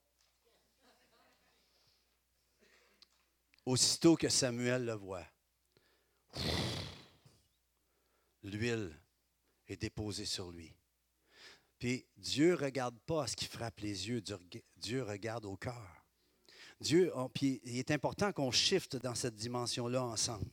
Aussitôt 3.65 4.17
que 4.17 4.27
Samuel 4.27 4.85
le 4.85 4.93
voit, 4.93 5.25
l'huile 8.43 8.93
est 9.67 9.77
déposée 9.77 10.25
sur 10.25 10.51
lui. 10.51 10.75
Puis 11.79 12.05
Dieu 12.17 12.51
ne 12.51 12.57
regarde 12.57 12.99
pas 13.05 13.25
ce 13.27 13.37
qui 13.37 13.45
frappe 13.45 13.79
les 13.79 14.09
yeux, 14.09 14.21
Dieu 14.75 15.03
regarde 15.03 15.45
au 15.45 15.55
cœur. 15.55 16.05
Dieu, 16.81 17.13
puis 17.33 17.61
il 17.63 17.77
est 17.77 17.91
important 17.91 18.33
qu'on 18.33 18.51
shift 18.51 18.97
dans 18.97 19.15
cette 19.15 19.35
dimension-là 19.35 20.03
ensemble. 20.03 20.49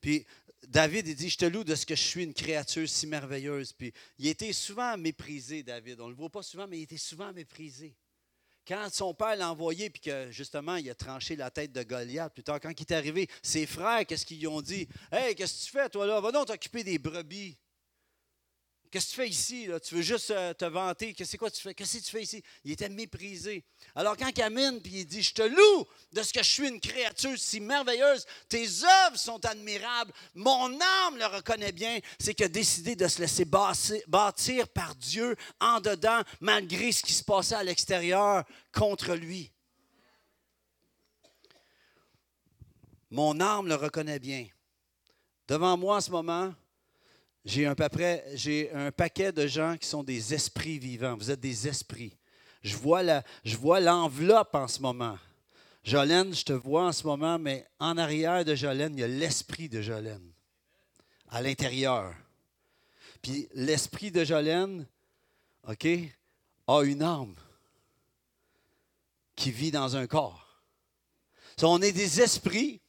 Puis 0.00 0.26
David, 0.66 1.14
dit, 1.14 1.28
je 1.28 1.38
te 1.38 1.44
loue 1.44 1.64
de 1.64 1.74
ce 1.74 1.86
que 1.86 1.94
je 1.94 2.02
suis 2.02 2.24
une 2.24 2.34
créature 2.34 2.88
si 2.88 3.06
merveilleuse. 3.06 3.72
Puis 3.72 3.92
il 4.18 4.26
était 4.26 4.52
souvent 4.52 4.96
méprisé, 4.96 5.62
David. 5.62 6.00
On 6.00 6.06
ne 6.06 6.10
le 6.10 6.16
voit 6.16 6.30
pas 6.30 6.42
souvent, 6.42 6.66
mais 6.66 6.78
il 6.78 6.82
était 6.82 6.96
souvent 6.96 7.32
méprisé. 7.32 7.96
quand 8.68 8.92
son 8.92 9.14
père 9.14 9.34
l'a 9.36 9.50
envoyé, 9.50 9.88
puis 9.88 10.02
que 10.02 10.30
justement, 10.30 10.76
il 10.76 10.90
a 10.90 10.94
tranché 10.94 11.36
la 11.36 11.50
tête 11.50 11.72
de 11.72 11.82
Goliath, 11.82 12.34
plus 12.34 12.44
tard, 12.44 12.60
quand 12.60 12.70
il 12.70 12.82
est 12.82 12.92
arrivé, 12.92 13.28
ses 13.42 13.66
frères, 13.66 14.04
qu'est-ce 14.06 14.26
qu'ils 14.26 14.46
ont 14.46 14.60
dit? 14.60 14.86
Hey, 15.10 15.34
qu'est-ce 15.34 15.60
que 15.60 15.64
tu 15.64 15.70
fais, 15.70 15.88
toi, 15.88 16.06
là? 16.06 16.20
Va 16.20 16.30
donc 16.30 16.46
t'occuper 16.46 16.84
des 16.84 16.98
brebis. 16.98 17.56
Qu'est-ce 18.90 19.06
que 19.06 19.10
tu 19.10 19.16
fais 19.16 19.28
ici? 19.28 19.68
Tu 19.84 19.96
veux 19.96 20.02
juste 20.02 20.30
euh, 20.30 20.54
te 20.54 20.64
vanter. 20.64 21.12
Qu'est-ce 21.12 21.36
que 21.36 21.48
tu 21.50 21.60
fais? 21.60 21.74
Qu'est-ce 21.74 21.98
que 21.98 22.04
tu 22.04 22.10
fais 22.10 22.22
ici? 22.22 22.42
Il 22.64 22.72
était 22.72 22.88
méprisé. 22.88 23.64
Alors 23.94 24.16
quand 24.16 24.32
Camine, 24.32 24.80
puis 24.80 25.00
il 25.00 25.06
dit, 25.06 25.22
je 25.22 25.34
te 25.34 25.42
loue 25.42 25.86
de 26.12 26.22
ce 26.22 26.32
que 26.32 26.42
je 26.42 26.48
suis 26.48 26.68
une 26.68 26.80
créature 26.80 27.38
si 27.38 27.60
merveilleuse, 27.60 28.24
tes 28.48 28.66
œuvres 28.84 29.18
sont 29.18 29.44
admirables, 29.44 30.12
mon 30.34 30.72
âme 30.80 31.18
le 31.18 31.26
reconnaît 31.26 31.72
bien, 31.72 31.98
c'est 32.18 32.34
qu'il 32.34 32.46
a 32.46 32.48
décidé 32.48 32.96
de 32.96 33.06
se 33.08 33.20
laisser 33.20 33.44
bâtir 33.44 34.68
par 34.68 34.94
Dieu 34.94 35.36
en 35.60 35.80
dedans, 35.80 36.22
malgré 36.40 36.92
ce 36.92 37.02
qui 37.02 37.12
se 37.12 37.24
passait 37.24 37.56
à 37.56 37.64
l'extérieur 37.64 38.44
contre 38.72 39.14
lui. 39.14 39.52
Mon 43.10 43.40
âme 43.40 43.68
le 43.68 43.74
reconnaît 43.74 44.18
bien. 44.18 44.46
Devant 45.46 45.76
moi 45.78 45.96
en 45.96 46.00
ce 46.00 46.10
moment, 46.10 46.54
j'ai 47.44 47.66
un, 47.66 47.74
paquet 47.74 49.32
de 49.32 49.46
gens 49.46 49.76
qui 49.76 49.86
sont 49.86 50.02
des 50.02 50.34
esprits 50.34 50.78
vivants. 50.78 51.16
Vous 51.16 51.30
êtes 51.30 51.40
des 51.40 51.66
esprits. 51.66 52.16
Je 52.62 52.76
vois, 52.76 53.80
l'enveloppe 53.80 54.54
en 54.54 54.68
ce 54.68 54.82
moment. 54.82 55.18
Jolène, 55.84 56.34
je 56.34 56.44
te 56.44 56.52
vois 56.52 56.86
en 56.86 56.92
ce 56.92 57.06
moment, 57.06 57.38
mais 57.38 57.66
en 57.78 57.96
arrière 57.96 58.44
de 58.44 58.54
Jolène, 58.54 58.94
il 58.94 59.00
y 59.00 59.04
a 59.04 59.08
l'esprit 59.08 59.68
de 59.68 59.80
Jolène, 59.80 60.32
à 61.30 61.40
l'intérieur. 61.40 62.14
Puis 63.22 63.48
l'esprit 63.54 64.10
de 64.10 64.24
Jolène, 64.24 64.86
OK, 65.66 65.86
a 66.66 66.82
une 66.82 67.02
âme 67.02 67.34
qui 69.34 69.50
vit 69.50 69.70
dans 69.70 69.96
un 69.96 70.06
corps. 70.06 70.62
on 71.62 71.80
est 71.80 71.92
des 71.92 72.20
esprits 72.20 72.82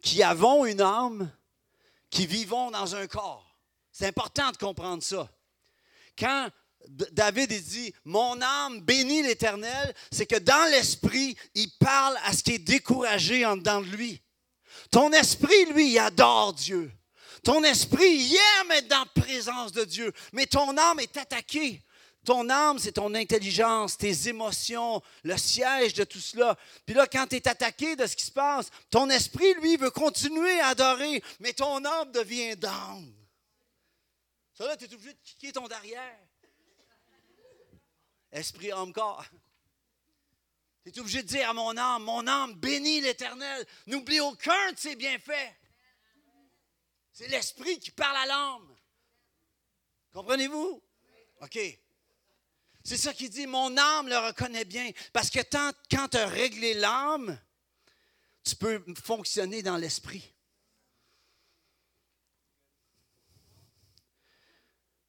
qui 0.00 0.22
avons 0.22 0.64
une 0.64 0.80
âme 0.80 1.30
qui 2.12 2.26
vivons 2.26 2.70
dans 2.70 2.94
un 2.94 3.08
corps. 3.08 3.58
C'est 3.90 4.06
important 4.06 4.52
de 4.52 4.56
comprendre 4.58 5.02
ça. 5.02 5.28
Quand 6.16 6.48
David 6.88 7.50
dit 7.50 7.92
Mon 8.04 8.40
âme 8.40 8.80
bénit 8.82 9.22
l'Éternel, 9.22 9.94
c'est 10.12 10.26
que 10.26 10.38
dans 10.38 10.70
l'esprit, 10.70 11.36
il 11.54 11.70
parle 11.80 12.16
à 12.24 12.32
ce 12.32 12.42
qui 12.42 12.52
est 12.52 12.58
découragé 12.58 13.44
en 13.44 13.56
dedans 13.56 13.80
de 13.80 13.86
lui. 13.86 14.20
Ton 14.90 15.10
esprit, 15.12 15.64
lui, 15.72 15.92
il 15.92 15.98
adore 15.98 16.52
Dieu. 16.52 16.92
Ton 17.42 17.64
esprit, 17.64 18.14
il 18.14 18.36
aime 18.60 18.70
être 18.72 18.88
dans 18.88 19.06
la 19.14 19.22
présence 19.22 19.72
de 19.72 19.84
Dieu, 19.84 20.12
mais 20.32 20.46
ton 20.46 20.76
âme 20.76 21.00
est 21.00 21.16
attaquée. 21.16 21.82
Ton 22.24 22.48
âme, 22.50 22.78
c'est 22.78 22.92
ton 22.92 23.14
intelligence, 23.14 23.98
tes 23.98 24.28
émotions, 24.28 25.02
le 25.24 25.36
siège 25.36 25.94
de 25.94 26.04
tout 26.04 26.20
cela. 26.20 26.56
Puis 26.86 26.94
là, 26.94 27.06
quand 27.08 27.26
tu 27.26 27.36
es 27.36 27.48
attaqué 27.48 27.96
de 27.96 28.06
ce 28.06 28.14
qui 28.14 28.24
se 28.24 28.30
passe, 28.30 28.70
ton 28.90 29.10
esprit, 29.10 29.54
lui, 29.54 29.76
veut 29.76 29.90
continuer 29.90 30.60
à 30.60 30.68
adorer, 30.68 31.22
mais 31.40 31.52
ton 31.52 31.84
âme 31.84 32.12
devient 32.12 32.56
down. 32.56 33.12
Ça 34.54 34.66
là, 34.66 34.76
tu 34.76 34.84
es 34.84 34.94
obligé 34.94 35.12
de 35.14 35.18
kicker 35.24 35.52
ton 35.52 35.66
derrière. 35.66 36.18
Esprit, 38.30 38.70
âme, 38.70 38.92
corps. 38.92 39.24
Tu 40.84 40.90
es 40.90 40.98
obligé 41.00 41.22
de 41.22 41.28
dire 41.28 41.50
à 41.50 41.52
mon 41.52 41.76
âme, 41.76 42.04
mon 42.04 42.26
âme 42.28 42.54
bénit 42.54 43.00
l'Éternel. 43.00 43.66
N'oublie 43.86 44.20
aucun 44.20 44.72
de 44.72 44.78
ses 44.78 44.94
bienfaits. 44.94 45.54
C'est 47.12 47.28
l'esprit 47.28 47.78
qui 47.80 47.90
parle 47.90 48.16
à 48.16 48.26
l'âme. 48.26 48.76
Comprenez-vous? 50.12 50.82
OK. 51.40 51.81
C'est 52.84 52.96
ça 52.96 53.12
qu'il 53.14 53.30
dit, 53.30 53.46
mon 53.46 53.76
âme 53.76 54.08
le 54.08 54.18
reconnaît 54.18 54.64
bien. 54.64 54.90
Parce 55.12 55.30
que 55.30 55.40
quand 55.50 56.08
tu 56.08 56.16
as 56.16 56.26
réglé 56.26 56.74
l'âme, 56.74 57.38
tu 58.44 58.56
peux 58.56 58.84
fonctionner 59.02 59.62
dans 59.62 59.76
l'esprit. 59.76 60.34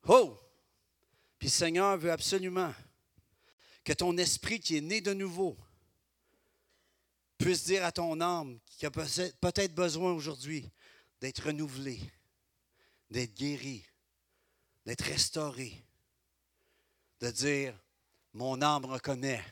Oh! 0.08 0.40
Puis 1.40 1.48
le 1.48 1.54
Seigneur 1.54 1.98
veut 1.98 2.12
absolument 2.12 2.74
que 3.84 3.94
ton 3.94 4.18
esprit 4.18 4.60
qui 4.60 4.78
est 4.78 4.82
né 4.82 5.02
de 5.02 5.14
nouveau 5.14 5.58
puisse 7.38 7.66
dire 7.66 7.84
à 7.84 7.92
ton 7.92 8.22
âme 8.22 8.60
qui 8.68 8.86
a 8.86 8.92
peut-être 8.92 9.74
besoin 9.74 10.14
aujourd'hui 10.14 10.70
d'être 11.20 11.48
renouvelé, 11.48 12.00
d'être 13.10 13.34
guéri, 13.34 13.86
d'être 14.86 15.04
restauré 15.06 15.84
de 17.24 17.32
dire, 17.32 17.74
mon 18.34 18.62
âme 18.62 18.84
reconnaît 18.84 19.44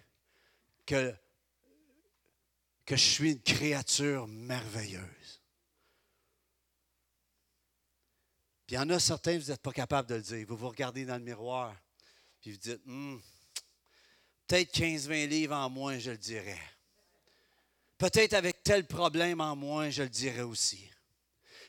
que, 0.85 1.15
je 2.89 2.95
suis 2.97 3.31
une 3.31 3.41
créature 3.41 4.27
merveilleuse. 4.27 5.41
Puis 8.67 8.75
il 8.75 8.75
y 8.75 8.77
en 8.77 8.89
a 8.89 8.99
certains, 8.99 9.39
vous 9.39 9.49
n'êtes 9.49 9.61
pas 9.61 9.71
capable 9.71 10.09
de 10.09 10.15
le 10.15 10.21
dire. 10.21 10.45
Vous 10.45 10.57
vous 10.57 10.67
regardez 10.67 11.05
dans 11.05 11.15
le 11.15 11.23
miroir, 11.23 11.73
puis 12.41 12.51
vous 12.51 12.57
dites, 12.57 12.81
hmm, 12.83 13.17
peut-être 14.45 14.77
15-20 14.77 15.29
livres 15.29 15.55
en 15.55 15.69
moins, 15.69 15.97
je 15.97 16.11
le 16.11 16.17
dirais. 16.17 16.59
Peut-être 17.97 18.33
avec 18.33 18.61
tel 18.63 18.85
problème 18.85 19.39
en 19.39 19.55
moins, 19.55 19.89
je 19.89 20.03
le 20.03 20.09
dirais 20.09 20.41
aussi. 20.41 20.89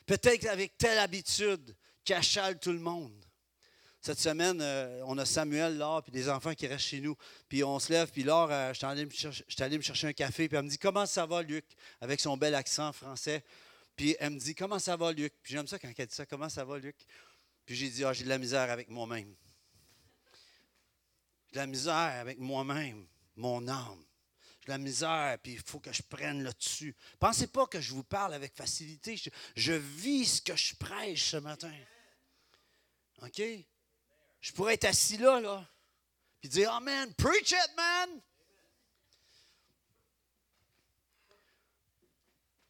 Peut-être 0.05 0.47
avec 0.47 0.77
telle 0.77 0.99
habitude 0.99 1.73
qui 2.03 2.13
achale 2.13 2.59
tout 2.59 2.73
le 2.73 2.79
monde. 2.79 3.22
Cette 4.05 4.19
semaine, 4.19 4.59
euh, 4.59 5.01
on 5.05 5.17
a 5.17 5.23
Samuel, 5.23 5.77
Laure, 5.77 6.03
puis 6.03 6.11
des 6.11 6.27
enfants 6.27 6.53
qui 6.53 6.67
restent 6.67 6.87
chez 6.87 6.99
nous. 6.99 7.15
Puis 7.47 7.63
on 7.63 7.79
se 7.79 7.89
lève, 7.93 8.11
puis 8.11 8.23
Laure, 8.23 8.51
euh, 8.51 8.73
je 8.73 8.79
suis 8.79 8.85
allé, 9.63 9.77
me 9.77 9.81
chercher 9.81 10.07
un 10.07 10.11
café, 10.11 10.49
puis 10.49 10.57
elle 10.57 10.65
me 10.65 10.69
dit 10.69 10.77
Comment 10.77 11.05
ça 11.05 11.25
va, 11.25 11.41
Luc? 11.41 11.63
Avec 12.01 12.19
son 12.19 12.35
bel 12.35 12.53
accent 12.53 12.91
français. 12.91 13.45
Puis 13.95 14.17
elle 14.19 14.31
me 14.31 14.39
dit 14.39 14.55
Comment 14.55 14.77
ça 14.77 14.97
va, 14.97 15.13
Luc? 15.13 15.33
Puis 15.41 15.53
j'aime 15.53 15.67
ça 15.67 15.79
quand 15.79 15.87
elle 15.97 16.05
dit 16.05 16.13
ça 16.13 16.25
Comment 16.25 16.49
ça 16.49 16.65
va, 16.65 16.79
Luc? 16.79 16.97
Puis 17.65 17.77
j'ai 17.77 17.89
dit 17.89 18.03
Ah, 18.03 18.11
j'ai 18.11 18.25
de 18.25 18.29
la 18.29 18.37
misère 18.37 18.69
avec 18.69 18.89
moi-même. 18.89 19.33
J'ai 21.47 21.53
de 21.53 21.59
la 21.59 21.67
misère 21.67 21.93
avec 21.93 22.39
moi-même, 22.39 23.07
mon 23.37 23.65
âme. 23.69 24.03
De 24.65 24.71
la 24.71 24.79
misère, 24.79 25.37
puis 25.41 25.53
il 25.53 25.61
faut 25.61 25.79
que 25.79 25.93
je 25.93 26.03
prenne 26.03 26.43
le 26.43 26.51
dessus. 26.51 26.93
Pensez 27.19 27.47
pas 27.47 27.67
que 27.67 27.79
je 27.79 27.93
vous 27.93 28.03
parle 28.03 28.33
avec 28.33 28.53
facilité. 28.53 29.15
Je, 29.15 29.29
je 29.55 29.71
vis 29.71 30.25
ce 30.25 30.41
que 30.41 30.57
je 30.57 30.75
prêche 30.75 31.23
ce 31.23 31.37
matin. 31.37 31.73
OK? 33.21 33.41
Je 34.43 34.51
pourrais 34.51 34.73
être 34.73 34.83
assis 34.83 35.15
là, 35.15 35.39
là, 35.39 35.65
puis 36.41 36.49
dire 36.49 36.69
Amen, 36.73 37.13
preach 37.13 37.51
it, 37.51 37.69
man! 37.77 38.21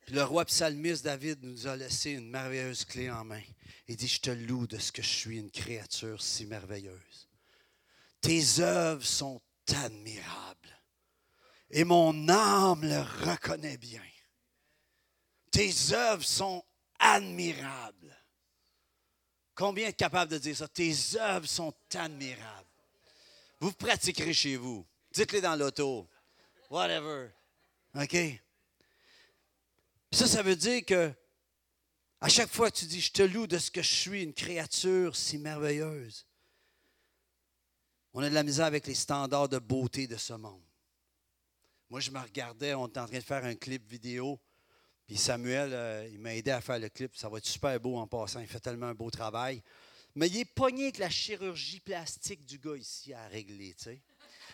Le 0.09 0.23
roi 0.23 0.45
psalmiste 0.45 1.03
David 1.03 1.41
nous 1.41 1.65
a 1.65 1.75
laissé 1.75 2.11
une 2.11 2.29
merveilleuse 2.29 2.85
clé 2.85 3.09
en 3.09 3.23
main. 3.23 3.41
Il 3.87 3.95
dit 3.95 4.07
Je 4.07 4.21
te 4.21 4.29
loue 4.29 4.67
de 4.67 4.77
ce 4.77 4.91
que 4.91 5.01
je 5.01 5.07
suis 5.07 5.39
une 5.39 5.49
créature 5.49 6.21
si 6.21 6.45
merveilleuse. 6.45 7.27
Tes 8.21 8.59
œuvres 8.59 9.03
sont 9.03 9.41
admirables 9.73 10.79
et 11.71 11.85
mon 11.85 12.29
âme 12.29 12.83
le 12.83 13.01
reconnaît 13.27 13.77
bien. 13.77 14.05
Tes 15.49 15.73
œuvres 15.93 16.23
sont 16.23 16.63
admirables. 16.99 18.02
Combien 19.55 19.87
êtes 19.87 19.97
capable 19.97 20.31
de 20.31 20.37
dire 20.37 20.57
ça? 20.57 20.67
Tes 20.67 20.93
œuvres 21.15 21.47
sont 21.47 21.73
admirables. 21.93 22.67
Vous 23.59 23.71
pratiquerez 23.71 24.33
chez 24.33 24.55
vous. 24.55 24.85
Dites-les 25.11 25.41
dans 25.41 25.55
l'auto. 25.55 26.07
Whatever. 26.69 27.29
OK? 27.95 28.17
Ça, 30.11 30.27
ça 30.27 30.41
veut 30.41 30.55
dire 30.55 30.83
que 30.85 31.13
à 32.19 32.29
chaque 32.29 32.49
fois 32.49 32.71
que 32.71 32.77
tu 32.77 32.85
dis, 32.85 33.01
je 33.01 33.11
te 33.11 33.21
loue 33.21 33.47
de 33.47 33.57
ce 33.57 33.69
que 33.69 33.81
je 33.81 33.93
suis, 33.93 34.23
une 34.23 34.33
créature 34.33 35.13
si 35.15 35.37
merveilleuse, 35.37 36.25
on 38.13 38.23
a 38.23 38.29
de 38.29 38.33
la 38.33 38.43
misère 38.43 38.65
avec 38.65 38.87
les 38.87 38.95
standards 38.95 39.49
de 39.49 39.59
beauté 39.59 40.07
de 40.07 40.15
ce 40.15 40.33
monde. 40.33 40.63
Moi, 41.89 41.99
je 41.99 42.11
me 42.11 42.19
regardais, 42.19 42.73
on 42.75 42.87
était 42.87 43.01
en 43.01 43.07
train 43.07 43.17
de 43.17 43.23
faire 43.23 43.43
un 43.43 43.55
clip 43.55 43.85
vidéo 43.89 44.39
Samuel, 45.17 45.71
euh, 45.73 46.07
il 46.11 46.19
m'a 46.19 46.35
aidé 46.35 46.51
à 46.51 46.61
faire 46.61 46.79
le 46.79 46.89
clip. 46.89 47.15
Ça 47.15 47.29
va 47.29 47.37
être 47.37 47.45
super 47.45 47.79
beau 47.79 47.97
en 47.97 48.07
passant. 48.07 48.39
Il 48.39 48.47
fait 48.47 48.59
tellement 48.59 48.87
un 48.87 48.93
beau 48.93 49.09
travail. 49.09 49.61
Mais 50.15 50.27
il 50.27 50.37
est 50.37 50.45
pogné 50.45 50.83
avec 50.83 50.97
la 50.99 51.09
chirurgie 51.09 51.79
plastique 51.79 52.45
du 52.45 52.59
gars 52.59 52.75
ici 52.75 53.13
à 53.13 53.27
régler, 53.27 53.73
tu 53.73 53.85
sais. 53.85 54.01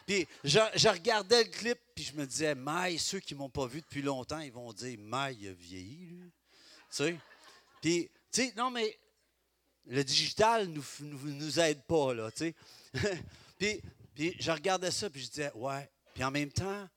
Puis 0.05 0.27
je, 0.43 0.89
regardais 0.89 1.43
le 1.43 1.49
clip, 1.49 1.77
puis 1.93 2.03
je 2.05 2.13
me 2.13 2.25
disais, 2.25 2.55
Maï, 2.55 2.97
ceux 2.97 3.19
qui 3.19 3.33
ne 3.33 3.39
m'ont 3.39 3.49
pas 3.49 3.67
vu 3.67 3.81
depuis 3.81 4.01
longtemps, 4.01 4.39
ils 4.39 4.51
vont 4.51 4.71
dire, 4.73 4.97
Maï, 4.99 5.47
a 5.47 5.53
vieilli, 5.53 6.05
lui. 6.07 6.23
Tu 6.23 6.31
sais? 6.89 7.19
Puis, 7.81 8.09
tu 8.31 8.43
sais, 8.43 8.53
non, 8.55 8.71
mais 8.71 8.97
le 9.85 10.03
digital 10.03 10.67
ne 10.69 10.79
nous, 11.01 11.31
nous, 11.31 11.59
aide 11.59 11.83
pas, 11.83 12.13
là, 12.13 12.31
tu 12.31 12.37
sais. 12.37 12.55
puis, 13.59 13.81
puis 14.15 14.35
je 14.39 14.51
regardais 14.51 14.91
ça, 14.91 15.09
puis 15.09 15.21
je 15.21 15.29
disais, 15.29 15.51
ouais. 15.53 15.89
Puis 16.13 16.23
en 16.23 16.31
même 16.31 16.51
temps, 16.51 16.87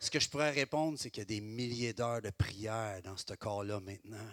ce 0.00 0.10
que 0.10 0.20
je 0.20 0.28
pourrais 0.28 0.50
répondre, 0.50 0.98
c'est 0.98 1.10
qu'il 1.10 1.22
y 1.22 1.22
a 1.22 1.26
des 1.26 1.40
milliers 1.40 1.92
d'heures 1.92 2.22
de 2.22 2.30
prière 2.30 3.02
dans 3.02 3.16
ce 3.16 3.34
corps-là 3.34 3.80
maintenant. 3.80 4.28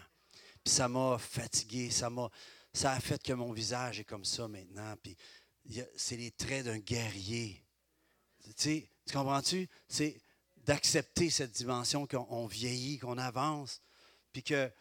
Puis 0.63 0.74
ça 0.74 0.88
m'a 0.88 1.18
fatigué, 1.18 1.89
ça 1.89 2.09
m'a, 2.09 2.30
ça 2.74 2.91
a 2.91 2.99
fait 2.99 3.22
que 3.22 3.34
mon 3.34 3.51
visage 3.51 3.99
est 3.99 4.05
comme 4.05 4.26
ça 4.26 4.47
maintenant. 4.47 4.95
Puis 5.01 5.18
c'est 5.95 6.18
les 6.18 6.32
traits 6.32 6.66
d'un 6.66 6.80
guerrier. 6.80 7.63
Tu 8.57 8.88
Tu 9.05 9.13
comprends-tu? 9.13 9.68
C'est 9.88 10.20
d'accepter 10.57 11.30
cette 11.30 11.51
dimension 11.51 12.07
qu'on 12.07 12.47
vieillit, 12.47 12.97
qu'on 12.97 13.18
avance, 13.18 13.82
puis 14.32 14.43
que 14.43 14.72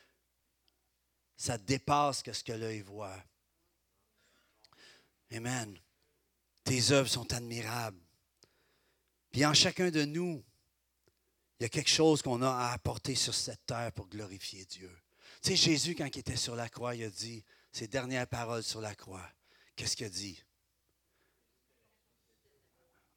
ça 1.36 1.58
dépasse 1.58 2.22
ce 2.24 2.44
que 2.44 2.52
l'œil 2.52 2.80
voit. 2.80 3.22
Amen. 5.32 5.78
Tes 6.62 6.92
œuvres 6.92 7.08
sont 7.08 7.30
admirables. 7.32 8.00
Puis 9.30 9.44
en 9.44 9.52
chacun 9.52 9.90
de 9.90 10.04
nous, 10.04 10.44
il 11.58 11.62
y 11.62 11.66
a 11.66 11.68
quelque 11.68 11.90
chose 11.90 12.22
qu'on 12.22 12.42
a 12.42 12.50
à 12.50 12.72
apporter 12.72 13.14
sur 13.14 13.34
cette 13.34 13.66
terre 13.66 13.92
pour 13.92 14.08
glorifier 14.08 14.64
Dieu. 14.64 14.90
Tu 15.42 15.50
sais, 15.50 15.56
Jésus, 15.56 15.94
quand 15.94 16.06
il 16.06 16.18
était 16.18 16.36
sur 16.36 16.56
la 16.56 16.68
croix, 16.68 16.94
il 16.94 17.04
a 17.04 17.10
dit 17.10 17.44
ses 17.70 17.86
dernières 17.86 18.26
paroles 18.26 18.62
sur 18.62 18.80
la 18.80 18.94
croix. 18.94 19.28
Qu'est-ce 19.76 19.96
qu'il 19.96 20.06
a 20.06 20.10
dit? 20.10 20.42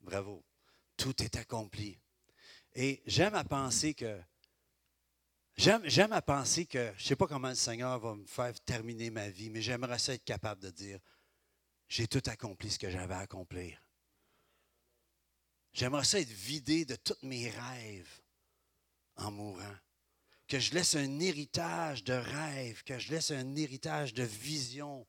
Bravo. 0.01 0.43
Tout 0.97 1.21
est 1.23 1.35
accompli. 1.35 1.99
Et 2.73 3.01
j'aime 3.05 3.35
à 3.35 3.43
penser 3.43 3.93
que, 3.93 4.19
j'aime, 5.55 6.13
à 6.13 6.21
penser 6.21 6.65
que, 6.65 6.91
je 6.97 7.03
ne 7.03 7.07
sais 7.07 7.15
pas 7.15 7.27
comment 7.27 7.49
le 7.49 7.55
Seigneur 7.55 7.99
va 7.99 8.15
me 8.15 8.25
faire 8.25 8.53
terminer 8.61 9.09
ma 9.09 9.29
vie, 9.29 9.49
mais 9.49 9.61
j'aimerais 9.61 9.99
ça 9.99 10.13
être 10.13 10.23
capable 10.23 10.61
de 10.61 10.69
dire, 10.69 10.99
j'ai 11.87 12.07
tout 12.07 12.23
accompli 12.27 12.69
ce 12.69 12.79
que 12.79 12.89
j'avais 12.89 13.15
à 13.15 13.19
accomplir. 13.19 13.81
J'aimerais 15.73 16.03
ça 16.03 16.19
être 16.19 16.29
vidé 16.29 16.85
de 16.85 16.95
tous 16.95 17.17
mes 17.23 17.49
rêves 17.49 18.21
en 19.17 19.31
mourant. 19.31 19.75
Que 20.47 20.59
je 20.59 20.73
laisse 20.73 20.95
un 20.95 21.19
héritage 21.19 22.03
de 22.03 22.13
rêves, 22.13 22.83
que 22.83 22.97
je 22.99 23.11
laisse 23.11 23.31
un 23.31 23.55
héritage 23.55 24.13
de 24.13 24.23
vision. 24.23 25.05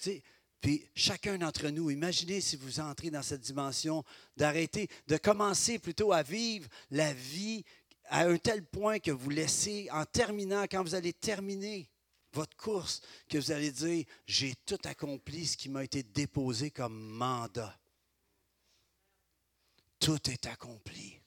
Tu 0.00 0.22
puis 0.62 0.88
chacun 0.94 1.38
d'entre 1.38 1.68
nous, 1.70 1.90
imaginez 1.90 2.40
si 2.40 2.54
vous 2.54 2.78
entrez 2.78 3.10
dans 3.10 3.22
cette 3.22 3.40
dimension 3.40 4.04
d'arrêter, 4.36 4.88
de 5.08 5.16
commencer 5.16 5.80
plutôt 5.80 6.12
à 6.12 6.22
vivre 6.22 6.68
la 6.92 7.12
vie 7.12 7.64
à 8.04 8.26
un 8.26 8.38
tel 8.38 8.64
point 8.64 9.00
que 9.00 9.10
vous 9.10 9.28
laissez, 9.28 9.88
en 9.90 10.04
terminant, 10.04 10.62
quand 10.70 10.82
vous 10.82 10.94
allez 10.94 11.12
terminer 11.12 11.90
votre 12.32 12.56
course, 12.56 13.00
que 13.28 13.38
vous 13.38 13.50
allez 13.50 13.72
dire, 13.72 14.04
j'ai 14.26 14.54
tout 14.64 14.78
accompli 14.84 15.46
ce 15.46 15.56
qui 15.56 15.68
m'a 15.68 15.82
été 15.82 16.04
déposé 16.04 16.70
comme 16.70 16.96
mandat. 17.10 17.76
Tout 19.98 20.30
est 20.30 20.46
accompli. 20.46 21.18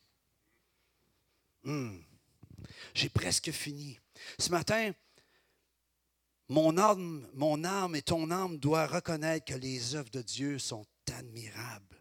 Hmm. 1.63 1.97
J'ai 2.93 3.09
presque 3.09 3.51
fini. 3.51 3.99
Ce 4.39 4.49
matin, 4.49 4.91
mon 6.47 6.77
âme, 6.77 7.27
mon 7.33 7.63
âme 7.63 7.95
et 7.95 8.01
ton 8.01 8.29
âme 8.31 8.57
doivent 8.57 8.91
reconnaître 8.91 9.45
que 9.45 9.57
les 9.57 9.95
œuvres 9.95 10.11
de 10.11 10.21
Dieu 10.21 10.59
sont 10.59 10.85
admirables. 11.11 11.95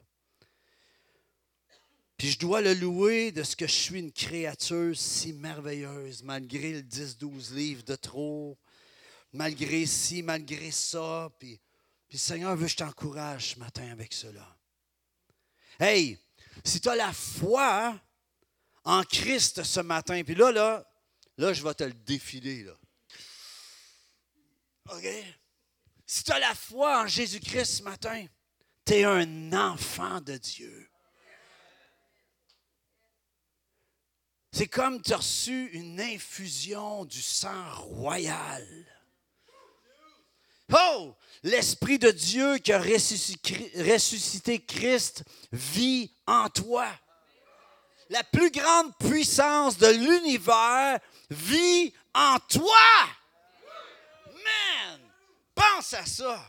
Puis 2.16 2.30
je 2.30 2.38
dois 2.38 2.60
le 2.60 2.74
louer 2.74 3.32
de 3.32 3.42
ce 3.42 3.56
que 3.56 3.66
je 3.66 3.72
suis 3.72 3.98
une 3.98 4.12
créature 4.12 4.96
si 4.96 5.32
merveilleuse, 5.32 6.22
malgré 6.22 6.72
le 6.72 6.82
10-12 6.82 7.54
livres 7.54 7.82
de 7.82 7.96
trop, 7.96 8.56
malgré 9.32 9.84
ci, 9.86 10.22
malgré 10.22 10.70
ça. 10.70 11.30
Puis, 11.38 11.60
puis 12.08 12.18
Seigneur 12.18 12.56
veut 12.56 12.66
que 12.66 12.70
je 12.70 12.76
t'encourage 12.76 13.54
ce 13.54 13.58
matin 13.58 13.90
avec 13.90 14.12
cela. 14.12 14.56
Hey, 15.80 16.18
si 16.64 16.80
tu 16.80 16.88
as 16.88 16.96
la 16.96 17.12
foi 17.12 17.98
en 18.84 19.02
Christ 19.02 19.62
ce 19.62 19.80
matin, 19.80 20.22
puis 20.24 20.34
là, 20.34 20.52
là, 20.52 20.86
là, 21.38 21.52
je 21.52 21.62
vais 21.62 21.74
te 21.74 21.84
le 21.84 21.92
défiler, 21.92 22.62
là. 22.62 22.76
OK? 24.90 25.06
Si 26.06 26.22
tu 26.22 26.32
as 26.32 26.38
la 26.38 26.54
foi 26.54 27.02
en 27.02 27.06
Jésus-Christ 27.06 27.78
ce 27.78 27.82
matin, 27.82 28.26
tu 28.84 28.92
es 28.94 29.04
un 29.04 29.52
enfant 29.52 30.20
de 30.20 30.36
Dieu. 30.36 30.90
C'est 34.52 34.68
comme 34.68 35.02
tu 35.02 35.12
as 35.12 35.16
reçu 35.16 35.70
une 35.72 36.00
infusion 36.00 37.04
du 37.04 37.20
sang 37.20 37.74
royal. 37.74 38.64
Oh! 40.72 41.16
L'Esprit 41.42 41.98
de 41.98 42.10
Dieu 42.10 42.58
qui 42.58 42.72
a 42.72 42.78
ressuscité 42.80 44.64
Christ 44.64 45.24
vit 45.52 46.14
en 46.26 46.48
toi. 46.48 46.86
La 48.10 48.22
plus 48.22 48.50
grande 48.50 48.96
puissance 48.98 49.78
de 49.78 49.88
l'univers 49.88 50.98
vit 51.30 51.92
en 52.14 52.38
toi. 52.48 53.08
Pense 55.54 55.94
à 55.94 56.04
ça. 56.04 56.40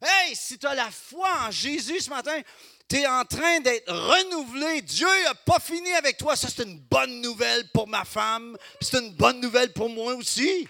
Hey, 0.00 0.34
si 0.34 0.58
tu 0.58 0.66
as 0.66 0.74
la 0.74 0.90
foi 0.90 1.28
en 1.46 1.50
Jésus 1.50 2.00
ce 2.00 2.10
matin, 2.10 2.40
tu 2.88 2.96
es 2.96 3.06
en 3.06 3.24
train 3.24 3.60
d'être 3.60 3.92
renouvelé. 3.92 4.82
Dieu 4.82 5.06
n'a 5.24 5.34
pas 5.34 5.60
fini 5.60 5.92
avec 5.94 6.16
toi. 6.16 6.34
Ça, 6.34 6.48
c'est 6.48 6.64
une 6.64 6.80
bonne 6.80 7.20
nouvelle 7.20 7.70
pour 7.70 7.86
ma 7.86 8.04
femme. 8.04 8.56
C'est 8.80 8.98
une 8.98 9.12
bonne 9.12 9.40
nouvelle 9.40 9.72
pour 9.72 9.88
moi 9.88 10.14
aussi. 10.14 10.68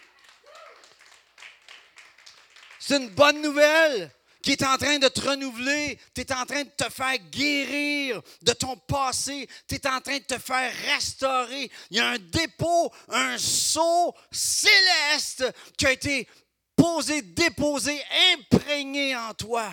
C'est 2.78 2.98
une 2.98 3.08
bonne 3.08 3.40
nouvelle 3.40 4.10
qui 4.42 4.52
est 4.52 4.64
en 4.64 4.76
train 4.76 4.98
de 4.98 5.08
te 5.08 5.20
renouveler. 5.20 5.98
Tu 6.14 6.22
es 6.22 6.32
en 6.32 6.44
train 6.44 6.64
de 6.64 6.70
te 6.70 6.90
faire 6.90 7.16
guérir 7.30 8.20
de 8.42 8.52
ton 8.52 8.76
passé. 8.76 9.48
Tu 9.68 9.76
es 9.76 9.86
en 9.86 10.00
train 10.00 10.18
de 10.18 10.24
te 10.24 10.38
faire 10.38 10.72
restaurer. 10.92 11.70
Il 11.90 11.98
y 11.98 12.00
a 12.00 12.08
un 12.08 12.18
dépôt, 12.18 12.92
un 13.08 13.38
sceau 13.38 14.14
céleste 14.30 15.44
qui 15.76 15.86
a 15.86 15.92
été 15.92 16.28
posé, 16.74 17.22
déposé, 17.22 18.02
imprégné 18.34 19.16
en 19.16 19.32
toi. 19.34 19.72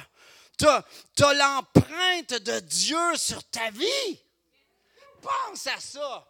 Tu 0.57 0.67
as, 0.67 1.33
l'empreinte 1.33 2.33
de 2.33 2.59
Dieu 2.59 3.15
sur 3.15 3.43
ta 3.49 3.71
vie. 3.71 4.19
Pense 5.21 5.67
à 5.67 5.79
ça. 5.79 6.27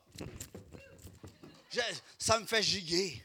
ça 2.18 2.40
me 2.40 2.46
fait 2.46 2.64
giguer. 2.64 3.24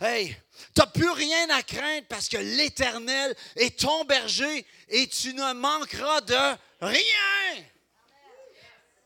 Hey, 0.00 0.36
tu 0.74 0.80
n'as 0.80 0.86
plus 0.86 1.10
rien 1.10 1.50
à 1.50 1.62
craindre 1.62 2.06
parce 2.08 2.28
que 2.28 2.36
l'Éternel 2.36 3.34
est 3.56 3.80
ton 3.80 4.04
berger 4.04 4.64
et 4.88 5.08
tu 5.08 5.34
ne 5.34 5.52
manqueras 5.54 6.20
de 6.20 6.58
rien. 6.80 7.64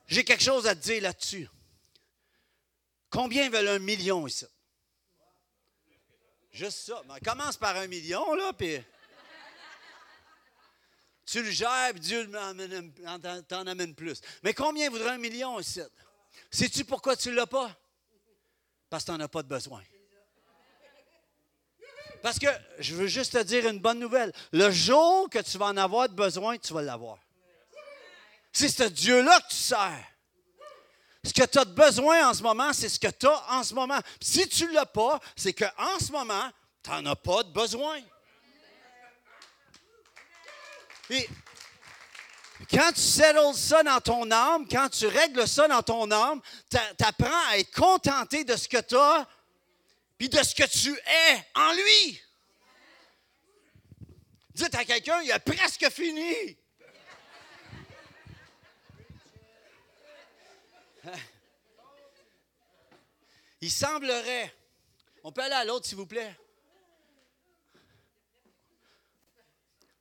J'ai 0.07 0.25
quelque 0.25 0.43
chose 0.43 0.67
à 0.67 0.75
te 0.75 0.81
dire 0.81 1.03
là-dessus. 1.03 1.49
Combien 3.09 3.49
veulent 3.49 3.69
un 3.69 3.79
million 3.79 4.27
ici? 4.27 4.47
Juste 6.51 6.81
ça. 6.81 7.03
Ben, 7.09 7.19
commence 7.25 7.57
par 7.57 7.77
un 7.77 7.87
million, 7.87 8.35
là, 8.35 8.53
puis. 8.53 8.79
Tu 11.25 11.43
le 11.43 11.51
gères, 11.51 11.95
Dieu 11.95 12.31
t'en 13.49 13.67
amène 13.67 13.95
plus. 13.95 14.21
Mais 14.43 14.53
combien 14.53 14.91
voudrait 14.91 15.13
un 15.13 15.19
million 15.19 15.59
ici? 15.61 15.81
Sais-tu 16.51 16.85
pourquoi 16.85 17.17
tu 17.17 17.31
ne 17.31 17.35
l'as 17.35 17.47
pas? 17.47 17.75
Parce 18.91 19.05
que 19.05 19.13
tu 19.13 19.17
n'en 19.17 19.25
as 19.25 19.29
pas 19.29 19.43
de 19.43 19.49
besoin. 19.49 19.83
Parce 22.23 22.39
que 22.39 22.47
je 22.79 22.95
veux 22.95 23.09
juste 23.09 23.33
te 23.33 23.43
dire 23.43 23.69
une 23.69 23.81
bonne 23.81 23.99
nouvelle. 23.99 24.33
Le 24.53 24.71
jour 24.71 25.29
que 25.29 25.41
tu 25.41 25.59
vas 25.59 25.67
en 25.67 25.77
avoir 25.77 26.09
de 26.09 26.15
besoin, 26.15 26.57
tu 26.57 26.73
vas 26.73 26.83
l'avoir. 26.83 27.19
C'est 28.53 28.69
ce 28.69 28.85
Dieu-là 28.85 29.41
que 29.41 29.49
tu 29.49 29.57
sers. 29.57 30.05
Ce 31.25 31.33
que 31.33 31.45
tu 31.45 31.59
as 31.59 31.65
besoin 31.65 32.29
en 32.29 32.35
ce 32.35 32.43
moment, 32.43 32.73
c'est 32.73 32.89
ce 32.89 32.99
que 32.99 33.09
tu 33.09 33.27
as 33.27 33.53
en 33.53 33.63
ce 33.63 33.75
moment. 33.75 33.99
Si 34.21 34.49
tu 34.49 34.67
ne 34.67 34.73
l'as 34.73 34.87
pas, 34.87 35.21
c'est 35.37 35.53
qu'en 35.53 35.99
ce 36.01 36.11
moment, 36.11 36.51
tu 36.83 36.91
n'en 36.91 37.07
as 37.07 37.17
pas 37.17 37.43
de 37.45 37.53
besoin. 37.53 37.99
Et 41.11 41.29
quand 42.71 42.93
tu 42.95 43.01
settles 43.01 43.55
ça 43.55 43.83
dans 43.83 44.01
ton 44.01 44.31
âme, 44.31 44.67
quand 44.69 44.89
tu 44.89 45.07
règles 45.07 45.47
ça 45.47 45.69
dans 45.69 45.83
ton 45.83 46.11
âme, 46.11 46.41
tu 46.71 46.79
apprends 47.05 47.51
à 47.51 47.59
être 47.59 47.75
contenté 47.75 48.45
de 48.45 48.57
ce 48.57 48.69
que 48.69 48.81
tu 48.81 48.97
as, 48.97 49.27
de 50.29 50.43
ce 50.43 50.55
que 50.55 50.65
tu 50.65 50.91
es 50.91 51.47
en 51.55 51.73
lui. 51.73 52.21
Dites 54.55 54.75
à 54.75 54.85
quelqu'un, 54.85 55.23
il 55.23 55.33
a 55.33 55.41
presque 55.41 55.89
fini. 55.91 56.57
Il 63.61 63.71
semblerait. 63.71 64.53
On 65.25 65.31
peut 65.31 65.43
aller 65.43 65.55
à 65.55 65.65
l'autre, 65.65 65.87
s'il 65.87 65.97
vous 65.97 66.07
plaît. 66.07 66.37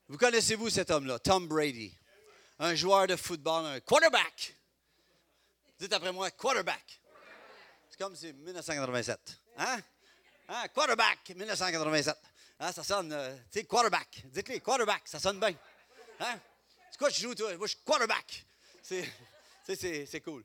Vous 0.07 0.17
connaissez-vous 0.17 0.69
cet 0.69 0.91
homme-là, 0.91 1.19
Tom 1.19 1.47
Brady, 1.47 1.95
un 2.59 2.76
joueur 2.76 3.07
de 3.07 3.15
football, 3.15 3.65
un 3.65 3.80
quarterback. 3.80 4.57
Dites 5.80 5.93
après 5.93 6.11
moi, 6.11 6.30
quarterback. 6.32 7.01
C'est 7.89 7.97
comme 7.97 8.15
si 8.15 8.34
1987. 8.34 9.41
Hein? 9.57 9.80
Hein? 10.52 10.68
Quarterback, 10.74 11.30
1987. 11.30 12.18
Hein, 12.60 12.72
ça 12.72 12.84
sonne, 12.84 13.12
euh, 13.12 13.36
tu 13.52 13.60
sais, 13.60 13.64
quarterback. 13.66 14.24
Dites-le, 14.26 14.60
quarterback, 14.60 15.02
ça 15.06 15.20
sonne 15.20 15.39
bien. 15.39 15.56
Hein? 16.20 16.39
C'est 16.91 16.97
quoi 16.97 17.10
tu 17.10 17.22
joues, 17.22 17.34
toi? 17.34 17.56
Moi, 17.58 17.68
je 17.68 17.72
suis 17.72 17.84
quarterback. 17.84 18.45
C'est 18.82 20.22
cool. 20.22 20.43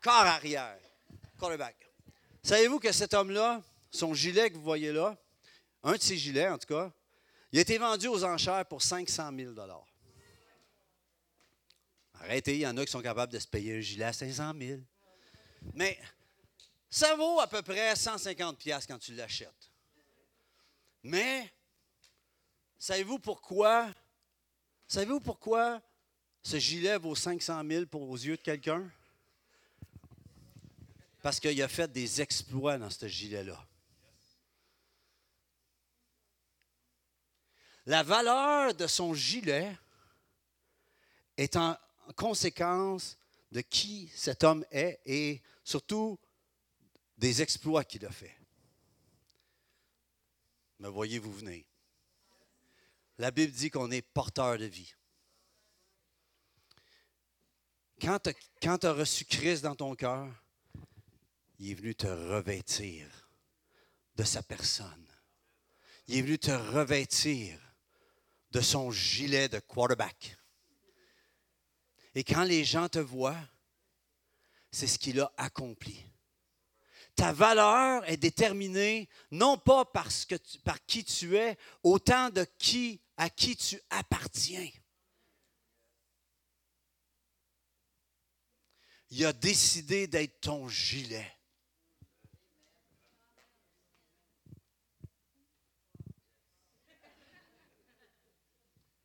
Corps 0.00 0.14
arrière. 0.14 0.76
Quarterback. 1.38 1.76
Savez-vous 2.42 2.78
que 2.78 2.92
cet 2.92 3.14
homme-là, 3.14 3.62
son 3.90 4.14
gilet 4.14 4.50
que 4.50 4.54
vous 4.54 4.62
voyez 4.62 4.92
là, 4.92 5.16
un 5.82 5.92
de 5.92 6.00
ses 6.00 6.16
gilets 6.16 6.48
en 6.48 6.58
tout 6.58 6.66
cas, 6.66 6.90
il 7.52 7.58
a 7.58 7.62
été 7.62 7.78
vendu 7.78 8.06
aux 8.06 8.22
enchères 8.24 8.64
pour 8.66 8.82
500 8.82 9.30
000 9.36 9.54
Arrêtez, 12.20 12.54
il 12.54 12.60
y 12.60 12.66
en 12.66 12.76
a 12.76 12.84
qui 12.84 12.92
sont 12.92 13.02
capables 13.02 13.32
de 13.32 13.38
se 13.38 13.48
payer 13.48 13.78
un 13.78 13.80
gilet 13.80 14.04
à 14.04 14.12
500 14.12 14.52
000. 14.58 14.80
Mais 15.74 15.98
ça 16.90 17.14
vaut 17.14 17.40
à 17.40 17.46
peu 17.46 17.62
près 17.62 17.94
150 17.94 18.58
pièces 18.58 18.86
quand 18.86 18.98
tu 18.98 19.14
l'achètes. 19.14 19.70
Mais 21.02 21.50
savez-vous 22.78 23.18
pourquoi 23.18 23.88
Savez-vous 24.90 25.20
pourquoi 25.20 25.80
ce 26.42 26.58
gilet 26.58 26.98
vaut 26.98 27.14
500 27.14 27.62
000 27.64 27.86
pour 27.86 28.10
aux 28.10 28.16
yeux 28.16 28.36
de 28.36 28.42
quelqu'un? 28.42 28.90
Parce 31.22 31.38
qu'il 31.38 31.62
a 31.62 31.68
fait 31.68 31.92
des 31.92 32.20
exploits 32.20 32.76
dans 32.76 32.90
ce 32.90 33.06
gilet-là. 33.06 33.64
La 37.86 38.02
valeur 38.02 38.74
de 38.74 38.88
son 38.88 39.14
gilet 39.14 39.78
est 41.36 41.54
en 41.54 41.76
conséquence 42.16 43.16
de 43.52 43.60
qui 43.60 44.10
cet 44.16 44.42
homme 44.42 44.64
est 44.72 44.98
et 45.06 45.40
surtout 45.62 46.18
des 47.20 47.42
exploits 47.42 47.84
qu'il 47.84 48.06
a 48.06 48.10
fait. 48.10 48.34
Me 50.78 50.88
voyez-vous 50.88 51.32
venir? 51.32 51.64
La 53.18 53.30
Bible 53.30 53.52
dit 53.52 53.70
qu'on 53.70 53.90
est 53.90 54.00
porteur 54.00 54.56
de 54.56 54.64
vie. 54.64 54.94
Quand 58.00 58.18
tu 58.18 58.86
as, 58.86 58.92
reçu 58.94 59.26
Christ 59.26 59.62
dans 59.62 59.74
ton 59.74 59.94
cœur, 59.94 60.26
il 61.58 61.72
est 61.72 61.74
venu 61.74 61.94
te 61.94 62.06
revêtir 62.06 63.06
de 64.16 64.24
sa 64.24 64.42
personne. 64.42 65.06
Il 66.08 66.16
est 66.16 66.22
venu 66.22 66.38
te 66.38 66.50
revêtir 66.50 67.60
de 68.50 68.62
son 68.62 68.90
gilet 68.90 69.50
de 69.50 69.58
quarterback. 69.58 70.38
Et 72.14 72.24
quand 72.24 72.44
les 72.44 72.64
gens 72.64 72.88
te 72.88 72.98
voient, 72.98 73.46
c'est 74.70 74.86
ce 74.86 74.98
qu'il 74.98 75.20
a 75.20 75.30
accompli. 75.36 76.09
Ta 77.16 77.32
valeur 77.32 78.08
est 78.08 78.16
déterminée 78.16 79.08
non 79.30 79.58
pas 79.58 79.84
par 79.84 80.08
qui 80.86 81.04
tu 81.04 81.36
es, 81.36 81.56
autant 81.82 82.30
de 82.30 82.44
qui 82.58 83.00
à 83.16 83.28
qui 83.28 83.56
tu 83.56 83.80
appartiens. 83.90 84.70
Il 89.10 89.26
a 89.26 89.32
décidé 89.32 90.06
d'être 90.06 90.40
ton 90.40 90.68
gilet. 90.68 91.36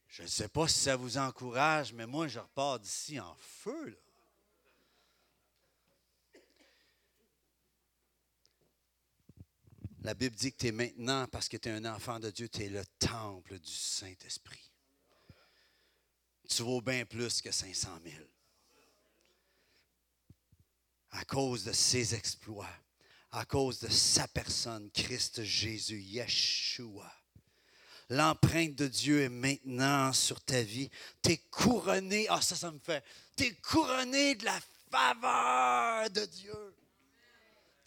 Je 0.08 0.22
ne 0.22 0.28
sais 0.28 0.48
pas 0.48 0.66
si 0.70 0.80
ça 0.80 0.96
vous 0.96 1.18
encourage, 1.18 1.92
mais 1.92 2.06
moi, 2.06 2.30
je 2.30 2.40
repars 2.40 2.80
d'ici 2.80 3.20
en 3.20 3.36
feu. 3.36 4.00
La 10.06 10.14
Bible 10.14 10.36
dit 10.36 10.52
que 10.52 10.58
tu 10.58 10.68
es 10.68 10.72
maintenant, 10.72 11.28
parce 11.30 11.50
que 11.50 11.58
tu 11.58 11.68
es 11.68 11.72
un 11.72 11.84
enfant 11.84 12.20
de 12.20 12.30
Dieu, 12.30 12.48
tu 12.48 12.62
es 12.62 12.70
le 12.70 12.86
temple 13.00 13.58
du 13.58 13.72
Saint-Esprit. 13.72 14.70
Tu 16.48 16.62
vaux 16.62 16.80
bien 16.80 17.06
plus 17.06 17.42
que 17.42 17.50
500 17.50 17.90
000. 18.06 18.16
À 21.10 21.26
cause 21.26 21.64
de 21.64 21.72
ses 21.72 22.14
exploits, 22.14 22.70
à 23.32 23.46
cause 23.46 23.80
de 23.80 23.88
sa 23.88 24.28
personne, 24.28 24.92
Christ 24.92 25.44
Jésus, 25.44 26.00
Yeshua. 26.00 27.12
L'empreinte 28.10 28.76
de 28.76 28.88
Dieu 28.88 29.24
est 29.24 29.30
maintenant 29.30 30.14
sur 30.14 30.40
ta 30.40 30.62
vie. 30.62 30.92
Tu 31.24 31.32
es 31.32 31.38
couronné, 31.50 32.28
ah 32.30 32.44
ça, 32.44 32.56
ça 32.56 32.70
me 32.70 32.78
fait, 32.78 33.04
tu 33.36 33.46
es 33.46 33.56
couronné 33.56 34.36
de 34.36 34.46
la 34.46 34.60
faveur 34.92 36.12
de 36.12 36.26
Dieu. 36.26 36.76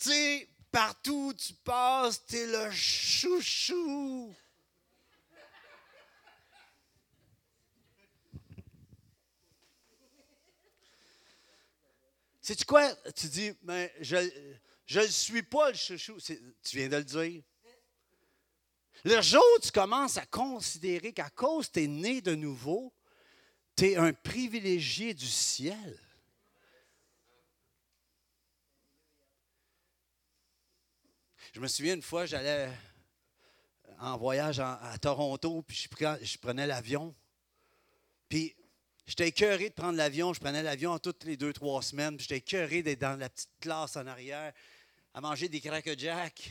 Tu 0.00 0.48
Partout 0.70 1.28
où 1.28 1.34
tu 1.34 1.54
passes, 1.54 2.24
tu 2.26 2.46
le 2.46 2.70
chouchou. 2.70 4.34
C'est 12.40 12.64
quoi? 12.64 12.94
Tu 13.14 13.26
dis, 13.28 13.52
mais 13.62 13.94
je 14.00 15.00
ne 15.00 15.06
suis 15.06 15.42
pas 15.42 15.70
le 15.70 15.76
chouchou. 15.76 16.18
Tu 16.20 16.76
viens 16.76 16.88
de 16.88 16.96
le 16.96 17.04
dire. 17.04 17.42
Le 19.04 19.20
jour 19.22 19.44
où 19.56 19.60
tu 19.60 19.70
commences 19.70 20.16
à 20.16 20.26
considérer 20.26 21.12
qu'à 21.12 21.30
cause 21.30 21.70
tu 21.70 21.84
es 21.84 21.86
né 21.86 22.20
de 22.20 22.34
nouveau, 22.34 22.92
tu 23.76 23.90
es 23.90 23.96
un 23.96 24.12
privilégié 24.12 25.14
du 25.14 25.26
ciel. 25.26 26.00
Je 31.54 31.60
me 31.60 31.66
souviens 31.66 31.94
une 31.94 32.02
fois, 32.02 32.26
j'allais 32.26 32.70
en 34.00 34.18
voyage 34.18 34.60
à 34.60 34.96
Toronto, 35.00 35.62
puis 35.62 35.76
je, 35.76 36.38
prenais 36.38 36.66
l'avion. 36.66 37.14
Puis 38.28 38.54
j'étais 39.06 39.28
écœuré 39.28 39.70
de 39.70 39.74
prendre 39.74 39.96
l'avion. 39.96 40.34
Je 40.34 40.40
prenais 40.40 40.62
l'avion 40.62 40.98
toutes 40.98 41.24
les 41.24 41.36
deux, 41.36 41.52
trois 41.52 41.82
semaines. 41.82 42.16
Puis 42.16 42.26
j'étais 42.28 42.38
écœuré 42.38 42.82
d'être 42.82 43.00
dans 43.00 43.18
la 43.18 43.30
petite 43.30 43.50
classe 43.60 43.96
en 43.96 44.06
arrière, 44.06 44.52
à 45.14 45.20
manger 45.20 45.48
des 45.48 45.60
crack 45.60 45.88
Jack. 45.98 46.50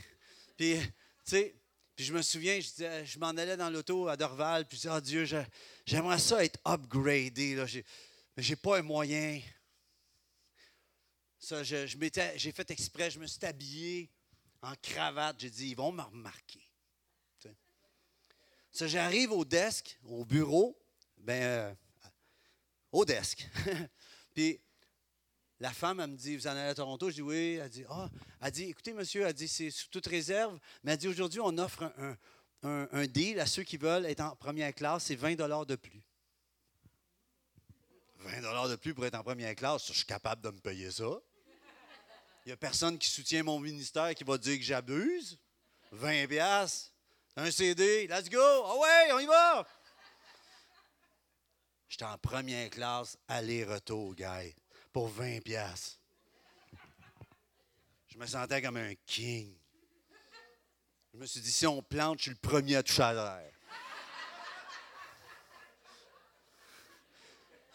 Puis, 0.58 0.80
tu 0.80 0.92
sais, 1.26 1.56
puis 1.96 2.04
je 2.04 2.14
me 2.14 2.22
souviens, 2.24 2.60
je, 2.60 3.04
je 3.06 3.20
m'en 3.20 3.30
allais 3.30 3.58
dans 3.58 3.70
l'auto 3.70 4.08
à 4.08 4.18
Dorval, 4.18 4.66
puis 4.68 4.78
je 4.78 4.82
disais, 4.82 4.94
oh 4.96 5.02
Dieu, 5.02 5.46
j'aimerais 5.86 6.20
ça 6.20 6.44
être 6.44 6.60
upgradé. 6.66 7.56
Là. 7.56 7.66
J'ai, 7.68 7.86
mais 8.36 8.44
j'ai 8.44 8.56
pas 8.56 8.80
un 8.80 8.84
moyen. 8.84 9.42
Ça, 11.40 11.62
j'ai 11.64 12.52
fait 12.52 12.72
exprès, 12.72 13.12
je 13.12 13.20
me 13.20 13.28
suis 13.28 13.46
habillé 13.46 14.10
en 14.62 14.74
cravate. 14.82 15.38
J'ai 15.40 15.50
dit, 15.50 15.70
ils 15.70 15.76
vont 15.76 15.92
me 15.92 16.02
remarquer. 16.02 16.62
J'arrive 18.80 19.32
au 19.32 19.44
desk, 19.44 19.98
au 20.04 20.24
bureau, 20.24 20.78
ben, 21.18 21.42
euh, 21.42 21.74
au 22.92 23.06
desk. 23.06 23.50
Puis 24.36 24.60
la 25.60 25.74
femme, 25.74 26.00
elle 26.00 26.12
me 26.12 26.16
dit, 26.16 26.38
vous 26.38 26.46
en 26.46 26.52
allez 26.52 26.70
à 26.70 26.76
Toronto? 26.76 27.10
Je 27.10 27.16
dis 27.16 27.22
oui. 27.24 27.56
Elle 27.56 27.70
dit, 27.70 27.86
ah, 27.90 28.10
elle 28.40 28.52
dit, 28.52 28.64
écoutez, 28.66 28.94
monsieur, 28.94 29.26
elle 29.26 29.34
dit, 29.34 29.48
c'est 29.48 29.72
sous 29.72 29.90
toute 29.90 30.06
réserve, 30.06 30.60
mais 30.84 30.92
elle 30.92 31.00
dit, 31.00 31.08
aujourd'hui, 31.08 31.40
on 31.42 31.58
offre 31.58 31.92
un, 31.98 32.88
un, 32.92 33.08
deal 33.08 33.40
à 33.40 33.46
ceux 33.46 33.64
qui 33.64 33.78
veulent 33.78 34.06
être 34.06 34.22
en 34.22 34.36
première 34.36 34.74
classe, 34.74 35.06
c'est 35.06 35.16
20 35.16 35.36
de 35.66 35.76
plus. 35.76 36.04
20 38.20 38.70
de 38.70 38.76
plus 38.76 38.94
pour 38.94 39.06
être 39.06 39.16
en 39.16 39.24
première 39.24 39.56
classe, 39.56 39.88
je 39.88 39.94
suis 39.94 40.06
capable 40.06 40.42
de 40.42 40.50
me 40.50 40.60
payer 40.60 40.92
ça. 40.92 41.20
Il 42.48 42.52
n'y 42.52 42.54
a 42.54 42.58
personne 42.58 42.98
qui 42.98 43.10
soutient 43.10 43.44
mon 43.44 43.60
ministère 43.60 44.16
qui 44.16 44.24
va 44.24 44.38
dire 44.38 44.58
que 44.58 44.64
j'abuse. 44.64 45.38
20 45.92 46.28
piastres, 46.28 46.94
un 47.36 47.52
CD, 47.52 48.08
let's 48.08 48.30
go, 48.30 48.40
ah 48.40 48.78
ouais, 48.78 49.12
on 49.12 49.20
y 49.20 49.26
va. 49.26 49.68
J'étais 51.90 52.06
en 52.06 52.18
première 52.18 52.70
classe, 52.70 53.18
aller-retour, 53.28 54.16
gars, 54.16 54.44
pour 54.94 55.10
20 55.10 55.42
piastres. 55.42 56.00
Je 58.08 58.18
me 58.18 58.26
sentais 58.26 58.62
comme 58.62 58.78
un 58.78 58.96
king. 59.06 59.54
Je 61.14 61.18
me 61.18 61.26
suis 61.26 61.42
dit, 61.42 61.52
si 61.52 61.68
on 61.68 61.82
plante, 61.82 62.20
je 62.20 62.24
suis 62.24 62.32
le 62.32 62.38
premier 62.38 62.78
à 62.78 62.84
toucher 62.84 63.04
à 63.04 63.42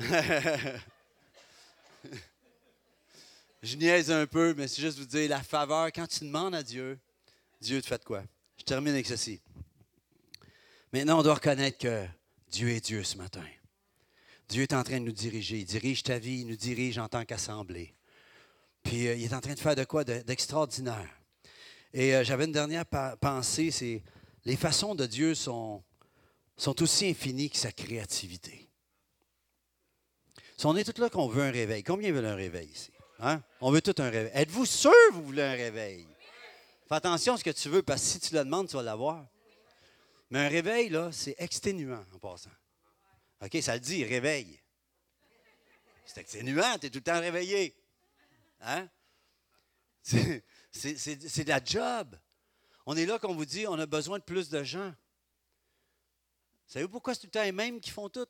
l'air. 0.00 0.80
Je 3.62 3.76
niaise 3.76 4.10
un 4.10 4.26
peu, 4.26 4.54
mais 4.54 4.66
c'est 4.66 4.82
juste 4.82 4.98
vous 4.98 5.04
dire 5.04 5.30
la 5.30 5.40
faveur. 5.40 5.86
Quand 5.92 6.08
tu 6.08 6.24
demandes 6.24 6.54
à 6.54 6.64
Dieu, 6.64 6.98
Dieu 7.60 7.80
te 7.80 7.86
fait 7.86 8.04
quoi? 8.04 8.24
Je 8.58 8.64
termine 8.64 8.92
avec 8.92 9.06
ceci. 9.06 9.40
Maintenant, 10.92 11.20
on 11.20 11.22
doit 11.22 11.34
reconnaître 11.34 11.78
que 11.78 12.04
Dieu 12.50 12.70
est 12.70 12.84
Dieu 12.84 13.04
ce 13.04 13.16
matin. 13.16 13.44
Dieu 14.48 14.62
est 14.62 14.72
en 14.72 14.82
train 14.82 14.98
de 14.98 15.04
nous 15.04 15.12
diriger. 15.12 15.60
Il 15.60 15.64
dirige 15.64 16.02
ta 16.02 16.18
vie, 16.18 16.40
il 16.40 16.48
nous 16.48 16.56
dirige 16.56 16.98
en 16.98 17.08
tant 17.08 17.24
qu'assemblée. 17.24 17.94
Puis 18.82 19.06
euh, 19.06 19.14
il 19.14 19.24
est 19.24 19.34
en 19.34 19.40
train 19.40 19.54
de 19.54 19.60
faire 19.60 19.76
de 19.76 19.84
quoi 19.84 20.02
d'extraordinaire. 20.02 21.08
Et 21.94 22.16
euh, 22.16 22.24
j'avais 22.24 22.46
une 22.46 22.52
dernière 22.52 22.84
pensée, 22.84 23.70
c'est 23.70 24.02
les 24.44 24.56
façons 24.56 24.96
de 24.96 25.06
Dieu 25.06 25.36
sont, 25.36 25.84
sont 26.56 26.82
aussi 26.82 27.06
infinies 27.06 27.48
que 27.48 27.56
sa 27.56 27.70
créativité. 27.70 28.68
Si 30.56 30.66
on 30.66 30.76
est 30.76 30.84
tous 30.84 31.00
là 31.00 31.08
qu'on 31.08 31.28
veut 31.28 31.44
un 31.44 31.50
réveil, 31.52 31.84
combien 31.84 32.10
veulent 32.10 32.26
un 32.26 32.34
réveil 32.34 32.68
ici? 32.68 32.90
Hein? 33.24 33.40
On 33.60 33.70
veut 33.70 33.80
tout 33.80 33.94
un 33.98 34.10
réveil. 34.10 34.32
Êtes-vous 34.34 34.66
sûr 34.66 34.90
que 34.90 35.14
vous 35.14 35.22
voulez 35.22 35.42
un 35.42 35.52
réveil? 35.52 36.08
Fais 36.88 36.96
attention 36.96 37.34
à 37.34 37.38
ce 37.38 37.44
que 37.44 37.50
tu 37.50 37.68
veux, 37.68 37.82
parce 37.82 38.02
que 38.02 38.08
si 38.08 38.20
tu 38.20 38.34
le 38.34 38.40
demandes, 38.40 38.68
tu 38.68 38.74
vas 38.74 38.82
l'avoir. 38.82 39.24
Mais 40.28 40.40
un 40.40 40.48
réveil, 40.48 40.88
là, 40.88 41.12
c'est 41.12 41.36
exténuant 41.38 42.04
en 42.12 42.18
passant. 42.18 42.50
OK, 43.40 43.56
ça 43.62 43.74
le 43.74 43.80
dit, 43.80 44.04
réveil. 44.04 44.60
C'est 46.04 46.20
exténuant, 46.20 46.78
tu 46.80 46.86
es 46.86 46.90
tout 46.90 46.98
le 46.98 47.04
temps 47.04 47.20
réveillé. 47.20 47.76
Hein? 48.60 48.88
C'est 50.72 51.44
de 51.44 51.48
la 51.48 51.62
job. 51.64 52.16
On 52.86 52.96
est 52.96 53.06
là 53.06 53.18
qu'on 53.18 53.34
vous 53.34 53.44
dit, 53.44 53.66
on 53.68 53.78
a 53.78 53.86
besoin 53.86 54.18
de 54.18 54.24
plus 54.24 54.48
de 54.48 54.64
gens. 54.64 54.92
Savez-vous 56.66 56.90
pourquoi 56.90 57.14
c'est 57.14 57.20
tout 57.20 57.26
le 57.26 57.30
temps 57.30 57.42
les 57.42 57.52
mêmes 57.52 57.78
qui 57.78 57.90
font 57.90 58.08
tout? 58.08 58.26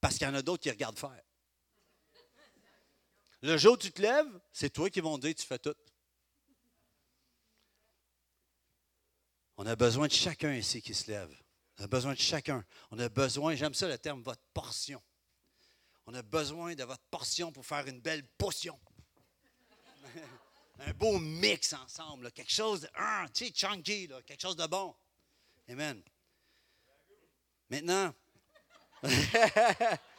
Parce 0.00 0.16
qu'il 0.16 0.26
y 0.26 0.30
en 0.30 0.34
a 0.34 0.42
d'autres 0.42 0.62
qui 0.62 0.70
regardent 0.70 0.98
faire. 0.98 1.20
Le 3.42 3.56
jour 3.56 3.74
où 3.74 3.76
tu 3.76 3.92
te 3.92 4.02
lèves, 4.02 4.40
c'est 4.52 4.70
toi 4.70 4.90
qui 4.90 5.00
vont 5.00 5.16
dire 5.18 5.34
tu 5.34 5.46
fais 5.46 5.58
tout. 5.58 5.74
On 9.56 9.66
a 9.66 9.76
besoin 9.76 10.06
de 10.06 10.12
chacun 10.12 10.54
ici 10.54 10.82
qui 10.82 10.94
se 10.94 11.10
lève. 11.10 11.34
On 11.78 11.84
a 11.84 11.86
besoin 11.86 12.14
de 12.14 12.18
chacun. 12.18 12.64
On 12.90 12.98
a 12.98 13.08
besoin, 13.08 13.54
j'aime 13.54 13.74
ça 13.74 13.86
le 13.86 13.98
terme, 13.98 14.22
votre 14.22 14.42
portion. 14.52 15.02
On 16.06 16.14
a 16.14 16.22
besoin 16.22 16.74
de 16.74 16.84
votre 16.84 17.04
portion 17.10 17.52
pour 17.52 17.64
faire 17.64 17.86
une 17.86 18.00
belle 18.00 18.26
potion. 18.38 18.78
un 20.80 20.92
beau 20.94 21.18
mix 21.18 21.72
ensemble, 21.74 22.32
quelque 22.32 22.52
chose 22.52 22.82
de, 22.82 22.88
tu 23.32 23.46
sais, 23.46 23.52
chunky, 23.52 24.08
quelque 24.26 24.40
chose 24.40 24.56
de 24.56 24.66
bon. 24.66 24.94
Amen. 25.68 26.02
Maintenant, 27.70 28.14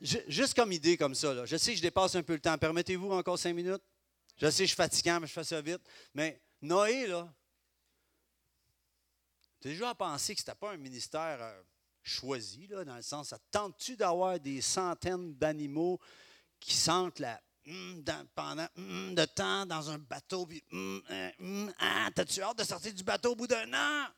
juste 0.00 0.54
comme 0.54 0.72
idée 0.72 0.96
comme 0.96 1.14
ça, 1.14 1.44
je 1.46 1.56
sais 1.56 1.72
que 1.72 1.78
je 1.78 1.82
dépasse 1.82 2.14
un 2.14 2.22
peu 2.22 2.34
le 2.34 2.40
temps. 2.40 2.56
Permettez-vous 2.58 3.10
encore 3.12 3.38
cinq 3.38 3.54
minutes? 3.54 3.82
Je 4.36 4.50
sais 4.50 4.64
que 4.64 4.66
je 4.66 4.74
suis 4.74 4.76
fatiguant, 4.76 5.20
mais 5.20 5.26
je 5.26 5.32
fais 5.32 5.44
ça 5.44 5.60
vite. 5.60 5.82
Mais 6.12 6.40
Noé, 6.60 7.06
là, 7.06 7.32
tu 9.60 9.68
déjà 9.68 9.94
pensé 9.94 10.34
que 10.34 10.40
ce 10.40 10.46
n'était 10.46 10.58
pas 10.58 10.72
un 10.72 10.76
ministère 10.76 11.38
euh, 11.40 11.62
choisi, 12.02 12.66
là, 12.66 12.84
dans 12.84 12.96
le 12.96 13.02
sens, 13.02 13.28
ça 13.28 13.38
tente-tu 13.50 13.96
d'avoir 13.96 14.38
des 14.38 14.60
centaines 14.60 15.34
d'animaux 15.34 15.98
qui 16.60 16.74
sentent 16.74 17.18
la 17.18 17.40
hum, 17.66 18.04
pendant 18.34 18.66
hum, 18.76 19.14
de 19.14 19.24
temps 19.24 19.66
dans 19.66 19.90
un 19.90 19.98
bateau, 19.98 20.46
puis 20.46 20.62
hein, 20.72 21.72
ah, 21.78 22.10
t'as-tu 22.14 22.42
hâte 22.42 22.58
de 22.58 22.64
sortir 22.64 22.92
du 22.92 23.04
bateau 23.04 23.32
au 23.32 23.36
bout 23.36 23.46
d'un 23.46 23.72
an? 23.72 24.08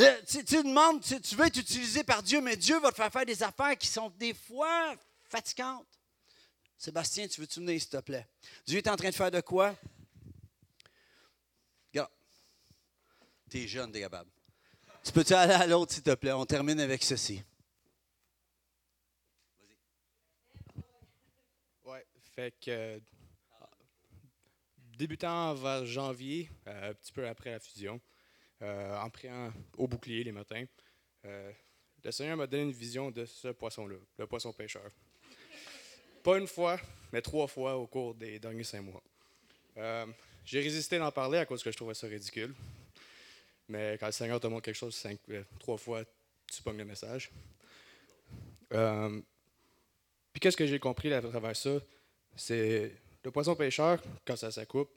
Euh, 0.00 0.20
tu, 0.26 0.42
demandes, 0.42 1.00
tu, 1.02 1.36
veux 1.36 1.46
être 1.46 1.56
utilisé 1.56 2.02
par 2.02 2.22
Dieu, 2.22 2.40
mais 2.40 2.56
Dieu 2.56 2.80
va 2.80 2.90
te 2.90 2.96
faire 2.96 3.12
faire 3.12 3.26
des 3.26 3.42
affaires 3.42 3.76
qui 3.78 3.86
sont 3.86 4.10
des 4.10 4.34
fois 4.34 4.94
fatigantes. 5.28 5.86
Sébastien, 6.76 7.28
tu 7.28 7.40
veux-tu 7.40 7.60
venir, 7.60 7.80
s'il 7.80 7.90
te 7.90 7.98
plaît? 7.98 8.26
Dieu 8.66 8.78
est 8.78 8.88
en 8.88 8.96
train 8.96 9.10
de 9.10 9.14
faire 9.14 9.30
de 9.30 9.40
quoi? 9.40 9.74
Regarde. 11.92 12.10
Tu 13.48 13.58
es 13.62 13.68
jeune, 13.68 13.92
t'es. 13.92 14.06
Tu 15.04 15.12
peux-tu 15.12 15.32
aller 15.32 15.54
à 15.54 15.66
l'autre, 15.66 15.92
s'il 15.92 16.02
te 16.02 16.14
plaît? 16.14 16.32
On 16.32 16.44
termine 16.44 16.80
avec 16.80 17.04
ceci. 17.04 17.42
Oui, 21.84 21.98
fait 22.34 22.52
que. 22.60 22.70
Euh, 22.70 23.00
débutant 24.96 25.54
vers 25.54 25.84
janvier, 25.86 26.50
euh, 26.66 26.90
un 26.90 26.94
petit 26.94 27.12
peu 27.12 27.26
après 27.28 27.50
la 27.50 27.60
fusion, 27.60 28.00
euh, 28.64 28.96
en 28.98 29.10
priant 29.10 29.52
au 29.76 29.86
bouclier 29.86 30.24
les 30.24 30.32
matins. 30.32 30.64
Euh, 31.26 31.52
le 32.02 32.10
Seigneur 32.10 32.34
m'a 32.38 32.46
donné 32.46 32.62
une 32.62 32.72
vision 32.72 33.10
de 33.10 33.26
ce 33.26 33.48
poisson-là, 33.48 33.96
le 34.16 34.26
poisson 34.26 34.54
pêcheur. 34.54 34.90
Pas 36.22 36.38
une 36.38 36.46
fois, 36.46 36.80
mais 37.12 37.20
trois 37.20 37.46
fois 37.46 37.76
au 37.76 37.86
cours 37.86 38.14
des 38.14 38.38
derniers 38.38 38.64
cinq 38.64 38.80
mois. 38.80 39.02
Euh, 39.76 40.06
j'ai 40.46 40.60
résisté 40.60 40.98
d'en 40.98 41.12
parler 41.12 41.38
à 41.38 41.44
cause 41.44 41.62
que 41.62 41.70
je 41.70 41.76
trouvais 41.76 41.92
ça 41.92 42.06
ridicule. 42.06 42.54
Mais 43.68 43.98
quand 44.00 44.06
le 44.06 44.12
Seigneur 44.12 44.40
te 44.40 44.46
montre 44.46 44.62
quelque 44.62 44.74
chose 44.76 45.06
trois 45.58 45.76
fois, 45.76 46.02
tu 46.46 46.62
pognes 46.62 46.78
le 46.78 46.86
message. 46.86 47.30
puis 48.70 50.40
qu'est-ce 50.40 50.56
que 50.56 50.66
j'ai 50.66 50.78
compris 50.78 51.12
à 51.12 51.20
travers 51.20 51.54
ça? 51.56 51.78
C'est 52.34 52.92
le 53.22 53.30
poisson 53.30 53.54
pêcheur, 53.54 54.02
quand 54.26 54.36
ça 54.36 54.50
s'accoupe, 54.50 54.90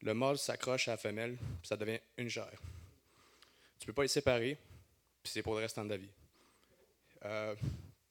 le 0.00 0.14
mâle 0.14 0.38
s'accroche 0.38 0.88
à 0.88 0.92
la 0.92 0.96
femelle, 0.96 1.36
ça 1.62 1.76
devient 1.76 2.00
une 2.16 2.30
chair. 2.30 2.58
Tu 3.78 3.84
ne 3.84 3.86
peux 3.86 3.92
pas 3.92 4.02
les 4.02 4.08
séparer, 4.08 4.58
puis 5.22 5.32
c'est 5.32 5.42
pour 5.42 5.54
le 5.54 5.60
restant 5.60 5.84
de 5.84 5.90
la 5.90 5.96
vie. 5.96 6.10
Euh, 7.24 7.54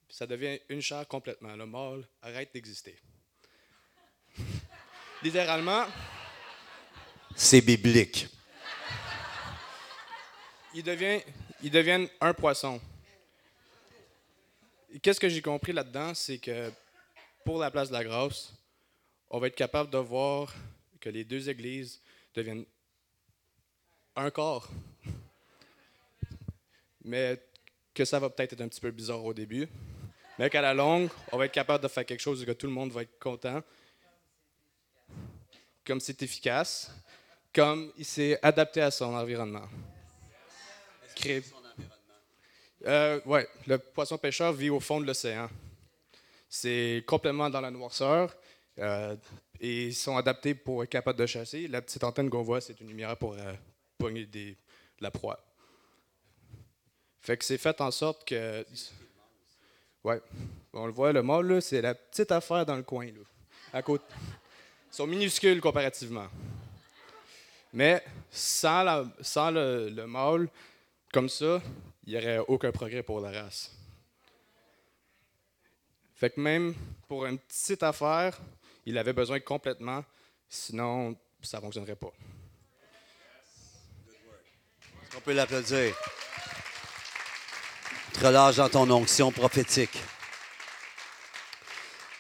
ça 0.10 0.28
devient 0.28 0.60
une 0.70 0.82
chair 0.82 1.08
complètement. 1.08 1.56
Le 1.56 1.66
mâle 1.66 2.08
arrête 2.22 2.54
d'exister. 2.54 2.98
Littéralement. 5.24 5.86
C'est 7.36 7.62
biblique. 7.62 8.28
Ils 10.74 10.84
deviennent, 10.84 11.22
ils 11.64 11.72
deviennent 11.72 12.08
un 12.22 12.34
poisson. 12.34 12.80
Qu'est-ce 15.02 15.20
que 15.20 15.30
j'ai 15.30 15.42
compris 15.42 15.74
là-dedans, 15.74 16.14
c'est 16.14 16.38
que 16.38 16.72
pour 17.44 17.60
la 17.60 17.72
place 17.72 17.90
de 17.90 17.94
la 17.94 18.04
grâce, 18.04 18.54
on 19.30 19.40
va 19.40 19.48
être 19.48 19.56
capable 19.56 19.90
de 19.90 19.98
voir 19.98 20.54
que 21.00 21.10
les 21.10 21.24
deux 21.24 21.50
églises 21.50 22.02
deviennent 22.34 22.66
un 24.16 24.32
corps. 24.32 24.70
Mais 27.06 27.40
que 27.94 28.04
ça 28.04 28.20
va 28.20 28.30
peut-être 28.30 28.54
être 28.54 28.62
un 28.62 28.68
petit 28.68 28.82
peu 28.82 28.92
bizarre 28.92 29.24
au 29.24 29.34
début, 29.34 29.68
mais 30.38 30.50
qu'à 30.50 30.62
la 30.62 30.74
longue, 30.74 31.10
on 31.32 31.38
va 31.38 31.46
être 31.46 31.54
capable 31.54 31.82
de 31.84 31.88
faire 31.88 32.06
quelque 32.06 32.20
chose 32.20 32.44
que 32.44 32.52
tout 32.52 32.68
le 32.68 32.74
monde 32.74 32.92
va 32.92 33.04
être 33.04 33.18
content. 33.20 33.64
Comme 35.86 36.00
c'est 36.00 36.22
efficace, 36.22 36.92
comme 37.54 37.92
il 37.98 38.06
s'est 38.06 38.38
adapté 38.42 38.82
à 38.82 38.92
son 38.92 39.14
environnement. 39.14 39.68
Cré... 41.16 41.42
Euh, 42.86 43.22
ouais, 43.26 43.48
le 43.66 43.78
poisson 43.78 44.18
pêcheur 44.18 44.52
vit 44.52 44.70
au 44.70 44.80
fond 44.80 45.00
de 45.00 45.06
l'océan. 45.06 45.50
C'est 46.50 47.04
complètement 47.08 47.50
dans 47.50 47.62
la 47.62 47.72
noirceur. 47.72 48.36
Euh, 48.80 49.16
et 49.60 49.88
ils 49.88 49.96
sont 49.96 50.18
adaptés 50.18 50.54
pour 50.54 50.84
être 50.84 50.90
capables 50.90 51.18
de 51.18 51.26
chasser. 51.26 51.68
La 51.68 51.82
petite 51.82 52.04
antenne 52.04 52.30
qu'on 52.30 52.42
voit, 52.42 52.62
c'est 52.62 52.80
une 52.82 52.90
lumière 52.90 53.16
pour 53.16 53.34
euh, 53.34 53.54
pogner 53.98 54.26
des, 54.26 54.52
de 54.52 54.58
la 55.02 55.12
proie. 55.12 55.45
Fait 57.26 57.38
que 57.38 57.44
c'est 57.44 57.58
fait 57.58 57.82
en 57.82 57.90
sorte 57.90 58.24
que. 58.24 58.64
Ouais, 60.04 60.22
on 60.74 60.86
le 60.86 60.92
voit, 60.92 61.12
le 61.12 61.24
mâle, 61.24 61.60
c'est 61.60 61.82
la 61.82 61.96
petite 61.96 62.32
affaire 62.32 62.68
dans 62.68 62.76
le 62.76 62.84
coin, 62.84 63.08
là, 63.08 63.24
à 63.74 63.82
côté. 63.82 64.06
Ils 64.92 64.96
sont 64.96 65.08
minuscules 65.08 65.60
comparativement. 65.60 66.28
Mais 67.74 68.04
sans, 68.30 68.84
le, 69.50 69.90
le 69.90 70.06
mâle, 70.06 70.48
comme 71.12 71.28
ça, 71.28 71.64
il 72.06 72.14
n'y 72.14 72.20
aurait 72.20 72.38
aucun 72.48 72.72
progrès 72.72 73.02
pour 73.02 73.20
la 73.20 73.32
race. 73.42 73.72
Fait 76.14 76.30
que 76.30 76.40
même 76.40 76.76
pour 77.08 77.26
une 77.26 77.40
petite 77.40 77.82
affaire, 77.82 78.40
il 78.86 79.00
avait 79.00 79.14
besoin 79.14 79.40
complètement, 79.40 80.06
sinon 80.48 81.18
ça 81.42 81.58
ne 81.58 81.64
fonctionnerait 81.64 81.96
pas. 81.96 82.14
On 85.18 85.22
peut 85.22 85.34
l'applaudir? 85.34 85.96
Relâche 88.18 88.56
dans 88.56 88.70
ton 88.70 88.90
onction 88.90 89.32
prophétique. 89.32 89.98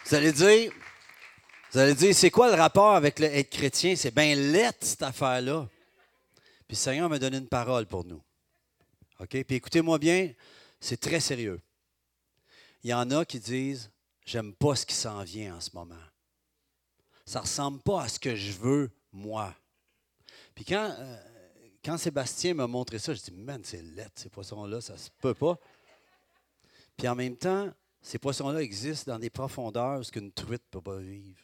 Vous 0.06 0.16
allez 0.16 0.32
dire, 0.32 0.72
vous 1.72 1.80
allez 1.80 1.96
dire, 1.96 2.14
c'est 2.14 2.30
quoi 2.30 2.50
le 2.50 2.56
rapport 2.56 2.96
avec 2.96 3.20
le 3.20 3.26
être 3.26 3.50
chrétien? 3.50 3.96
C'est 3.96 4.14
bien 4.14 4.36
lettre, 4.36 4.80
cette 4.82 5.02
affaire-là. 5.02 5.68
Puis 6.68 6.76
le 6.76 6.76
Seigneur 6.76 7.10
m'a 7.10 7.20
donné 7.20 7.38
une 7.38 7.48
parole 7.48 7.86
pour 7.86 8.06
nous. 8.06 8.22
OK? 9.20 9.30
Puis 9.30 9.56
écoutez-moi 9.56 9.98
bien, 9.98 10.32
c'est 10.80 11.00
très 11.00 11.20
sérieux. 11.20 11.60
Il 12.84 12.90
y 12.90 12.94
en 12.94 13.10
a 13.12 13.26
qui 13.26 13.40
disent, 13.40 13.90
j'aime 14.26 14.54
pas 14.54 14.76
ce 14.76 14.86
qui 14.86 14.96
s'en 14.96 15.24
vient 15.24 15.56
en 15.56 15.62
ce 15.62 15.72
moment 15.74 15.96
ça 17.26 17.42
ressemble 17.42 17.80
pas 17.80 18.04
à 18.04 18.08
ce 18.08 18.20
que 18.20 18.36
je 18.36 18.52
veux, 18.52 18.92
moi. 19.12 19.54
Puis 20.54 20.64
quand, 20.64 20.96
euh, 20.98 21.18
quand 21.84 21.98
Sébastien 21.98 22.54
m'a 22.54 22.68
montré 22.68 23.00
ça, 23.00 23.14
je 23.14 23.22
dis, 23.22 23.32
man, 23.32 23.62
c'est 23.64 23.82
laid, 23.82 24.12
ces 24.16 24.30
poissons-là, 24.30 24.80
ça 24.80 24.98
se 24.98 25.10
peut 25.20 25.34
pas. 25.34 25.58
Puis 26.98 27.08
en 27.08 27.16
même 27.16 27.36
temps, 27.36 27.72
ces 28.02 28.20
poissons-là 28.20 28.62
existent 28.62 29.14
dans 29.14 29.20
des 29.20 29.30
profondeurs 29.30 30.06
ce 30.06 30.12
qu'une 30.12 30.32
truite 30.32 30.62
ne 30.62 30.80
peut 30.80 30.82
pas 30.82 30.98
vivre. 30.98 31.42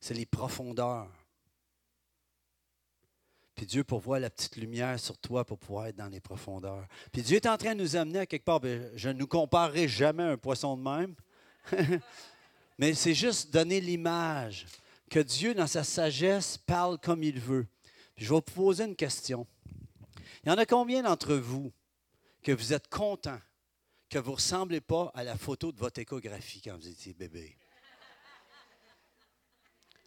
C'est 0.00 0.14
les 0.14 0.26
profondeurs. 0.26 1.10
Puis 3.54 3.66
Dieu 3.66 3.84
pourvoit 3.84 4.18
la 4.18 4.30
petite 4.30 4.56
lumière 4.56 4.98
sur 4.98 5.16
toi 5.18 5.44
pour 5.44 5.58
pouvoir 5.58 5.86
être 5.86 5.96
dans 5.96 6.08
les 6.08 6.20
profondeurs. 6.20 6.86
Puis 7.12 7.22
Dieu 7.22 7.36
est 7.36 7.46
en 7.46 7.56
train 7.56 7.74
de 7.74 7.80
nous 7.80 7.96
amener 7.96 8.20
à 8.20 8.26
quelque 8.26 8.44
part. 8.44 8.60
Ben, 8.60 8.90
je 8.96 9.08
ne 9.08 9.14
nous 9.14 9.26
comparerai 9.26 9.88
jamais 9.88 10.24
à 10.24 10.30
un 10.30 10.36
poisson 10.36 10.76
de 10.76 10.82
même. 10.82 11.14
Mais 12.78 12.94
c'est 12.94 13.14
juste 13.14 13.52
donner 13.52 13.80
l'image 13.80 14.66
que 15.08 15.20
Dieu, 15.20 15.54
dans 15.54 15.66
sa 15.66 15.84
sagesse, 15.84 16.58
parle 16.58 16.98
comme 16.98 17.22
il 17.22 17.38
veut. 17.38 17.66
je 18.16 18.28
vais 18.28 18.34
vous 18.34 18.40
poser 18.40 18.84
une 18.84 18.96
question. 18.96 19.46
Il 20.44 20.48
y 20.48 20.52
en 20.52 20.58
a 20.58 20.66
combien 20.66 21.02
d'entre 21.02 21.34
vous 21.34 21.72
que 22.44 22.52
vous 22.52 22.72
êtes 22.72 22.88
contents 22.88 23.40
que 24.08 24.18
vous 24.18 24.32
ne 24.32 24.36
ressemblez 24.36 24.80
pas 24.80 25.10
à 25.14 25.24
la 25.24 25.36
photo 25.36 25.72
de 25.72 25.78
votre 25.80 25.98
échographie 25.98 26.60
quand 26.62 26.76
vous 26.76 26.86
étiez 26.86 27.14
bébé? 27.14 27.58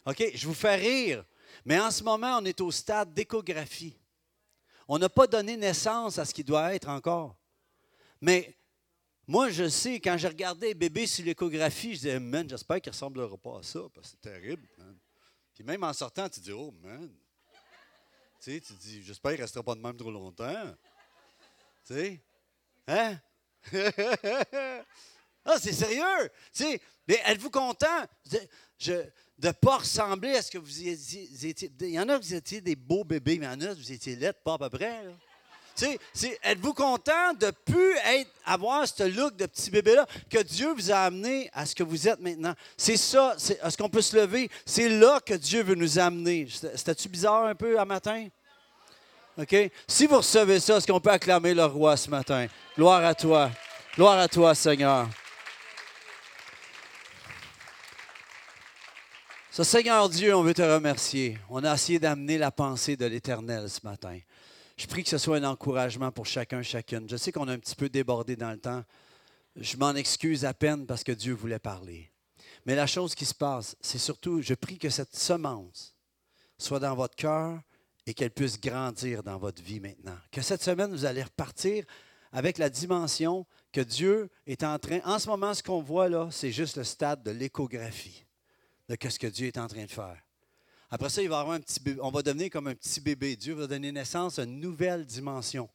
OK, 0.06 0.24
je 0.34 0.46
vous 0.46 0.54
fais 0.54 0.76
rire, 0.76 1.24
mais 1.66 1.78
en 1.78 1.90
ce 1.90 2.02
moment, 2.02 2.38
on 2.38 2.44
est 2.46 2.60
au 2.62 2.70
stade 2.70 3.12
d'échographie. 3.12 3.98
On 4.86 4.98
n'a 4.98 5.10
pas 5.10 5.26
donné 5.26 5.56
naissance 5.56 6.16
à 6.18 6.24
ce 6.24 6.32
qui 6.32 6.44
doit 6.44 6.74
être 6.74 6.88
encore. 6.88 7.36
Mais 8.20 8.56
moi, 9.26 9.50
je 9.50 9.68
sais, 9.68 10.00
quand 10.00 10.16
j'ai 10.16 10.28
regardé 10.28 10.72
bébé 10.72 11.06
sur 11.06 11.26
l'échographie, 11.26 11.90
je 11.94 12.00
disais, 12.00 12.20
man, 12.20 12.48
j'espère 12.48 12.80
qu'il 12.80 12.90
ne 12.90 12.94
ressemblera 12.94 13.36
pas 13.36 13.58
à 13.58 13.62
ça, 13.62 13.80
parce 13.92 14.12
que 14.12 14.16
c'est 14.22 14.30
terrible. 14.30 14.66
Puis 15.54 15.64
même 15.64 15.84
en 15.84 15.92
sortant, 15.92 16.28
tu 16.30 16.40
dis, 16.40 16.52
oh, 16.52 16.72
man. 16.80 17.12
Tu 18.40 18.52
sais, 18.52 18.60
tu 18.60 18.72
dis, 18.74 19.02
j'espère 19.02 19.32
qu'il 19.32 19.40
ne 19.40 19.44
restera 19.44 19.64
pas 19.64 19.74
de 19.74 19.80
même 19.80 19.96
trop 19.96 20.12
longtemps. 20.12 20.74
Tu 21.84 21.94
sais? 21.94 22.22
Hein? 22.88 23.18
ah, 25.44 25.58
c'est 25.60 25.74
sérieux? 25.74 26.30
mais 27.06 27.20
êtes-vous 27.26 27.50
content 27.50 28.06
de 28.30 29.04
ne 29.42 29.50
pas 29.52 29.76
ressembler 29.76 30.36
à 30.36 30.42
ce 30.42 30.50
que 30.50 30.58
vous 30.58 30.88
étiez? 30.88 31.70
Il 31.80 31.90
y 31.90 32.00
en 32.00 32.08
a 32.08 32.18
qui 32.18 32.34
étiez 32.34 32.62
des 32.62 32.76
beaux 32.76 33.04
bébés, 33.04 33.38
mais 33.38 33.46
il 33.46 33.52
y 33.52 33.54
en 33.66 33.70
a 33.70 33.74
vous 33.74 33.92
étiez 33.92 34.16
lettres, 34.16 34.40
pas 34.42 34.54
à 34.54 34.58
peu 34.58 34.70
près. 34.70 35.04
Êtes-vous 36.42 36.74
content 36.74 37.34
de 37.38 37.46
ne 37.46 37.50
plus 37.50 37.96
être, 38.06 38.30
avoir 38.44 38.88
ce 38.88 39.04
look 39.04 39.36
de 39.36 39.46
petit 39.46 39.70
bébé-là 39.70 40.06
que 40.28 40.42
Dieu 40.42 40.72
vous 40.72 40.90
a 40.90 41.00
amené 41.00 41.50
à 41.52 41.66
ce 41.66 41.74
que 41.74 41.82
vous 41.82 42.08
êtes 42.08 42.20
maintenant? 42.20 42.54
C'est 42.76 42.96
ça, 42.96 43.36
est-ce 43.36 43.76
qu'on 43.76 43.88
peut 43.88 44.02
se 44.02 44.16
lever? 44.16 44.50
C'est 44.64 44.88
là 44.88 45.20
que 45.20 45.34
Dieu 45.34 45.62
veut 45.62 45.74
nous 45.74 45.98
amener. 45.98 46.48
C'était-tu 46.50 47.08
bizarre 47.08 47.44
un 47.44 47.54
peu 47.54 47.78
à 47.78 47.84
matin? 47.84 48.28
Si 49.86 50.06
vous 50.06 50.16
recevez 50.16 50.58
ça, 50.58 50.78
est-ce 50.78 50.86
qu'on 50.86 50.98
peut 50.98 51.10
acclamer 51.10 51.54
le 51.54 51.64
roi 51.64 51.96
ce 51.96 52.10
matin? 52.10 52.48
Gloire 52.76 53.04
à 53.04 53.14
toi. 53.14 53.50
Gloire 53.94 54.18
à 54.18 54.26
toi, 54.26 54.52
Seigneur. 54.52 55.08
Ce 59.52 59.62
Seigneur 59.62 60.08
Dieu, 60.08 60.34
on 60.34 60.42
veut 60.42 60.54
te 60.54 60.62
remercier. 60.62 61.38
On 61.50 61.62
a 61.62 61.74
essayé 61.74 62.00
d'amener 62.00 62.36
la 62.36 62.50
pensée 62.50 62.96
de 62.96 63.06
l'Éternel 63.06 63.70
ce 63.70 63.80
matin. 63.84 64.18
Je 64.76 64.86
prie 64.86 65.04
que 65.04 65.10
ce 65.10 65.18
soit 65.18 65.36
un 65.36 65.44
encouragement 65.44 66.10
pour 66.10 66.26
chacun, 66.26 66.62
chacune. 66.62 67.08
Je 67.08 67.16
sais 67.16 67.30
qu'on 67.30 67.46
a 67.46 67.52
un 67.52 67.58
petit 67.58 67.76
peu 67.76 67.88
débordé 67.88 68.34
dans 68.34 68.50
le 68.50 68.58
temps. 68.58 68.82
Je 69.54 69.76
m'en 69.76 69.94
excuse 69.94 70.44
à 70.44 70.54
peine 70.54 70.84
parce 70.84 71.04
que 71.04 71.12
Dieu 71.12 71.34
voulait 71.34 71.58
parler. 71.60 72.10
Mais 72.66 72.74
la 72.74 72.88
chose 72.88 73.14
qui 73.14 73.24
se 73.24 73.34
passe, 73.34 73.76
c'est 73.80 73.98
surtout, 73.98 74.42
je 74.42 74.54
prie 74.54 74.78
que 74.78 74.90
cette 74.90 75.14
semence 75.16 75.94
soit 76.58 76.80
dans 76.80 76.96
votre 76.96 77.14
cœur 77.14 77.60
et 78.08 78.14
qu'elle 78.14 78.30
puisse 78.30 78.58
grandir 78.58 79.22
dans 79.22 79.36
votre 79.36 79.62
vie 79.62 79.80
maintenant. 79.80 80.16
Que 80.32 80.40
cette 80.40 80.62
semaine, 80.62 80.90
vous 80.90 81.04
allez 81.04 81.22
repartir 81.22 81.84
avec 82.32 82.56
la 82.56 82.70
dimension 82.70 83.44
que 83.70 83.82
Dieu 83.82 84.30
est 84.46 84.62
en 84.64 84.78
train. 84.78 85.00
En 85.04 85.18
ce 85.18 85.28
moment, 85.28 85.52
ce 85.52 85.62
qu'on 85.62 85.82
voit 85.82 86.08
là, 86.08 86.30
c'est 86.30 86.50
juste 86.50 86.78
le 86.78 86.84
stade 86.84 87.22
de 87.22 87.30
l'échographie 87.30 88.24
de 88.88 88.96
ce 88.98 89.18
que 89.18 89.26
Dieu 89.26 89.48
est 89.48 89.58
en 89.58 89.68
train 89.68 89.84
de 89.84 89.90
faire. 89.90 90.16
Après 90.90 91.10
ça, 91.10 91.20
il 91.20 91.28
va 91.28 91.40
avoir 91.40 91.56
un 91.56 91.60
petit 91.60 91.80
on 92.00 92.10
va 92.10 92.22
devenir 92.22 92.48
comme 92.48 92.68
un 92.68 92.74
petit 92.74 93.02
bébé. 93.02 93.36
Dieu 93.36 93.52
va 93.52 93.66
donner 93.66 93.92
naissance 93.92 94.38
à 94.38 94.44
une 94.44 94.58
nouvelle 94.58 95.04
dimension. 95.04 95.68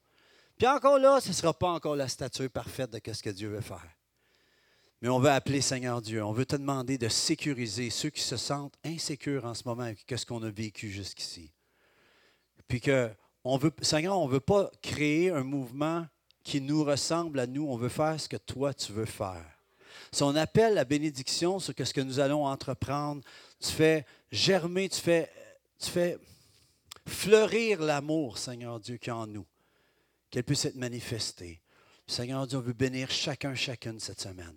Puis 0.57 0.65
encore 0.65 0.97
là, 0.97 1.21
ce 1.21 1.27
ne 1.27 1.34
sera 1.34 1.53
pas 1.53 1.69
encore 1.69 1.95
la 1.95 2.07
stature 2.07 2.49
parfaite 2.49 2.89
de 2.89 3.13
ce 3.13 3.21
que 3.21 3.29
Dieu 3.29 3.49
veut 3.49 3.61
faire. 3.61 3.95
Mais 5.03 5.09
on 5.09 5.19
veut 5.19 5.29
appeler 5.29 5.61
Seigneur 5.61 6.01
Dieu. 6.01 6.23
On 6.23 6.34
veut 6.34 6.47
te 6.47 6.55
demander 6.55 6.97
de 6.97 7.09
sécuriser 7.09 7.91
ceux 7.91 8.09
qui 8.09 8.21
se 8.21 8.38
sentent 8.38 8.75
insécures 8.84 9.45
en 9.45 9.53
ce 9.53 9.61
moment 9.67 9.84
avec 9.84 10.11
ce 10.17 10.25
qu'on 10.25 10.41
a 10.41 10.49
vécu 10.49 10.89
jusqu'ici. 10.89 11.53
Puis 12.68 12.82
que, 12.82 13.09
veut, 13.45 13.74
Seigneur, 13.82 14.20
on 14.20 14.28
ne 14.28 14.32
veut 14.32 14.39
pas 14.39 14.72
créer 14.82 15.30
un 15.30 15.43
mouvement 15.43 16.05
qui 16.43 16.61
nous 16.61 16.84
ressemble 16.84 17.39
à 17.39 17.47
nous. 17.47 17.68
On 17.68 17.78
veut 17.78 17.89
faire 17.89 18.20
ce 18.20 18.28
que 18.28 18.38
toi, 18.38 18.74
tu 18.74 18.91
veux 18.91 19.05
faire. 19.05 19.45
Si 20.11 20.24
on 20.24 20.36
appelle 20.36 20.76
la 20.76 20.86
bénédiction 20.86 21.59
sur 21.59 21.74
ce 21.78 21.93
que 21.93 22.01
nous 22.01 22.20
allons 22.20 22.45
entreprendre, 22.45 23.22
tu 23.59 23.72
fais 23.72 24.05
germer, 24.32 24.89
tu 24.89 24.99
fais, 24.99 25.32
tu 25.80 25.89
fais 25.89 26.18
fleurir 27.07 27.82
l'amour, 27.82 28.38
Seigneur 28.38 28.80
Dieu, 28.80 28.97
qui 28.97 29.09
est 29.09 29.14
en 29.14 29.28
nous, 29.28 29.45
qu'elle 30.30 30.43
puisse 30.43 30.66
être 30.66 30.76
manifestée. 30.76 31.61
Seigneur 32.07 32.45
Dieu, 32.47 32.57
on 32.57 32.61
veut 32.61 32.74
bénir 32.74 33.09
chacun, 33.09 33.55
chacune 33.55 33.99
cette 33.99 34.22
semaine, 34.22 34.55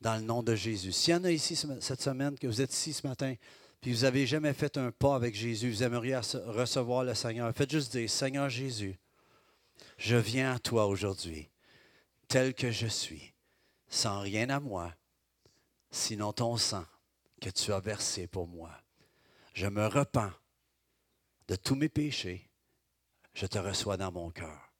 dans 0.00 0.16
le 0.16 0.22
nom 0.22 0.42
de 0.42 0.54
Jésus. 0.54 0.92
S'il 0.92 1.14
y 1.14 1.16
en 1.16 1.24
a 1.24 1.30
ici 1.30 1.56
cette 1.80 2.02
semaine, 2.02 2.38
que 2.38 2.46
vous 2.46 2.60
êtes 2.60 2.72
ici 2.72 2.92
ce 2.92 3.06
matin, 3.06 3.34
puis 3.82 3.92
vous 3.92 4.02
n'avez 4.02 4.26
jamais 4.28 4.54
fait 4.54 4.78
un 4.78 4.92
pas 4.92 5.16
avec 5.16 5.34
Jésus, 5.34 5.70
vous 5.70 5.82
aimeriez 5.82 6.16
recevoir 6.16 7.02
le 7.02 7.14
Seigneur, 7.14 7.52
faites 7.54 7.72
juste 7.72 7.90
dire, 7.90 8.08
Seigneur 8.08 8.48
Jésus, 8.48 8.96
je 9.98 10.16
viens 10.16 10.54
à 10.54 10.58
toi 10.60 10.86
aujourd'hui, 10.86 11.50
tel 12.28 12.54
que 12.54 12.70
je 12.70 12.86
suis, 12.86 13.34
sans 13.88 14.20
rien 14.20 14.48
à 14.50 14.60
moi, 14.60 14.94
sinon 15.90 16.32
ton 16.32 16.56
sang 16.56 16.84
que 17.40 17.50
tu 17.50 17.72
as 17.72 17.80
versé 17.80 18.28
pour 18.28 18.46
moi. 18.46 18.70
Je 19.52 19.66
me 19.66 19.84
repens 19.86 20.30
de 21.48 21.56
tous 21.56 21.74
mes 21.74 21.88
péchés. 21.88 22.48
Je 23.34 23.46
te 23.46 23.58
reçois 23.58 23.96
dans 23.96 24.12
mon 24.12 24.30
cœur. 24.30 24.72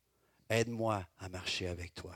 Aide-moi 0.48 1.04
à 1.18 1.28
marcher 1.28 1.66
avec 1.66 1.92
toi. 1.92 2.14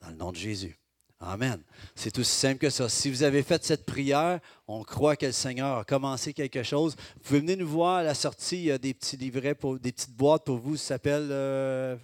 Dans 0.00 0.10
le 0.10 0.16
nom 0.16 0.30
de 0.30 0.36
Jésus. 0.36 0.78
Amen. 1.26 1.60
C'est 1.94 2.18
aussi 2.18 2.36
simple 2.36 2.58
que 2.58 2.70
ça. 2.70 2.88
Si 2.88 3.10
vous 3.10 3.22
avez 3.22 3.42
fait 3.42 3.64
cette 3.64 3.86
prière, 3.86 4.40
on 4.68 4.82
croit 4.82 5.16
que 5.16 5.26
le 5.26 5.32
Seigneur 5.32 5.78
a 5.78 5.84
commencé 5.84 6.32
quelque 6.32 6.62
chose. 6.62 6.94
Vous 7.16 7.22
pouvez 7.22 7.40
venir 7.40 7.56
nous 7.56 7.68
voir 7.68 7.96
à 7.96 8.02
la 8.02 8.14
sortie. 8.14 8.56
Il 8.56 8.64
y 8.64 8.70
a 8.70 8.78
des 8.78 8.92
petits 8.92 9.16
livrets, 9.16 9.54
pour, 9.54 9.78
des 9.78 9.92
petites 9.92 10.14
boîtes 10.14 10.44
pour 10.44 10.58
vous. 10.58 10.76
Ça 10.76 10.94
s'appelle 10.94 11.28
euh, 11.30 11.96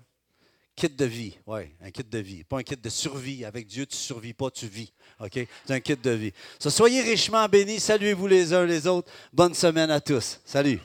kit 0.74 0.88
de 0.88 1.04
vie. 1.04 1.36
Oui, 1.46 1.62
un 1.82 1.90
kit 1.90 2.04
de 2.04 2.18
vie. 2.18 2.44
Pas 2.44 2.58
un 2.58 2.62
kit 2.62 2.76
de 2.76 2.88
survie. 2.88 3.44
Avec 3.44 3.66
Dieu, 3.66 3.84
tu 3.84 3.96
ne 3.96 4.00
survis 4.00 4.32
pas, 4.32 4.50
tu 4.50 4.66
vis. 4.66 4.92
OK? 5.20 5.38
C'est 5.66 5.74
un 5.74 5.80
kit 5.80 5.96
de 5.96 6.10
vie. 6.10 6.32
soyez 6.58 7.02
richement 7.02 7.46
bénis. 7.46 7.80
Saluez-vous 7.80 8.26
les 8.26 8.52
uns 8.54 8.64
les 8.64 8.86
autres. 8.86 9.12
Bonne 9.32 9.54
semaine 9.54 9.90
à 9.90 10.00
tous. 10.00 10.40
Salut. 10.44 10.80